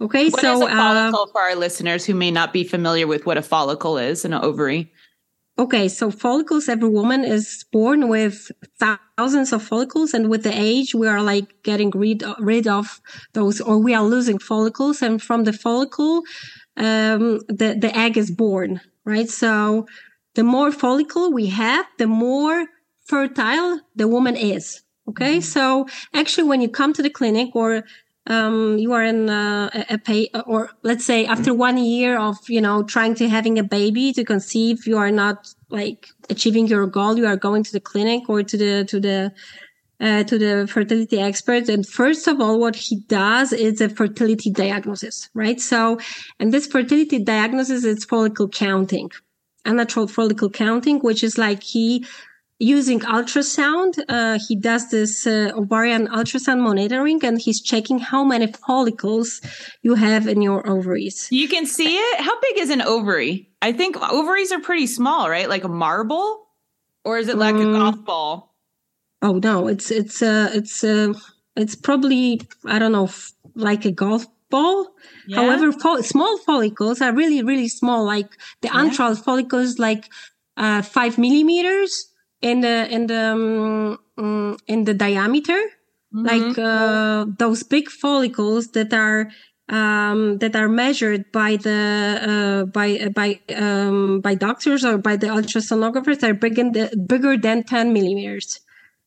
Okay, 0.00 0.28
what 0.28 0.40
so 0.40 0.52
is 0.52 0.60
a 0.60 0.68
follicle 0.68 1.22
uh, 1.22 1.32
for 1.32 1.40
our 1.40 1.56
listeners 1.56 2.04
who 2.04 2.14
may 2.14 2.30
not 2.30 2.52
be 2.52 2.62
familiar 2.62 3.08
with 3.08 3.26
what 3.26 3.38
a 3.38 3.42
follicle 3.42 3.98
is 3.98 4.24
in 4.24 4.32
an 4.32 4.44
ovary. 4.44 4.92
Okay, 5.58 5.88
so 5.88 6.10
follicles, 6.10 6.68
every 6.68 6.88
woman 6.88 7.24
is 7.24 7.64
born 7.72 8.08
with 8.08 8.50
thousands 8.78 9.52
of 9.52 9.62
follicles. 9.62 10.12
And 10.14 10.28
with 10.28 10.42
the 10.42 10.52
age, 10.52 10.94
we 10.94 11.08
are 11.08 11.22
like 11.22 11.62
getting 11.62 11.90
rid, 11.90 12.22
rid 12.38 12.66
of 12.66 13.00
those, 13.32 13.60
or 13.60 13.78
we 13.78 13.94
are 13.94 14.04
losing 14.04 14.38
follicles. 14.38 15.02
And 15.02 15.22
from 15.22 15.44
the 15.44 15.52
follicle, 15.52 16.22
um, 16.76 17.40
the, 17.48 17.76
the 17.78 17.92
egg 17.96 18.18
is 18.18 18.30
born, 18.30 18.80
right? 19.04 19.28
So 19.28 19.86
the 20.34 20.44
more 20.44 20.70
follicle 20.72 21.32
we 21.32 21.46
have, 21.46 21.86
the 21.98 22.06
more 22.06 22.66
fertile 23.06 23.80
the 23.94 24.08
woman 24.08 24.36
is. 24.36 24.82
Okay. 25.08 25.36
Mm-hmm. 25.36 25.40
So 25.40 25.86
actually, 26.12 26.48
when 26.48 26.60
you 26.60 26.68
come 26.68 26.92
to 26.92 27.02
the 27.02 27.10
clinic 27.10 27.54
or 27.54 27.84
um, 28.26 28.76
you 28.78 28.92
are 28.92 29.04
in 29.04 29.30
uh, 29.30 29.84
a, 29.88 29.98
pay, 29.98 30.28
or 30.46 30.70
let's 30.82 31.04
say 31.04 31.26
after 31.26 31.54
one 31.54 31.78
year 31.78 32.18
of, 32.18 32.36
you 32.48 32.60
know, 32.60 32.82
trying 32.82 33.14
to 33.16 33.28
having 33.28 33.58
a 33.58 33.62
baby 33.62 34.12
to 34.14 34.24
conceive, 34.24 34.86
you 34.86 34.98
are 34.98 35.12
not 35.12 35.48
like 35.70 36.08
achieving 36.28 36.66
your 36.66 36.86
goal. 36.86 37.16
You 37.16 37.26
are 37.26 37.36
going 37.36 37.62
to 37.62 37.72
the 37.72 37.80
clinic 37.80 38.28
or 38.28 38.42
to 38.42 38.56
the, 38.56 38.84
to 38.86 39.00
the, 39.00 39.32
uh, 40.00 40.24
to 40.24 40.38
the 40.38 40.66
fertility 40.66 41.20
expert. 41.20 41.68
And 41.68 41.86
first 41.86 42.26
of 42.26 42.40
all, 42.40 42.58
what 42.58 42.74
he 42.74 43.00
does 43.08 43.52
is 43.52 43.80
a 43.80 43.88
fertility 43.88 44.50
diagnosis, 44.50 45.30
right? 45.32 45.60
So, 45.60 45.98
and 46.40 46.52
this 46.52 46.66
fertility 46.66 47.22
diagnosis 47.22 47.84
is 47.84 48.04
follicle 48.04 48.48
counting, 48.48 49.10
unnatural 49.64 50.08
follicle 50.08 50.50
counting, 50.50 50.98
which 50.98 51.22
is 51.22 51.38
like 51.38 51.62
he 51.62 52.04
using 52.58 53.00
ultrasound. 53.00 54.02
Uh, 54.08 54.38
he 54.48 54.56
does 54.56 54.90
this 54.90 55.26
uh, 55.26 55.52
ovarian 55.54 56.08
ultrasound 56.08 56.60
monitoring 56.60 57.24
and 57.24 57.40
he's 57.40 57.60
checking 57.60 57.98
how 57.98 58.24
many 58.24 58.52
follicles 58.52 59.40
you 59.82 59.94
have 59.94 60.26
in 60.26 60.42
your 60.42 60.68
ovaries. 60.68 61.28
You 61.30 61.48
can 61.48 61.66
see 61.66 61.96
it. 61.96 62.20
How 62.20 62.40
big 62.40 62.58
is 62.58 62.70
an 62.70 62.82
ovary? 62.82 63.50
I 63.60 63.72
think 63.72 63.96
ovaries 63.96 64.52
are 64.52 64.60
pretty 64.60 64.86
small, 64.86 65.28
right? 65.28 65.48
Like 65.48 65.64
a 65.64 65.68
marble? 65.68 66.46
Or 67.04 67.18
is 67.18 67.28
it 67.28 67.36
like 67.36 67.54
mm. 67.54 67.70
a 67.70 67.78
golf 67.78 68.04
ball? 68.04 68.54
Oh 69.22 69.38
no, 69.38 69.68
it's 69.68 69.90
it's 69.90 70.22
uh 70.22 70.50
it's 70.52 70.82
uh 70.82 71.12
it's 71.54 71.74
probably 71.74 72.40
I 72.64 72.78
don't 72.78 72.92
know 72.92 73.08
like 73.54 73.84
a 73.84 73.92
golf 73.92 74.26
ball. 74.50 74.88
Yeah. 75.26 75.36
However, 75.36 75.72
fo- 75.72 76.00
small 76.00 76.36
follicles 76.38 77.00
are 77.00 77.14
really 77.14 77.42
really 77.42 77.68
small. 77.68 78.04
Like 78.04 78.30
the 78.60 78.68
yeah. 78.68 78.80
antral 78.80 79.16
follicles, 79.22 79.78
like 79.78 80.10
uh, 80.56 80.82
five 80.82 81.16
millimeters 81.16 82.08
in 82.40 82.60
the 82.60 82.88
in 82.90 83.06
the 83.06 83.32
um, 83.32 83.98
mm, 84.18 84.58
in 84.66 84.84
the 84.84 84.94
diameter, 84.94 85.60
mm-hmm. 86.14 86.26
like 86.26 86.58
uh, 86.58 87.26
those 87.38 87.62
big 87.62 87.88
follicles 87.88 88.68
that 88.72 88.92
are 88.92 89.30
um, 89.68 90.38
that 90.38 90.54
are 90.54 90.68
measured 90.68 91.30
by 91.32 91.56
the 91.56 92.20
uh, 92.22 92.64
by 92.66 92.98
uh, 92.98 93.08
by 93.08 93.40
um, 93.54 94.20
by 94.20 94.34
doctors 94.34 94.84
or 94.84 94.98
by 94.98 95.16
the 95.16 95.26
ultrasonographers 95.26 96.22
are 96.22 96.34
bigger 96.34 96.70
than, 96.70 97.06
bigger 97.06 97.36
than 97.36 97.64
10 97.64 97.92
millimeters. 97.92 98.60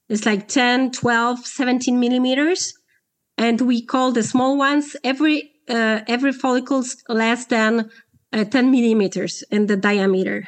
It's 0.09 0.25
like 0.25 0.47
10, 0.47 0.91
12, 0.91 1.45
17 1.45 1.99
millimeters, 1.99 2.73
and 3.37 3.61
we 3.61 3.85
call 3.85 4.11
the 4.11 4.23
small 4.23 4.57
ones 4.57 4.95
every 5.03 5.51
uh, 5.69 6.01
every 6.07 6.33
follicles 6.33 6.97
less 7.07 7.45
than 7.45 7.89
uh, 8.33 8.43
10 8.43 8.71
millimeters 8.71 9.43
in 9.51 9.67
the 9.67 9.77
diameter. 9.77 10.47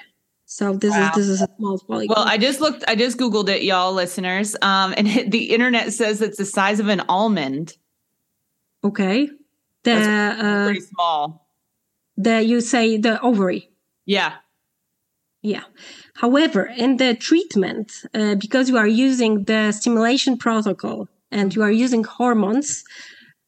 So 0.52 0.74
this 0.74 0.91
wow. 0.91 1.12
is 1.12 1.16
this 1.16 1.28
is 1.30 1.41
a 1.41 1.47
small 1.56 1.80
polygon. 1.80 2.14
Well, 2.14 2.28
I 2.28 2.38
just 2.38 2.60
looked. 2.60 2.84
I 2.86 2.95
just 2.95 3.18
googled 3.18 3.47
it, 3.47 3.64
y'all 3.64 3.93
listeners, 3.93 4.54
um, 4.62 4.93
and 4.97 5.08
it, 5.08 5.32
the 5.36 5.45
internet 5.52 5.93
says 5.93 6.22
it's 6.22 6.38
the 6.38 6.43
size 6.43 6.82
of 6.82 6.89
an 6.89 7.04
almond. 7.08 7.78
Okay, 8.84 9.30
the 9.84 9.93
uh, 9.93 10.66
pretty 10.66 10.82
small. 10.82 11.47
The 12.18 12.43
you 12.43 12.60
say 12.60 12.97
the 12.97 13.22
ovary. 13.22 13.70
Yeah. 14.06 14.34
Yeah. 15.41 15.64
However, 16.16 16.66
in 16.66 16.97
the 16.97 17.16
treatment, 17.16 18.04
uh, 18.14 18.36
because 18.36 18.68
you 18.68 18.76
are 18.76 18.86
using 18.86 19.45
the 19.45 19.72
stimulation 19.72 20.38
protocol 20.38 21.08
and 21.32 21.56
you 21.56 21.64
are 21.64 21.72
using 21.72 22.04
hormones, 22.04 22.84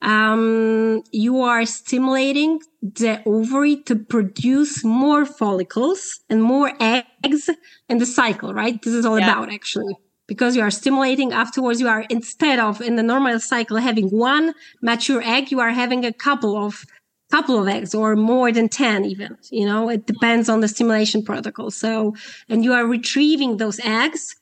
um, 0.04 1.02
you 1.12 1.42
are 1.42 1.66
stimulating 1.66 2.60
the 2.82 3.22
ovary 3.26 3.78
to 3.84 3.96
produce 3.96 4.84
more 4.84 5.26
follicles 5.26 6.20
and 6.30 6.44
more 6.44 6.74
eggs 6.80 7.50
in 7.88 7.98
the 8.00 8.06
cycle, 8.06 8.54
right? 8.54 8.82
This 8.82 8.94
is 8.94 9.06
all 9.06 9.18
yeah. 9.18 9.32
about 9.32 9.52
actually. 9.52 9.96
Because 10.28 10.56
you 10.56 10.62
are 10.62 10.72
stimulating 10.72 11.34
afterwards, 11.34 11.80
you 11.82 11.88
are 11.88 12.06
instead 12.10 12.60
of 12.60 12.82
in 12.82 12.96
the 12.96 13.04
normal 13.04 13.40
cycle 13.40 13.78
having 13.78 14.10
one 14.10 14.54
mature 14.82 15.22
egg, 15.24 15.52
you 15.52 15.60
are 15.60 15.72
having 15.72 16.06
a 16.06 16.14
couple 16.14 16.58
of 16.58 16.86
couple 17.32 17.60
of 17.60 17.68
eggs 17.68 17.96
or 17.96 18.16
more 18.16 18.52
than 18.52 18.70
10 18.70 19.06
even 19.06 19.36
you 19.50 19.66
know 19.66 19.90
it 19.90 20.06
depends 20.06 20.50
on 20.50 20.60
the 20.60 20.68
stimulation 20.68 21.24
protocol 21.24 21.72
so 21.72 22.14
and 22.48 22.64
you 22.64 22.72
are 22.72 22.86
retrieving 22.86 23.58
those 23.58 23.80
eggs 23.80 24.36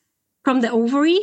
from 0.43 0.59
the 0.59 0.69
ovary 0.69 1.21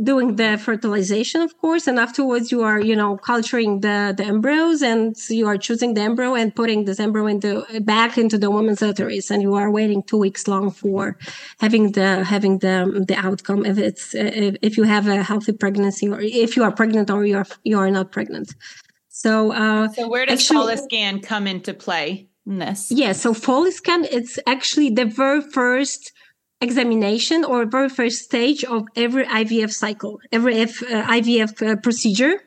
doing 0.00 0.36
the 0.36 0.58
fertilization, 0.58 1.42
of 1.42 1.56
course, 1.58 1.86
and 1.86 1.98
afterwards 1.98 2.50
you 2.50 2.62
are, 2.62 2.80
you 2.80 2.96
know, 2.96 3.16
culturing 3.16 3.80
the, 3.80 4.14
the 4.16 4.24
embryos 4.24 4.82
and 4.82 5.16
you 5.28 5.46
are 5.46 5.56
choosing 5.56 5.94
the 5.94 6.00
embryo 6.00 6.34
and 6.34 6.54
putting 6.54 6.84
this 6.84 6.98
embryo 6.98 7.26
into 7.26 7.64
back 7.82 8.16
into 8.16 8.38
the 8.38 8.50
woman's 8.50 8.80
uterus, 8.80 9.30
and 9.30 9.42
you 9.42 9.54
are 9.54 9.70
waiting 9.70 10.02
two 10.02 10.16
weeks 10.16 10.48
long 10.48 10.70
for 10.70 11.18
having 11.60 11.92
the 11.92 12.24
having 12.24 12.58
the 12.58 13.04
the 13.06 13.14
outcome 13.16 13.64
if 13.66 13.78
it's 13.78 14.14
if, 14.14 14.56
if 14.62 14.76
you 14.76 14.84
have 14.84 15.06
a 15.06 15.22
healthy 15.22 15.52
pregnancy 15.52 16.08
or 16.08 16.20
if 16.20 16.56
you 16.56 16.64
are 16.64 16.72
pregnant 16.72 17.10
or 17.10 17.24
you 17.24 17.36
are 17.36 17.46
you 17.64 17.78
are 17.78 17.90
not 17.90 18.12
pregnant. 18.12 18.54
So, 19.08 19.52
uh, 19.52 19.88
so 19.88 20.08
where 20.08 20.26
does 20.26 20.40
actually, 20.40 20.74
Folliscan 20.74 21.22
come 21.22 21.46
into 21.46 21.74
play 21.74 22.28
in 22.46 22.58
this? 22.58 22.90
Yeah, 22.90 23.12
so 23.12 23.34
Folliscan, 23.34 24.08
it's 24.10 24.38
actually 24.46 24.90
the 24.90 25.04
very 25.04 25.42
first 25.42 26.11
examination 26.62 27.44
or 27.44 27.66
very 27.66 27.88
first 27.88 28.22
stage 28.22 28.64
of 28.64 28.86
every 28.96 29.26
IVF 29.26 29.72
cycle, 29.72 30.20
every 30.30 30.54
F, 30.60 30.82
uh, 30.82 31.02
IVF 31.18 31.52
uh, 31.62 31.76
procedure. 31.76 32.40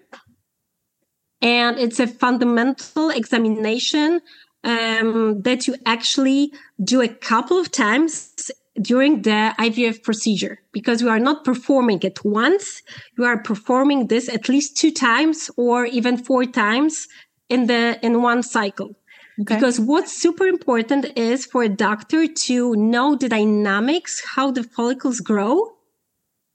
And 1.42 1.78
it's 1.78 2.00
a 2.00 2.08
fundamental 2.08 3.10
examination 3.10 4.22
um, 4.64 5.42
that 5.44 5.68
you 5.68 5.76
actually 5.86 6.52
do 6.84 7.02
a 7.02 7.08
couple 7.08 7.60
of 7.60 7.72
times 7.72 8.50
during 8.82 9.22
the 9.22 9.54
IVF 9.60 10.04
procedure 10.04 10.60
because 10.72 11.02
you 11.02 11.10
are 11.10 11.20
not 11.20 11.46
performing 11.46 12.00
it 12.02 12.24
once. 12.26 12.82
You 13.18 13.26
are 13.26 13.38
performing 13.38 14.08
this 14.08 14.28
at 14.28 14.50
least 14.50 14.78
two 14.78 14.92
times 14.92 15.52
or 15.56 15.86
even 15.86 16.18
four 16.18 16.46
times 16.46 17.08
in 17.50 17.68
the 17.68 18.00
in 18.02 18.22
one 18.22 18.44
cycle. 18.44 18.96
Okay. 19.42 19.56
Because 19.56 19.80
what's 19.80 20.14
super 20.14 20.46
important 20.46 21.18
is 21.18 21.46
for 21.46 21.64
a 21.64 21.70
doctor 21.70 22.26
to 22.26 22.76
know 22.76 23.16
the 23.16 23.28
dynamics, 23.28 24.24
how 24.36 24.52
the 24.52 24.64
follicles 24.64 25.20
grow. 25.20 25.74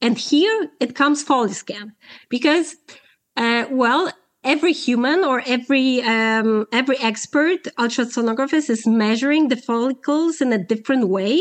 And 0.00 0.16
here 0.16 0.70
it 0.80 0.94
comes 0.94 1.22
Folliscan 1.22 1.92
because, 2.30 2.76
uh, 3.36 3.66
well, 3.70 4.10
every 4.42 4.72
human 4.72 5.24
or 5.24 5.42
every, 5.46 6.00
um, 6.02 6.66
every 6.72 6.98
expert 6.98 7.64
ultrasonographist 7.78 8.70
is 8.70 8.86
measuring 8.86 9.48
the 9.48 9.56
follicles 9.56 10.40
in 10.40 10.52
a 10.54 10.64
different 10.64 11.08
way. 11.08 11.38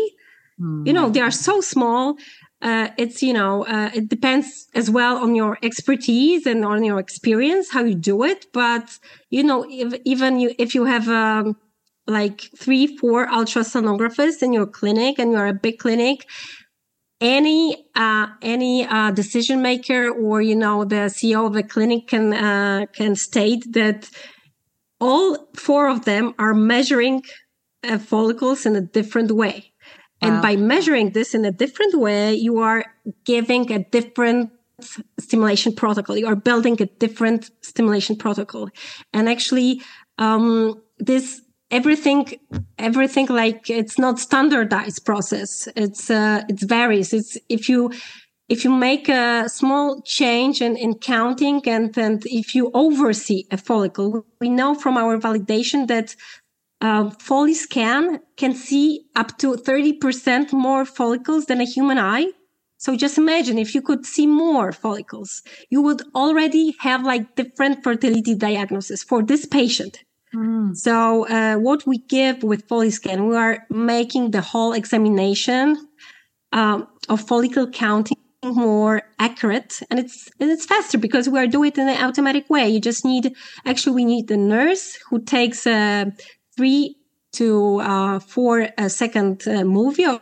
Mm. 0.60 0.86
You 0.86 0.92
know, 0.92 1.10
they 1.10 1.22
are 1.22 1.32
so 1.32 1.62
small 1.62 2.18
uh, 2.62 2.90
it's 2.98 3.22
you 3.22 3.34
know 3.34 3.66
uh, 3.66 3.90
it 3.94 4.10
depends 4.10 4.68
as 4.76 4.90
well 4.90 5.18
on 5.18 5.36
your 5.36 5.58
expertise 5.64 6.46
and 6.46 6.66
on 6.66 6.84
your 6.84 7.00
experience 7.00 7.72
how 7.72 7.84
you 7.84 7.96
do 7.96 8.24
it. 8.24 8.48
But 8.54 9.00
you 9.30 9.44
know 9.44 9.66
if, 9.70 10.00
even 10.06 10.40
you 10.40 10.54
if 10.58 10.76
you 10.76 10.86
have 10.86 11.08
um, 11.08 11.58
like 12.08 12.42
three 12.58 12.98
four 12.98 13.28
ultrasonographers 13.28 14.42
in 14.42 14.54
your 14.54 14.66
clinic 14.66 15.20
and 15.20 15.32
you're 15.32 15.48
a 15.48 15.54
big 15.54 15.80
clinic 15.80 16.26
any 17.22 17.86
uh, 17.96 18.28
any 18.42 18.86
uh, 18.86 19.12
decision 19.12 19.62
maker 19.62 20.10
or 20.10 20.42
you 20.42 20.56
know 20.56 20.86
the 20.86 21.10
ceo 21.10 21.46
of 21.48 21.56
a 21.56 21.64
clinic 21.64 22.08
can 22.08 22.34
uh, 22.34 22.86
can 22.94 23.16
state 23.16 23.66
that 23.74 24.10
all 25.02 25.48
four 25.56 25.90
of 25.90 26.06
them 26.06 26.34
are 26.40 26.54
measuring 26.54 27.24
uh, 27.84 27.98
follicles 27.98 28.66
in 28.66 28.76
a 28.76 28.82
different 28.82 29.32
way 29.32 29.72
and 30.22 30.42
by 30.42 30.56
measuring 30.56 31.12
this 31.12 31.34
in 31.34 31.46
a 31.46 31.52
different 31.52 31.96
way, 31.96 32.34
you 32.34 32.60
are 32.60 32.84
giving 33.26 33.72
a 33.72 33.80
different 33.80 34.52
stimulation 35.20 35.74
protocol. 35.74 36.18
You 36.18 36.28
are 36.28 36.36
building 36.36 36.82
a 36.82 36.86
different 36.86 37.52
stimulation 37.62 38.16
protocol. 38.16 38.70
And 39.14 39.30
actually, 39.30 39.82
um, 40.18 40.82
this 40.98 41.42
everything, 41.72 42.40
everything 42.78 43.28
like 43.28 43.70
it's 43.70 43.98
not 43.98 44.20
standardized 44.20 45.06
process. 45.06 45.68
It's, 45.76 46.10
uh, 46.10 46.44
it 46.50 46.60
varies. 46.60 47.14
It's, 47.14 47.38
if 47.48 47.70
you, 47.70 47.92
if 48.48 48.64
you 48.64 48.72
make 48.72 49.08
a 49.10 49.48
small 49.48 50.02
change 50.02 50.62
in, 50.62 50.76
in 50.76 50.96
counting 50.96 51.62
and, 51.68 51.96
and 51.98 52.26
if 52.26 52.56
you 52.56 52.72
oversee 52.74 53.46
a 53.52 53.58
follicle, 53.58 54.26
we 54.42 54.50
know 54.50 54.74
from 54.74 54.98
our 54.98 55.18
validation 55.20 55.88
that 55.88 56.16
uh, 56.82 57.10
Folliscan 57.10 58.20
can 58.38 58.54
see 58.54 59.06
up 59.16 59.38
to 59.40 59.54
30% 59.54 60.54
more 60.54 60.86
follicles 60.86 61.46
than 61.46 61.60
a 61.60 61.66
human 61.66 61.98
eye. 61.98 62.32
So 62.78 62.96
just 62.96 63.18
imagine 63.18 63.58
if 63.58 63.76
you 63.76 63.82
could 63.82 64.06
see 64.06 64.26
more 64.26 64.72
follicles, 64.72 65.42
you 65.70 65.82
would 65.82 66.02
already 66.16 66.76
have 66.80 67.04
like 67.04 67.36
different 67.36 67.84
fertility 67.84 68.36
diagnosis 68.36 69.04
for 69.04 69.22
this 69.22 69.46
patient. 69.46 70.00
Mm. 70.34 70.78
So, 70.78 71.28
uh, 71.28 71.56
what 71.56 71.86
we 71.88 71.98
give 71.98 72.44
with 72.44 72.68
FolliScan, 72.68 73.28
we 73.28 73.36
are 73.36 73.66
making 73.70 74.32
the 74.32 74.42
whole 74.42 74.74
examination 74.74 75.76
um, 76.54 76.88
of 77.10 77.20
follicle 77.22 77.68
counting 77.68 78.18
more 78.44 79.02
accurate 79.20 79.82
and 79.90 80.00
it's 80.00 80.30
and 80.40 80.50
it's 80.50 80.66
faster 80.66 80.98
because 80.98 81.28
we 81.28 81.38
are 81.38 81.48
doing 81.48 81.72
it 81.72 81.78
in 81.78 81.90
an 81.90 82.02
automatic 82.02 82.50
way 82.50 82.70
you 82.70 82.80
just 82.80 83.04
need 83.04 83.34
actually 83.66 83.94
we 83.94 84.06
need 84.06 84.30
the 84.30 84.38
nurse 84.38 84.98
who 85.10 85.20
takes 85.20 85.68
a 85.68 86.10
three 86.60 86.98
to 87.32 87.80
uh, 87.80 88.20
four 88.20 88.68
uh, 88.78 88.90
second 88.90 89.48
uh, 89.48 89.64
movie 89.64 90.04
of, 90.04 90.20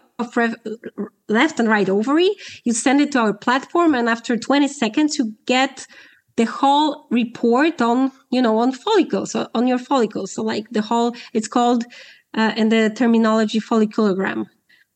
left 1.27 1.59
and 1.59 1.67
right 1.67 1.89
ovary. 1.89 2.29
You 2.63 2.73
send 2.73 3.01
it 3.01 3.11
to 3.13 3.19
our 3.19 3.33
platform 3.33 3.95
and 3.95 4.07
after 4.07 4.37
20 4.37 4.67
seconds 4.67 5.17
you 5.17 5.33
get 5.45 5.87
the 6.35 6.45
whole 6.45 7.07
report 7.09 7.81
on 7.81 8.11
you 8.29 8.41
know 8.43 8.59
on 8.59 8.71
follicles 8.71 9.35
on 9.35 9.65
your 9.65 9.79
follicles. 9.79 10.33
So 10.33 10.43
like 10.43 10.65
the 10.69 10.83
whole 10.83 11.15
it's 11.33 11.47
called 11.47 11.85
uh, 12.35 12.53
in 12.55 12.69
the 12.69 12.91
terminology 12.95 13.59
folliculogram. 13.59 14.45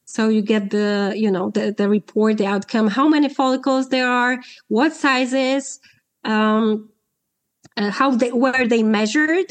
So 0.06 0.30
you 0.30 0.44
get 0.44 0.70
the 0.70 1.14
you 1.16 1.32
know 1.32 1.50
the, 1.50 1.74
the 1.76 1.90
report 1.90 2.38
the 2.38 2.46
outcome 2.46 2.88
how 2.88 3.08
many 3.08 3.30
follicles 3.30 3.90
there 3.90 4.10
are 4.10 4.40
what 4.68 4.94
sizes 4.94 5.80
um, 6.24 6.90
uh, 7.78 7.90
how 7.90 8.12
they 8.12 8.32
were 8.32 8.68
they 8.68 8.84
measured 8.84 9.50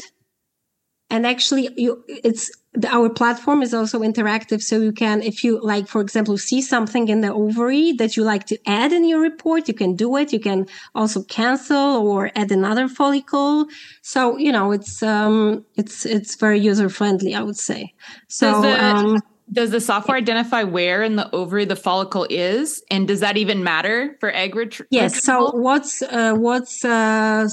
and 1.11 1.27
actually 1.27 1.69
you 1.75 2.03
it's 2.07 2.49
our 2.87 3.09
platform 3.09 3.61
is 3.61 3.73
also 3.73 3.99
interactive. 3.99 4.61
So 4.63 4.79
you 4.79 4.93
can 4.93 5.21
if 5.21 5.43
you 5.43 5.59
like 5.61 5.87
for 5.87 6.01
example 6.01 6.37
see 6.37 6.61
something 6.61 7.09
in 7.09 7.19
the 7.19 7.33
ovary 7.33 7.91
that 7.93 8.15
you 8.15 8.23
like 8.23 8.45
to 8.47 8.57
add 8.65 8.93
in 8.93 9.07
your 9.07 9.19
report 9.19 9.67
you 9.67 9.73
can 9.73 9.95
do 9.95 10.15
it. 10.15 10.31
You 10.31 10.39
can 10.39 10.67
also 10.95 11.21
cancel 11.23 12.07
or 12.07 12.31
add 12.35 12.51
another 12.51 12.87
follicle. 12.87 13.67
So 14.01 14.37
you 14.37 14.51
know 14.51 14.71
it's 14.71 15.03
um 15.03 15.65
it's 15.75 16.05
it's 16.05 16.35
very 16.35 16.59
user 16.59 16.89
friendly 16.89 17.35
i 17.35 17.41
would 17.43 17.57
say. 17.57 17.93
So 18.29 18.51
does 18.51 18.61
the, 18.63 18.85
um, 18.85 19.21
does 19.51 19.71
the 19.71 19.81
software 19.81 20.17
identify 20.17 20.63
where 20.63 21.03
in 21.03 21.17
the 21.17 21.29
ovary 21.35 21.65
the 21.65 21.75
follicle 21.75 22.25
is? 22.29 22.81
And 22.89 23.05
does 23.05 23.19
that 23.19 23.35
even 23.35 23.65
matter 23.65 24.15
for 24.21 24.33
egg 24.33 24.55
retrieval 24.55 24.87
yes. 24.91 25.23
So 25.23 25.51
what's 25.51 26.01
uh, 26.01 26.35
what's 26.35 26.85
uh 26.85 27.49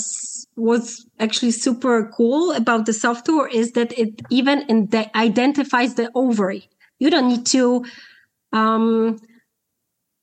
what's 0.58 1.06
actually 1.18 1.52
super 1.52 2.10
cool 2.16 2.52
about 2.52 2.86
the 2.86 2.92
software 2.92 3.48
is 3.48 3.72
that 3.72 3.96
it 3.98 4.20
even 4.30 4.88
identifies 5.14 5.94
the 5.94 6.10
ovary. 6.14 6.68
You 6.98 7.10
don't 7.10 7.28
need 7.28 7.46
to. 7.46 7.84
Um, 8.52 9.18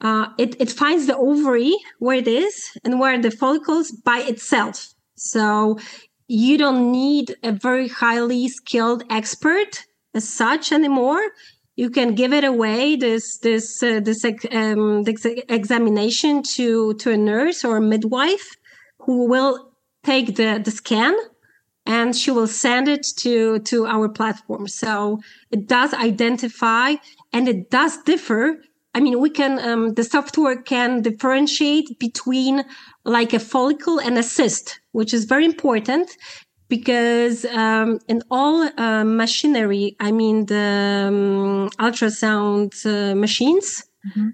uh, 0.02 0.28
it 0.38 0.60
it 0.60 0.70
finds 0.70 1.08
the 1.08 1.16
ovary 1.16 1.74
where 2.00 2.18
it 2.18 2.28
is 2.28 2.72
and 2.84 3.00
where 3.00 3.20
the 3.20 3.32
follicles 3.32 3.92
by 3.92 4.20
itself. 4.20 4.94
So 5.16 5.80
you 6.28 6.58
don't 6.58 6.92
need 6.92 7.36
a 7.44 7.54
very 7.54 7.88
highly 7.88 8.50
skilled 8.50 9.04
expert 9.10 9.86
as 10.14 10.28
such 10.28 10.72
anymore. 10.72 11.22
You 11.78 11.90
can 11.90 12.16
give 12.16 12.34
it 12.34 12.44
away 12.44 12.98
this 12.98 13.38
this 13.40 13.82
uh, 13.82 14.02
this 14.02 14.26
um, 14.52 15.04
this 15.04 15.26
examination 15.26 16.44
to 16.56 16.94
to 16.96 17.12
a 17.12 17.18
nurse 17.18 17.64
or 17.64 17.78
a 17.78 17.82
midwife 17.82 18.56
who 19.00 19.30
will 19.30 19.72
take 20.06 20.36
the, 20.36 20.62
the 20.64 20.72
scan 20.72 21.16
and 21.86 22.16
she 22.16 22.32
will 22.32 22.48
send 22.48 22.88
it 22.88 23.06
to, 23.18 23.60
to 23.60 23.86
our 23.86 24.10
platform. 24.10 24.68
So 24.68 25.20
it 25.52 25.68
does 25.68 25.94
identify 25.94 26.96
and 27.34 27.48
it 27.48 27.70
does 27.70 27.98
differ. 28.04 28.62
I 28.94 29.02
mean, 29.02 29.20
we 29.20 29.30
can, 29.30 29.60
um, 29.60 29.94
the 29.94 30.04
software 30.04 30.62
can 30.62 31.02
differentiate 31.02 32.00
between 32.00 32.64
like 33.04 33.34
a 33.34 33.40
follicle 33.40 34.00
and 34.00 34.18
a 34.18 34.24
cyst, 34.24 34.80
which 34.94 35.14
is 35.14 35.26
very 35.26 35.46
important 35.46 36.10
because 36.68 37.46
um, 37.46 38.00
in 38.08 38.22
all 38.32 38.68
uh, 38.78 39.04
machinery, 39.04 39.96
I 40.00 40.12
mean 40.12 40.46
the 40.48 41.06
um, 41.08 41.70
ultrasound 41.80 42.74
uh, 42.86 43.16
machines, 43.16 43.84
mm-hmm. 44.08 44.30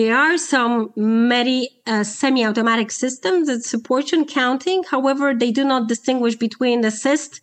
There 0.00 0.16
are 0.16 0.38
some 0.38 0.94
many 0.96 1.68
uh, 1.86 2.04
semi-automatic 2.04 2.90
systems 2.90 3.48
that 3.48 3.64
support 3.64 4.10
counting. 4.28 4.82
However, 4.84 5.34
they 5.34 5.50
do 5.50 5.62
not 5.62 5.88
distinguish 5.88 6.36
between 6.36 6.80
the 6.80 6.90
cyst 6.90 7.42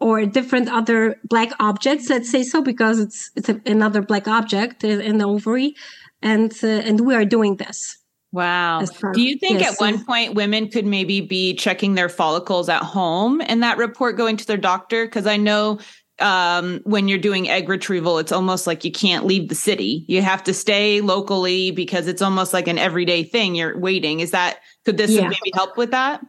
or 0.00 0.26
different 0.26 0.68
other 0.68 1.20
black 1.22 1.52
objects. 1.60 2.10
Let's 2.10 2.28
say 2.28 2.42
so 2.42 2.62
because 2.62 2.98
it's 2.98 3.30
it's 3.36 3.48
a, 3.48 3.60
another 3.64 4.02
black 4.02 4.26
object 4.26 4.82
in 4.82 5.18
the 5.18 5.24
ovary, 5.24 5.76
and 6.20 6.52
uh, 6.64 6.88
and 6.88 7.06
we 7.06 7.14
are 7.14 7.24
doing 7.24 7.58
this. 7.58 7.96
Wow. 8.32 8.84
Do 9.12 9.22
you 9.22 9.38
think 9.38 9.60
yes. 9.60 9.74
at 9.74 9.80
one 9.80 10.04
point 10.04 10.34
women 10.34 10.68
could 10.70 10.86
maybe 10.86 11.20
be 11.20 11.54
checking 11.54 11.94
their 11.94 12.08
follicles 12.08 12.68
at 12.68 12.82
home 12.82 13.40
and 13.40 13.62
that 13.62 13.78
report 13.78 14.16
going 14.16 14.36
to 14.38 14.46
their 14.48 14.56
doctor? 14.56 15.04
Because 15.04 15.28
I 15.28 15.36
know 15.36 15.78
um, 16.20 16.80
when 16.84 17.08
you're 17.08 17.18
doing 17.18 17.48
egg 17.48 17.68
retrieval, 17.68 18.18
it's 18.18 18.32
almost 18.32 18.66
like 18.66 18.84
you 18.84 18.92
can't 18.92 19.26
leave 19.26 19.48
the 19.48 19.54
city. 19.54 20.04
You 20.08 20.22
have 20.22 20.44
to 20.44 20.54
stay 20.54 21.00
locally 21.00 21.70
because 21.70 22.06
it's 22.06 22.22
almost 22.22 22.52
like 22.52 22.68
an 22.68 22.78
everyday 22.78 23.24
thing. 23.24 23.54
You're 23.54 23.78
waiting. 23.78 24.20
Is 24.20 24.30
that 24.30 24.58
could 24.84 24.96
this 24.96 25.10
yeah. 25.10 25.22
maybe 25.22 25.50
help 25.54 25.76
with 25.76 25.90
that? 25.90 26.24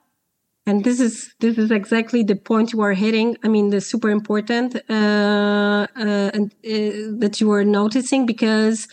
And 0.68 0.84
this 0.84 1.00
is 1.00 1.34
this 1.40 1.60
is 1.60 1.70
exactly 1.70 2.24
the 2.24 2.36
point 2.36 2.74
you 2.74 2.82
are 2.82 2.94
hitting. 2.94 3.38
I 3.44 3.48
mean, 3.48 3.70
the 3.70 3.82
super 3.82 4.10
important 4.10 4.76
uh, 4.90 5.88
uh, 5.96 6.32
and 6.34 6.52
uh, 6.66 7.20
that 7.20 7.38
you 7.40 7.52
are 7.52 7.64
noticing 7.64 8.26
because 8.26 8.88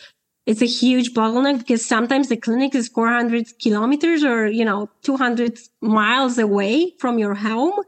it's 0.45 0.61
a 0.61 0.67
huge 0.67 1.15
bottleneck 1.15 1.59
because 1.59 1.87
sometimes 1.87 2.29
the 2.29 2.37
clinic 2.37 2.75
is 2.75 2.89
400 2.89 3.47
kilometers 3.59 4.23
or 4.23 4.47
you 4.49 4.67
know 4.67 4.91
200 5.03 5.59
miles 5.81 6.37
away 6.37 6.93
from 6.99 7.19
your 7.19 7.35
home 7.35 7.81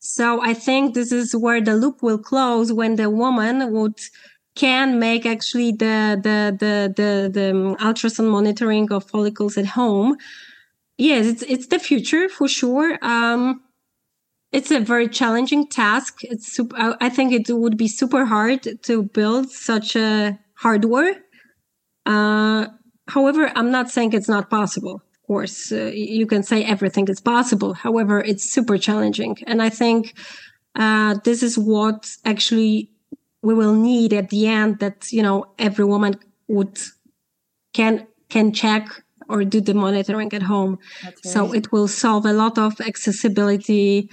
so 0.00 0.42
I 0.42 0.54
think 0.54 0.94
this 0.94 1.12
is 1.12 1.36
where 1.36 1.60
the 1.60 1.74
loop 1.76 2.02
will 2.02 2.18
close 2.18 2.72
when 2.72 2.96
the 2.96 3.10
woman 3.10 3.70
would 3.72 4.00
can 4.56 4.98
make 4.98 5.26
actually 5.26 5.72
the 5.72 6.18
the 6.22 6.56
the 6.58 6.92
the, 6.96 7.30
the 7.30 7.76
ultrasound 7.84 8.30
monitoring 8.30 8.90
of 8.90 9.08
follicles 9.08 9.58
at 9.58 9.66
home. 9.66 10.16
Yes, 10.96 11.26
it's 11.26 11.42
it's 11.42 11.66
the 11.66 11.78
future 11.78 12.28
for 12.30 12.48
sure. 12.48 12.98
Um, 13.02 13.62
it's 14.52 14.70
a 14.70 14.80
very 14.80 15.08
challenging 15.08 15.68
task. 15.68 16.20
It's 16.22 16.50
super, 16.52 16.96
I 17.00 17.08
think 17.08 17.32
it 17.32 17.52
would 17.52 17.76
be 17.76 17.86
super 17.86 18.24
hard 18.24 18.82
to 18.82 19.02
build 19.04 19.50
such 19.50 19.94
a 19.94 20.38
hardware. 20.54 21.14
Uh, 22.04 22.66
however, 23.06 23.52
I'm 23.54 23.70
not 23.70 23.90
saying 23.90 24.12
it's 24.12 24.28
not 24.28 24.50
possible 24.50 25.02
course, 25.30 25.58
uh, 25.70 25.92
you 26.18 26.26
can 26.32 26.42
say 26.50 26.58
everything 26.74 27.06
is 27.14 27.20
possible. 27.34 27.72
However, 27.86 28.16
it's 28.30 28.44
super 28.56 28.76
challenging. 28.86 29.34
And 29.50 29.58
I 29.68 29.70
think 29.80 30.00
uh, 30.84 31.12
this 31.26 31.40
is 31.48 31.54
what 31.72 32.00
actually 32.32 32.74
we 33.46 33.54
will 33.60 33.76
need 33.90 34.10
at 34.20 34.30
the 34.34 34.42
end 34.60 34.80
that, 34.82 34.98
you 35.16 35.22
know, 35.26 35.38
every 35.66 35.86
woman 35.94 36.12
would 36.54 36.76
can 37.78 37.94
can 38.34 38.46
check 38.62 38.84
or 39.28 39.38
do 39.54 39.60
the 39.68 39.76
monitoring 39.86 40.32
at 40.38 40.44
home. 40.54 40.72
Right. 41.04 41.26
So 41.34 41.38
it 41.58 41.66
will 41.72 41.88
solve 42.04 42.24
a 42.26 42.36
lot 42.42 42.58
of 42.66 42.72
accessibility, 42.80 44.10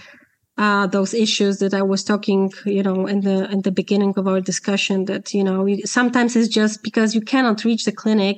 uh, 0.65 0.85
those 0.97 1.13
issues 1.25 1.55
that 1.63 1.73
I 1.81 1.83
was 1.93 2.01
talking, 2.11 2.41
you 2.77 2.83
know, 2.87 2.99
in 3.13 3.19
the 3.27 3.37
in 3.53 3.59
the 3.67 3.75
beginning 3.81 4.13
of 4.19 4.27
our 4.31 4.41
discussion. 4.51 4.97
That 5.05 5.25
you 5.37 5.43
know, 5.47 5.59
sometimes 5.97 6.35
it's 6.35 6.53
just 6.59 6.75
because 6.87 7.09
you 7.15 7.23
cannot 7.33 7.57
reach 7.69 7.83
the 7.85 7.95
clinic 8.03 8.37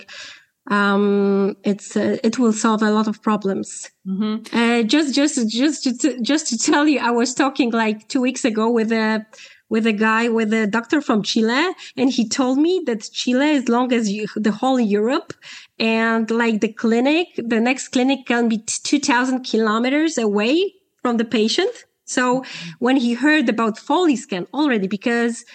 um, 0.67 1.55
it's 1.63 1.95
uh, 1.95 2.17
it 2.23 2.37
will 2.37 2.53
solve 2.53 2.81
a 2.83 2.91
lot 2.91 3.07
of 3.07 3.21
problems. 3.21 3.89
Mm-hmm. 4.05 4.55
Uh, 4.55 4.83
just 4.83 5.15
just 5.15 5.49
just 5.49 5.83
to, 6.01 6.21
just 6.21 6.47
to 6.47 6.57
tell 6.57 6.87
you, 6.87 6.99
I 6.99 7.11
was 7.11 7.33
talking 7.33 7.71
like 7.71 8.07
two 8.07 8.21
weeks 8.21 8.45
ago 8.45 8.69
with 8.69 8.91
a 8.91 9.25
with 9.69 9.85
a 9.85 9.93
guy 9.93 10.29
with 10.29 10.51
a 10.53 10.67
doctor 10.67 11.01
from 11.01 11.23
Chile, 11.23 11.73
and 11.95 12.09
he 12.11 12.27
told 12.27 12.57
me 12.57 12.81
that 12.85 13.09
Chile 13.11 13.51
is 13.51 13.69
long 13.69 13.93
as 13.93 14.11
you, 14.11 14.27
the 14.35 14.51
whole 14.51 14.79
Europe, 14.79 15.33
and 15.77 16.29
like 16.31 16.61
the 16.61 16.73
clinic, 16.73 17.27
the 17.37 17.59
next 17.59 17.89
clinic 17.89 18.25
can 18.25 18.49
be 18.49 18.57
two 18.59 18.99
thousand 18.99 19.43
kilometers 19.43 20.17
away 20.17 20.73
from 21.01 21.17
the 21.17 21.25
patient. 21.25 21.85
So 22.05 22.41
mm-hmm. 22.41 22.69
when 22.79 22.97
he 22.97 23.13
heard 23.13 23.47
about 23.47 23.77
FolliScan 23.77 24.47
already, 24.53 24.87
because 24.87 25.45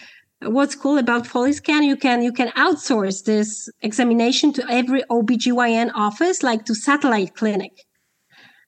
what's 0.45 0.74
cool 0.74 0.99
about 0.99 1.24
FolliScan, 1.24 1.84
you 1.84 1.97
can 1.97 2.22
you 2.22 2.32
can 2.32 2.49
outsource 2.51 3.24
this 3.24 3.68
examination 3.82 4.53
to 4.55 4.70
every 4.70 5.03
OBGYN 5.05 5.90
office, 5.95 6.42
like 6.42 6.64
to 6.66 6.74
satellite 6.74 7.34
clinic. 7.34 7.72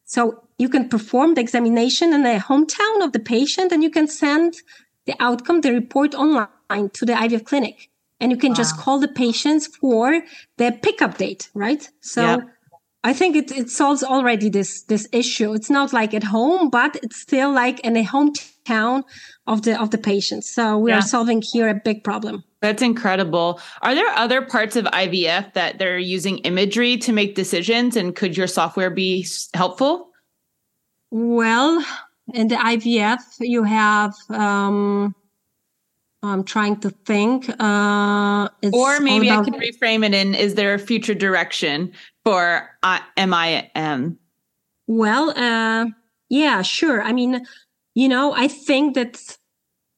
So 0.04 0.48
you 0.58 0.68
can 0.68 0.88
perform 0.88 1.34
the 1.34 1.40
examination 1.40 2.12
in 2.12 2.22
the 2.22 2.38
hometown 2.38 3.04
of 3.04 3.12
the 3.12 3.20
patient 3.20 3.72
and 3.72 3.82
you 3.82 3.90
can 3.90 4.06
send 4.06 4.54
the 5.04 5.14
outcome, 5.20 5.60
the 5.60 5.72
report 5.72 6.14
online 6.14 6.90
to 6.94 7.04
the 7.04 7.12
IVF 7.12 7.44
clinic. 7.44 7.90
And 8.18 8.32
you 8.32 8.38
can 8.38 8.50
wow. 8.50 8.56
just 8.56 8.78
call 8.78 8.98
the 8.98 9.08
patients 9.08 9.66
for 9.66 10.22
the 10.56 10.78
pickup 10.82 11.18
date, 11.18 11.50
right? 11.54 11.86
So 12.00 12.22
yep. 12.22 12.40
I 13.04 13.12
think 13.12 13.36
it, 13.36 13.52
it 13.52 13.68
solves 13.70 14.02
already 14.02 14.48
this 14.48 14.82
this 14.84 15.06
issue. 15.12 15.52
It's 15.52 15.70
not 15.70 15.92
like 15.92 16.14
at 16.14 16.24
home, 16.24 16.70
but 16.70 16.96
it's 17.02 17.20
still 17.20 17.52
like 17.52 17.80
in 17.80 17.96
a 17.96 18.04
hometown 18.04 19.02
of 19.46 19.62
the 19.62 19.80
of 19.80 19.90
the 19.90 19.98
patients. 19.98 20.48
So 20.48 20.78
we 20.78 20.90
yeah. 20.90 20.98
are 20.98 21.02
solving 21.02 21.42
here 21.42 21.68
a 21.68 21.74
big 21.74 22.02
problem. 22.04 22.44
That's 22.60 22.82
incredible. 22.82 23.60
Are 23.82 23.94
there 23.94 24.08
other 24.10 24.42
parts 24.42 24.76
of 24.76 24.86
IVF 24.86 25.52
that 25.54 25.78
they're 25.78 25.98
using 25.98 26.38
imagery 26.38 26.96
to 26.98 27.12
make 27.12 27.34
decisions 27.34 27.96
and 27.96 28.16
could 28.16 28.36
your 28.36 28.46
software 28.46 28.90
be 28.90 29.26
helpful? 29.54 30.10
Well, 31.10 31.84
in 32.34 32.48
the 32.48 32.56
IVF, 32.56 33.20
you 33.40 33.62
have. 33.62 34.14
Um, 34.30 35.14
I'm 36.22 36.42
trying 36.42 36.80
to 36.80 36.90
think. 36.90 37.48
Uh, 37.60 38.48
or 38.72 39.00
maybe 39.00 39.28
about- 39.28 39.46
I 39.46 39.50
can 39.50 39.60
reframe 39.60 40.04
it 40.04 40.14
in: 40.14 40.34
Is 40.34 40.54
there 40.54 40.74
a 40.74 40.78
future 40.78 41.14
direction 41.14 41.92
for 42.24 42.68
uh, 42.82 42.98
MIM? 43.16 44.18
Well, 44.88 45.30
uh, 45.36 45.86
yeah, 46.28 46.62
sure. 46.62 47.02
I 47.02 47.12
mean, 47.12 47.46
you 47.96 48.10
know, 48.10 48.34
I 48.34 48.46
think 48.46 48.94
that 48.94 49.38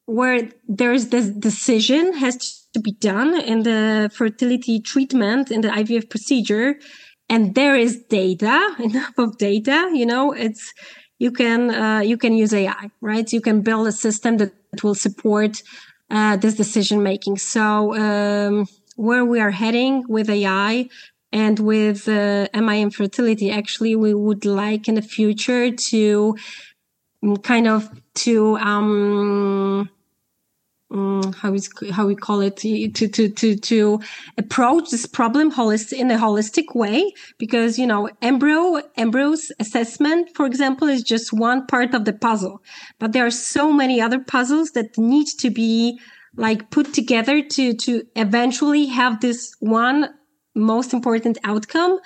where 0.06 0.48
there's 0.68 1.08
this 1.08 1.28
decision 1.28 2.14
has 2.14 2.66
to 2.72 2.80
be 2.80 2.92
done 2.92 3.38
in 3.40 3.64
the 3.64 4.08
fertility 4.14 4.80
treatment 4.80 5.50
in 5.50 5.62
the 5.62 5.68
IVF 5.68 6.08
procedure, 6.08 6.78
and 7.28 7.56
there 7.56 7.74
is 7.74 8.04
data, 8.08 8.76
enough 8.78 9.18
of 9.18 9.36
data. 9.36 9.90
You 9.92 10.06
know, 10.06 10.32
it's 10.32 10.72
you 11.18 11.32
can 11.32 11.74
uh, 11.74 11.98
you 11.98 12.16
can 12.16 12.34
use 12.34 12.54
AI, 12.54 12.88
right? 13.00 13.32
You 13.32 13.40
can 13.40 13.62
build 13.62 13.88
a 13.88 13.92
system 14.06 14.36
that 14.36 14.52
will 14.84 14.94
support 14.94 15.60
uh, 16.08 16.36
this 16.36 16.54
decision 16.54 17.02
making. 17.02 17.38
So 17.38 17.96
um, 17.96 18.66
where 18.94 19.24
we 19.24 19.40
are 19.40 19.50
heading 19.50 20.04
with 20.08 20.30
AI 20.30 20.88
and 21.32 21.58
with 21.58 22.08
uh, 22.08 22.46
MIM 22.54 22.90
fertility, 22.92 23.50
actually, 23.50 23.96
we 23.96 24.14
would 24.14 24.44
like 24.44 24.86
in 24.86 24.94
the 24.94 25.02
future 25.02 25.72
to 25.90 26.36
kind 27.42 27.66
of 27.66 27.88
to 28.14 28.56
um, 28.58 29.90
um, 30.90 31.32
how 31.34 31.52
is 31.52 31.70
how 31.92 32.06
we 32.06 32.14
call 32.14 32.40
it 32.40 32.56
to 32.58 32.88
to 32.88 33.28
to 33.28 33.56
to 33.56 34.00
approach 34.38 34.90
this 34.90 35.06
problem 35.06 35.52
holistic 35.52 35.98
in 35.98 36.10
a 36.10 36.16
holistic 36.16 36.74
way 36.74 37.12
because 37.38 37.78
you 37.78 37.86
know 37.86 38.08
embryo 38.22 38.80
embryos 38.96 39.52
assessment 39.60 40.30
for 40.34 40.46
example 40.46 40.88
is 40.88 41.02
just 41.02 41.32
one 41.32 41.66
part 41.66 41.94
of 41.94 42.04
the 42.04 42.12
puzzle. 42.12 42.62
But 42.98 43.12
there 43.12 43.26
are 43.26 43.30
so 43.30 43.72
many 43.72 44.00
other 44.00 44.20
puzzles 44.20 44.70
that 44.70 44.96
need 44.96 45.26
to 45.40 45.50
be 45.50 46.00
like 46.36 46.70
put 46.70 46.94
together 46.94 47.42
to 47.42 47.74
to 47.74 48.04
eventually 48.16 48.86
have 48.86 49.20
this 49.20 49.52
one 49.60 50.08
most 50.54 50.92
important 50.92 51.38
outcome 51.44 51.98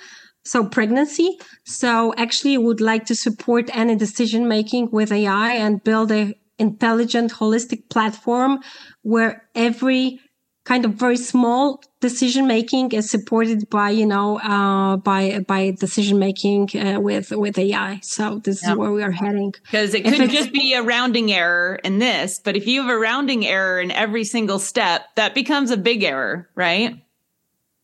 so 0.43 0.65
pregnancy 0.65 1.37
so 1.63 2.13
actually 2.17 2.57
would 2.57 2.81
like 2.81 3.05
to 3.05 3.15
support 3.15 3.69
any 3.73 3.95
decision 3.95 4.47
making 4.47 4.89
with 4.91 5.11
ai 5.11 5.53
and 5.53 5.83
build 5.83 6.11
a 6.11 6.33
intelligent, 6.59 7.33
holistic 7.33 7.89
platform 7.89 8.59
where 9.01 9.47
every 9.55 10.19
kind 10.65 10.85
of 10.85 10.93
very 10.93 11.17
small 11.17 11.83
decision 11.99 12.47
making 12.47 12.93
is 12.93 13.09
supported 13.09 13.69
by 13.69 13.89
you 13.89 14.05
know 14.05 14.39
uh, 14.39 14.95
by 14.97 15.39
by 15.39 15.71
decision 15.71 16.19
making 16.19 16.69
uh, 16.75 16.99
with 16.99 17.31
with 17.31 17.57
AI. 17.57 17.99
So 18.01 18.39
this 18.39 18.63
is 18.63 18.75
where 18.75 18.91
we 18.91 19.03
are 19.03 19.11
heading. 19.11 19.53
Because 19.63 19.93
it 19.93 20.03
could 20.05 20.29
just 20.29 20.53
be 20.53 20.73
a 20.73 20.81
rounding 20.81 21.31
error 21.31 21.79
in 21.83 21.99
this, 21.99 22.39
but 22.39 22.55
if 22.55 22.65
you 22.67 22.81
have 22.81 22.89
a 22.89 22.97
rounding 22.97 23.45
error 23.45 23.79
in 23.79 23.91
every 23.91 24.23
single 24.23 24.59
step, 24.59 25.03
that 25.15 25.35
becomes 25.35 25.71
a 25.71 25.77
big 25.77 26.03
error, 26.03 26.49
right? 26.55 26.95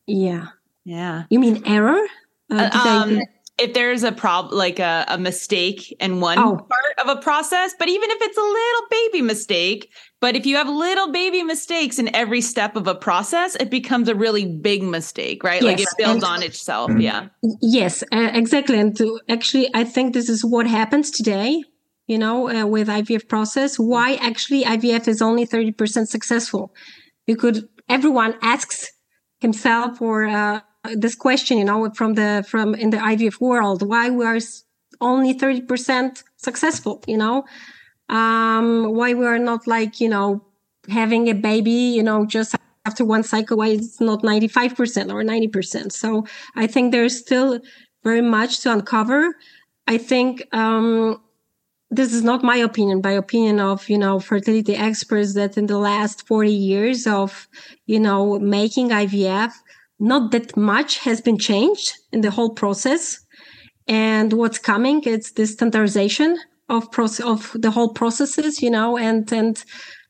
Yeah. 0.08 0.48
Yeah. 0.86 1.26
You 1.30 1.40
mean 1.40 1.64
error? 1.68 2.02
Uh, 2.52 2.70
um, 2.74 3.20
if 3.60 3.74
there's 3.74 4.04
a 4.04 4.12
problem 4.12 4.58
like 4.58 4.80
a, 4.80 5.06
a, 5.08 5.18
mistake 5.18 5.96
in 6.00 6.22
one 6.22 6.40
oh. 6.40 6.56
part 6.56 7.08
of 7.10 7.18
a 7.18 7.22
process 7.22 7.76
but 7.78 7.90
even 7.90 8.10
if 8.10 8.18
it's 8.22 8.38
a 8.38 8.42
little 8.42 8.88
baby 8.90 9.22
mistake 9.22 9.92
but 10.22 10.36
if 10.36 10.46
you 10.46 10.56
have 10.56 10.68
little 10.68 11.12
baby 11.12 11.44
mistakes 11.44 12.00
in 12.00 12.14
every 12.16 12.42
step 12.42 12.76
of 12.76 12.88
a 12.88 12.96
process 12.96 13.56
it 13.56 13.70
becomes 13.70 14.08
a 14.08 14.16
really 14.16 14.46
big 14.46 14.82
mistake 14.82 15.44
right 15.44 15.62
yes. 15.62 15.64
like 15.64 15.80
it 15.80 15.88
builds 15.98 16.24
and, 16.24 16.34
on 16.34 16.44
itself 16.44 16.92
yeah 16.98 17.28
yes 17.62 18.04
uh, 18.14 18.32
exactly 18.34 18.80
and 18.80 18.96
to, 18.98 19.20
actually 19.30 19.70
i 19.74 19.84
think 19.84 20.14
this 20.14 20.30
is 20.30 20.44
what 20.44 20.66
happens 20.66 21.12
today 21.12 21.62
you 22.08 22.18
know 22.18 22.50
uh, 22.50 22.66
with 22.66 22.88
ivf 22.88 23.28
process 23.28 23.78
why 23.78 24.16
actually 24.16 24.64
ivf 24.64 25.08
is 25.08 25.22
only 25.22 25.46
30% 25.46 26.08
successful 26.08 26.74
you 27.28 27.36
could 27.36 27.68
everyone 27.88 28.36
asks 28.42 28.88
himself 29.40 30.02
or 30.02 30.26
uh, 30.26 30.62
this 30.96 31.16
question, 31.16 31.58
you 31.58 31.66
know, 31.66 31.90
from 31.92 32.14
the 32.14 32.46
from 32.48 32.76
in 32.76 32.90
the 32.90 32.98
IVF 32.98 33.40
world, 33.40 33.82
why 33.82 34.10
we 34.10 34.26
are 34.26 34.40
only 35.02 35.34
thirty 35.34 35.62
percent 35.62 36.24
successful, 36.38 37.04
you 37.08 37.18
know, 37.18 37.46
um, 38.10 38.94
why 38.94 39.14
we 39.14 39.26
are 39.26 39.40
not 39.40 39.68
like 39.68 40.00
you 40.00 40.10
know 40.10 40.44
having 40.90 41.30
a 41.30 41.34
baby, 41.34 41.72
you 41.72 42.04
know, 42.04 42.26
just 42.26 42.56
after 42.86 43.06
one 43.06 43.24
cycle, 43.24 43.58
why 43.58 43.68
it's 43.68 44.02
not 44.02 44.24
ninety 44.24 44.48
five 44.48 44.76
percent 44.76 45.12
or 45.12 45.24
ninety 45.24 45.48
percent. 45.48 45.94
So 45.94 46.26
I 46.56 46.68
think 46.68 46.92
there's 46.92 47.18
still 47.18 47.60
very 48.04 48.22
much 48.22 48.62
to 48.62 48.72
uncover. 48.72 49.36
I 49.88 49.98
think 49.98 50.48
um, 50.54 51.20
this 51.92 52.14
is 52.14 52.24
not 52.24 52.44
my 52.44 52.58
opinion, 52.58 53.02
by 53.02 53.12
opinion 53.12 53.60
of, 53.60 53.90
you 53.90 53.98
know, 53.98 54.20
fertility 54.20 54.76
experts 54.76 55.34
that 55.34 55.58
in 55.58 55.66
the 55.66 55.78
last 55.78 56.28
40 56.28 56.52
years 56.52 57.08
of, 57.08 57.48
you 57.88 58.00
know, 58.00 58.40
making 58.40 58.90
IVF, 58.90 59.52
not 60.00 60.32
that 60.32 60.56
much 60.56 61.00
has 61.00 61.22
been 61.22 61.38
changed 61.38 61.94
in 62.12 62.22
the 62.22 62.32
whole 62.32 62.54
process. 62.54 63.20
And 63.88 64.34
what's 64.34 64.60
coming 64.60 65.04
is 65.04 65.32
the 65.32 65.46
standardization 65.46 66.38
of 66.70 66.92
process 66.92 67.26
of 67.26 67.52
the 67.56 67.72
whole 67.72 67.94
processes, 67.94 68.62
you 68.62 68.70
know, 68.70 68.98
and 68.98 69.32
and 69.34 69.64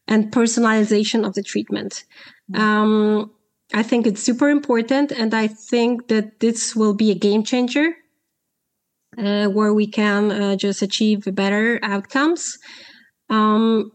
and 0.07 0.31
personalization 0.31 1.25
of 1.25 1.33
the 1.33 1.43
treatment. 1.43 2.03
Um, 2.53 3.31
I 3.73 3.83
think 3.83 4.07
it's 4.07 4.23
super 4.23 4.49
important, 4.49 5.11
and 5.11 5.33
I 5.33 5.47
think 5.47 6.07
that 6.07 6.39
this 6.39 6.75
will 6.75 6.95
be 6.95 7.11
a 7.11 7.15
game 7.15 7.43
changer, 7.43 7.93
uh, 9.17 9.47
where 9.47 9.73
we 9.73 9.87
can 9.87 10.31
uh, 10.31 10.55
just 10.55 10.81
achieve 10.81 11.23
better 11.35 11.79
outcomes. 11.83 12.57
Um, 13.29 13.91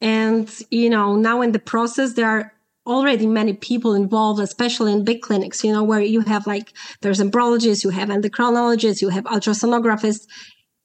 and 0.00 0.48
you 0.70 0.88
know, 0.88 1.16
now 1.16 1.42
in 1.42 1.52
the 1.52 1.58
process, 1.58 2.14
there 2.14 2.28
are 2.28 2.52
already 2.86 3.26
many 3.26 3.52
people 3.52 3.94
involved, 3.94 4.40
especially 4.40 4.92
in 4.92 5.04
big 5.04 5.22
clinics, 5.22 5.64
you 5.64 5.72
know, 5.72 5.84
where 5.84 6.00
you 6.00 6.20
have 6.22 6.46
like, 6.46 6.72
there's 7.00 7.20
embryologists, 7.20 7.84
you 7.84 7.90
have 7.90 8.08
endocrinologists, 8.08 9.02
you 9.02 9.08
have 9.08 9.24
ultrasonographers, 9.24 10.26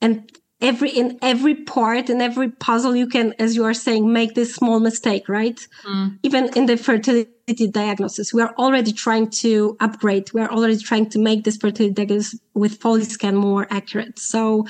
and 0.01 0.31
every, 0.61 0.89
in 0.89 1.17
every 1.21 1.55
part, 1.55 2.09
in 2.09 2.21
every 2.21 2.49
puzzle, 2.49 2.95
you 2.95 3.07
can, 3.07 3.33
as 3.39 3.55
you 3.55 3.65
are 3.65 3.73
saying, 3.73 4.11
make 4.11 4.35
this 4.35 4.53
small 4.53 4.79
mistake, 4.79 5.27
right? 5.27 5.59
Mm. 5.85 6.19
Even 6.23 6.49
in 6.55 6.65
the 6.67 6.77
fertility 6.77 7.67
diagnosis, 7.71 8.33
we 8.33 8.41
are 8.41 8.53
already 8.57 8.93
trying 8.93 9.29
to 9.29 9.75
upgrade. 9.79 10.31
We 10.33 10.41
are 10.41 10.51
already 10.51 10.77
trying 10.77 11.09
to 11.09 11.19
make 11.19 11.43
this 11.43 11.57
fertility 11.57 11.93
diagnosis 11.93 12.39
with 12.53 12.79
Folliscan 12.79 13.35
more 13.35 13.67
accurate. 13.69 14.19
So 14.19 14.67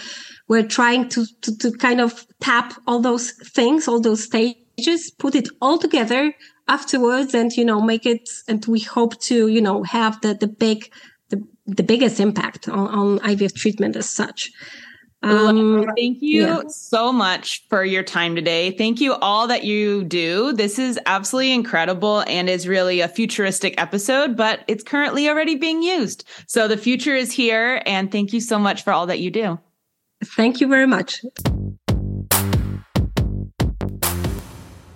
we're 0.47 0.67
trying 0.67 1.09
to, 1.09 1.25
to, 1.41 1.57
to 1.57 1.71
kind 1.71 2.01
of 2.01 2.25
tap 2.39 2.73
all 2.87 2.99
those 2.99 3.31
things, 3.31 3.87
all 3.87 3.99
those 3.99 4.23
stages, 4.23 5.11
put 5.11 5.35
it 5.35 5.49
all 5.61 5.77
together 5.77 6.33
afterwards 6.67 7.33
and 7.33 7.51
you 7.53 7.65
know 7.65 7.81
make 7.81 8.05
it 8.05 8.29
and 8.47 8.65
we 8.65 8.79
hope 8.79 9.19
to 9.21 9.47
you 9.47 9.61
know 9.61 9.83
have 9.83 10.19
the 10.21 10.33
the 10.33 10.47
big 10.47 10.91
the, 11.29 11.41
the 11.65 11.83
biggest 11.83 12.19
impact 12.19 12.67
on, 12.69 12.87
on 12.87 13.19
ivf 13.19 13.53
treatment 13.55 13.95
as 13.95 14.09
such 14.09 14.51
um, 15.23 15.85
thank 15.95 16.17
you 16.21 16.41
yeah. 16.41 16.61
so 16.67 17.13
much 17.13 17.67
for 17.69 17.85
your 17.85 18.01
time 18.01 18.35
today. 18.35 18.71
Thank 18.71 18.99
you 18.99 19.13
all 19.13 19.47
that 19.47 19.63
you 19.63 20.03
do. 20.03 20.51
This 20.53 20.79
is 20.79 20.99
absolutely 21.05 21.53
incredible 21.53 22.21
and 22.21 22.49
is 22.49 22.67
really 22.67 23.01
a 23.01 23.07
futuristic 23.07 23.79
episode, 23.79 24.35
but 24.35 24.61
it's 24.67 24.83
currently 24.83 25.29
already 25.29 25.55
being 25.55 25.83
used. 25.83 26.27
So 26.47 26.67
the 26.67 26.77
future 26.77 27.15
is 27.15 27.31
here. 27.31 27.83
And 27.85 28.11
thank 28.11 28.33
you 28.33 28.41
so 28.41 28.57
much 28.57 28.83
for 28.83 28.93
all 28.93 29.05
that 29.07 29.19
you 29.19 29.29
do. 29.29 29.59
Thank 30.23 30.59
you 30.59 30.67
very 30.67 30.87
much. 30.87 31.21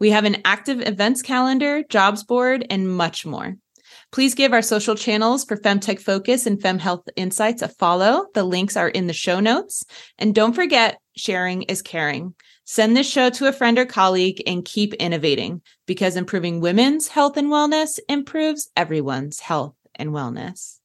We 0.00 0.12
have 0.12 0.24
an 0.24 0.40
active 0.46 0.80
events 0.80 1.20
calendar, 1.20 1.82
jobs 1.90 2.24
board, 2.24 2.66
and 2.70 2.88
much 2.88 3.26
more. 3.26 3.58
Please 4.10 4.34
give 4.34 4.54
our 4.54 4.62
social 4.62 4.94
channels 4.94 5.44
for 5.44 5.56
Femtech 5.56 6.00
Focus 6.00 6.46
and 6.46 6.58
FemHealth 6.58 7.06
Insights 7.16 7.60
a 7.60 7.68
follow. 7.68 8.26
The 8.32 8.44
links 8.44 8.74
are 8.76 8.88
in 8.88 9.06
the 9.06 9.12
show 9.12 9.38
notes. 9.38 9.84
And 10.18 10.34
don't 10.34 10.54
forget, 10.54 10.98
sharing 11.18 11.62
is 11.62 11.82
caring. 11.82 12.34
Send 12.64 12.96
this 12.96 13.10
show 13.10 13.30
to 13.30 13.46
a 13.46 13.52
friend 13.52 13.78
or 13.78 13.86
colleague 13.86 14.42
and 14.46 14.64
keep 14.64 14.94
innovating 14.94 15.62
because 15.86 16.16
improving 16.16 16.60
women's 16.60 17.08
health 17.08 17.36
and 17.36 17.48
wellness 17.48 17.98
improves 18.08 18.70
everyone's 18.76 19.40
health 19.40 19.74
and 19.94 20.10
wellness. 20.10 20.77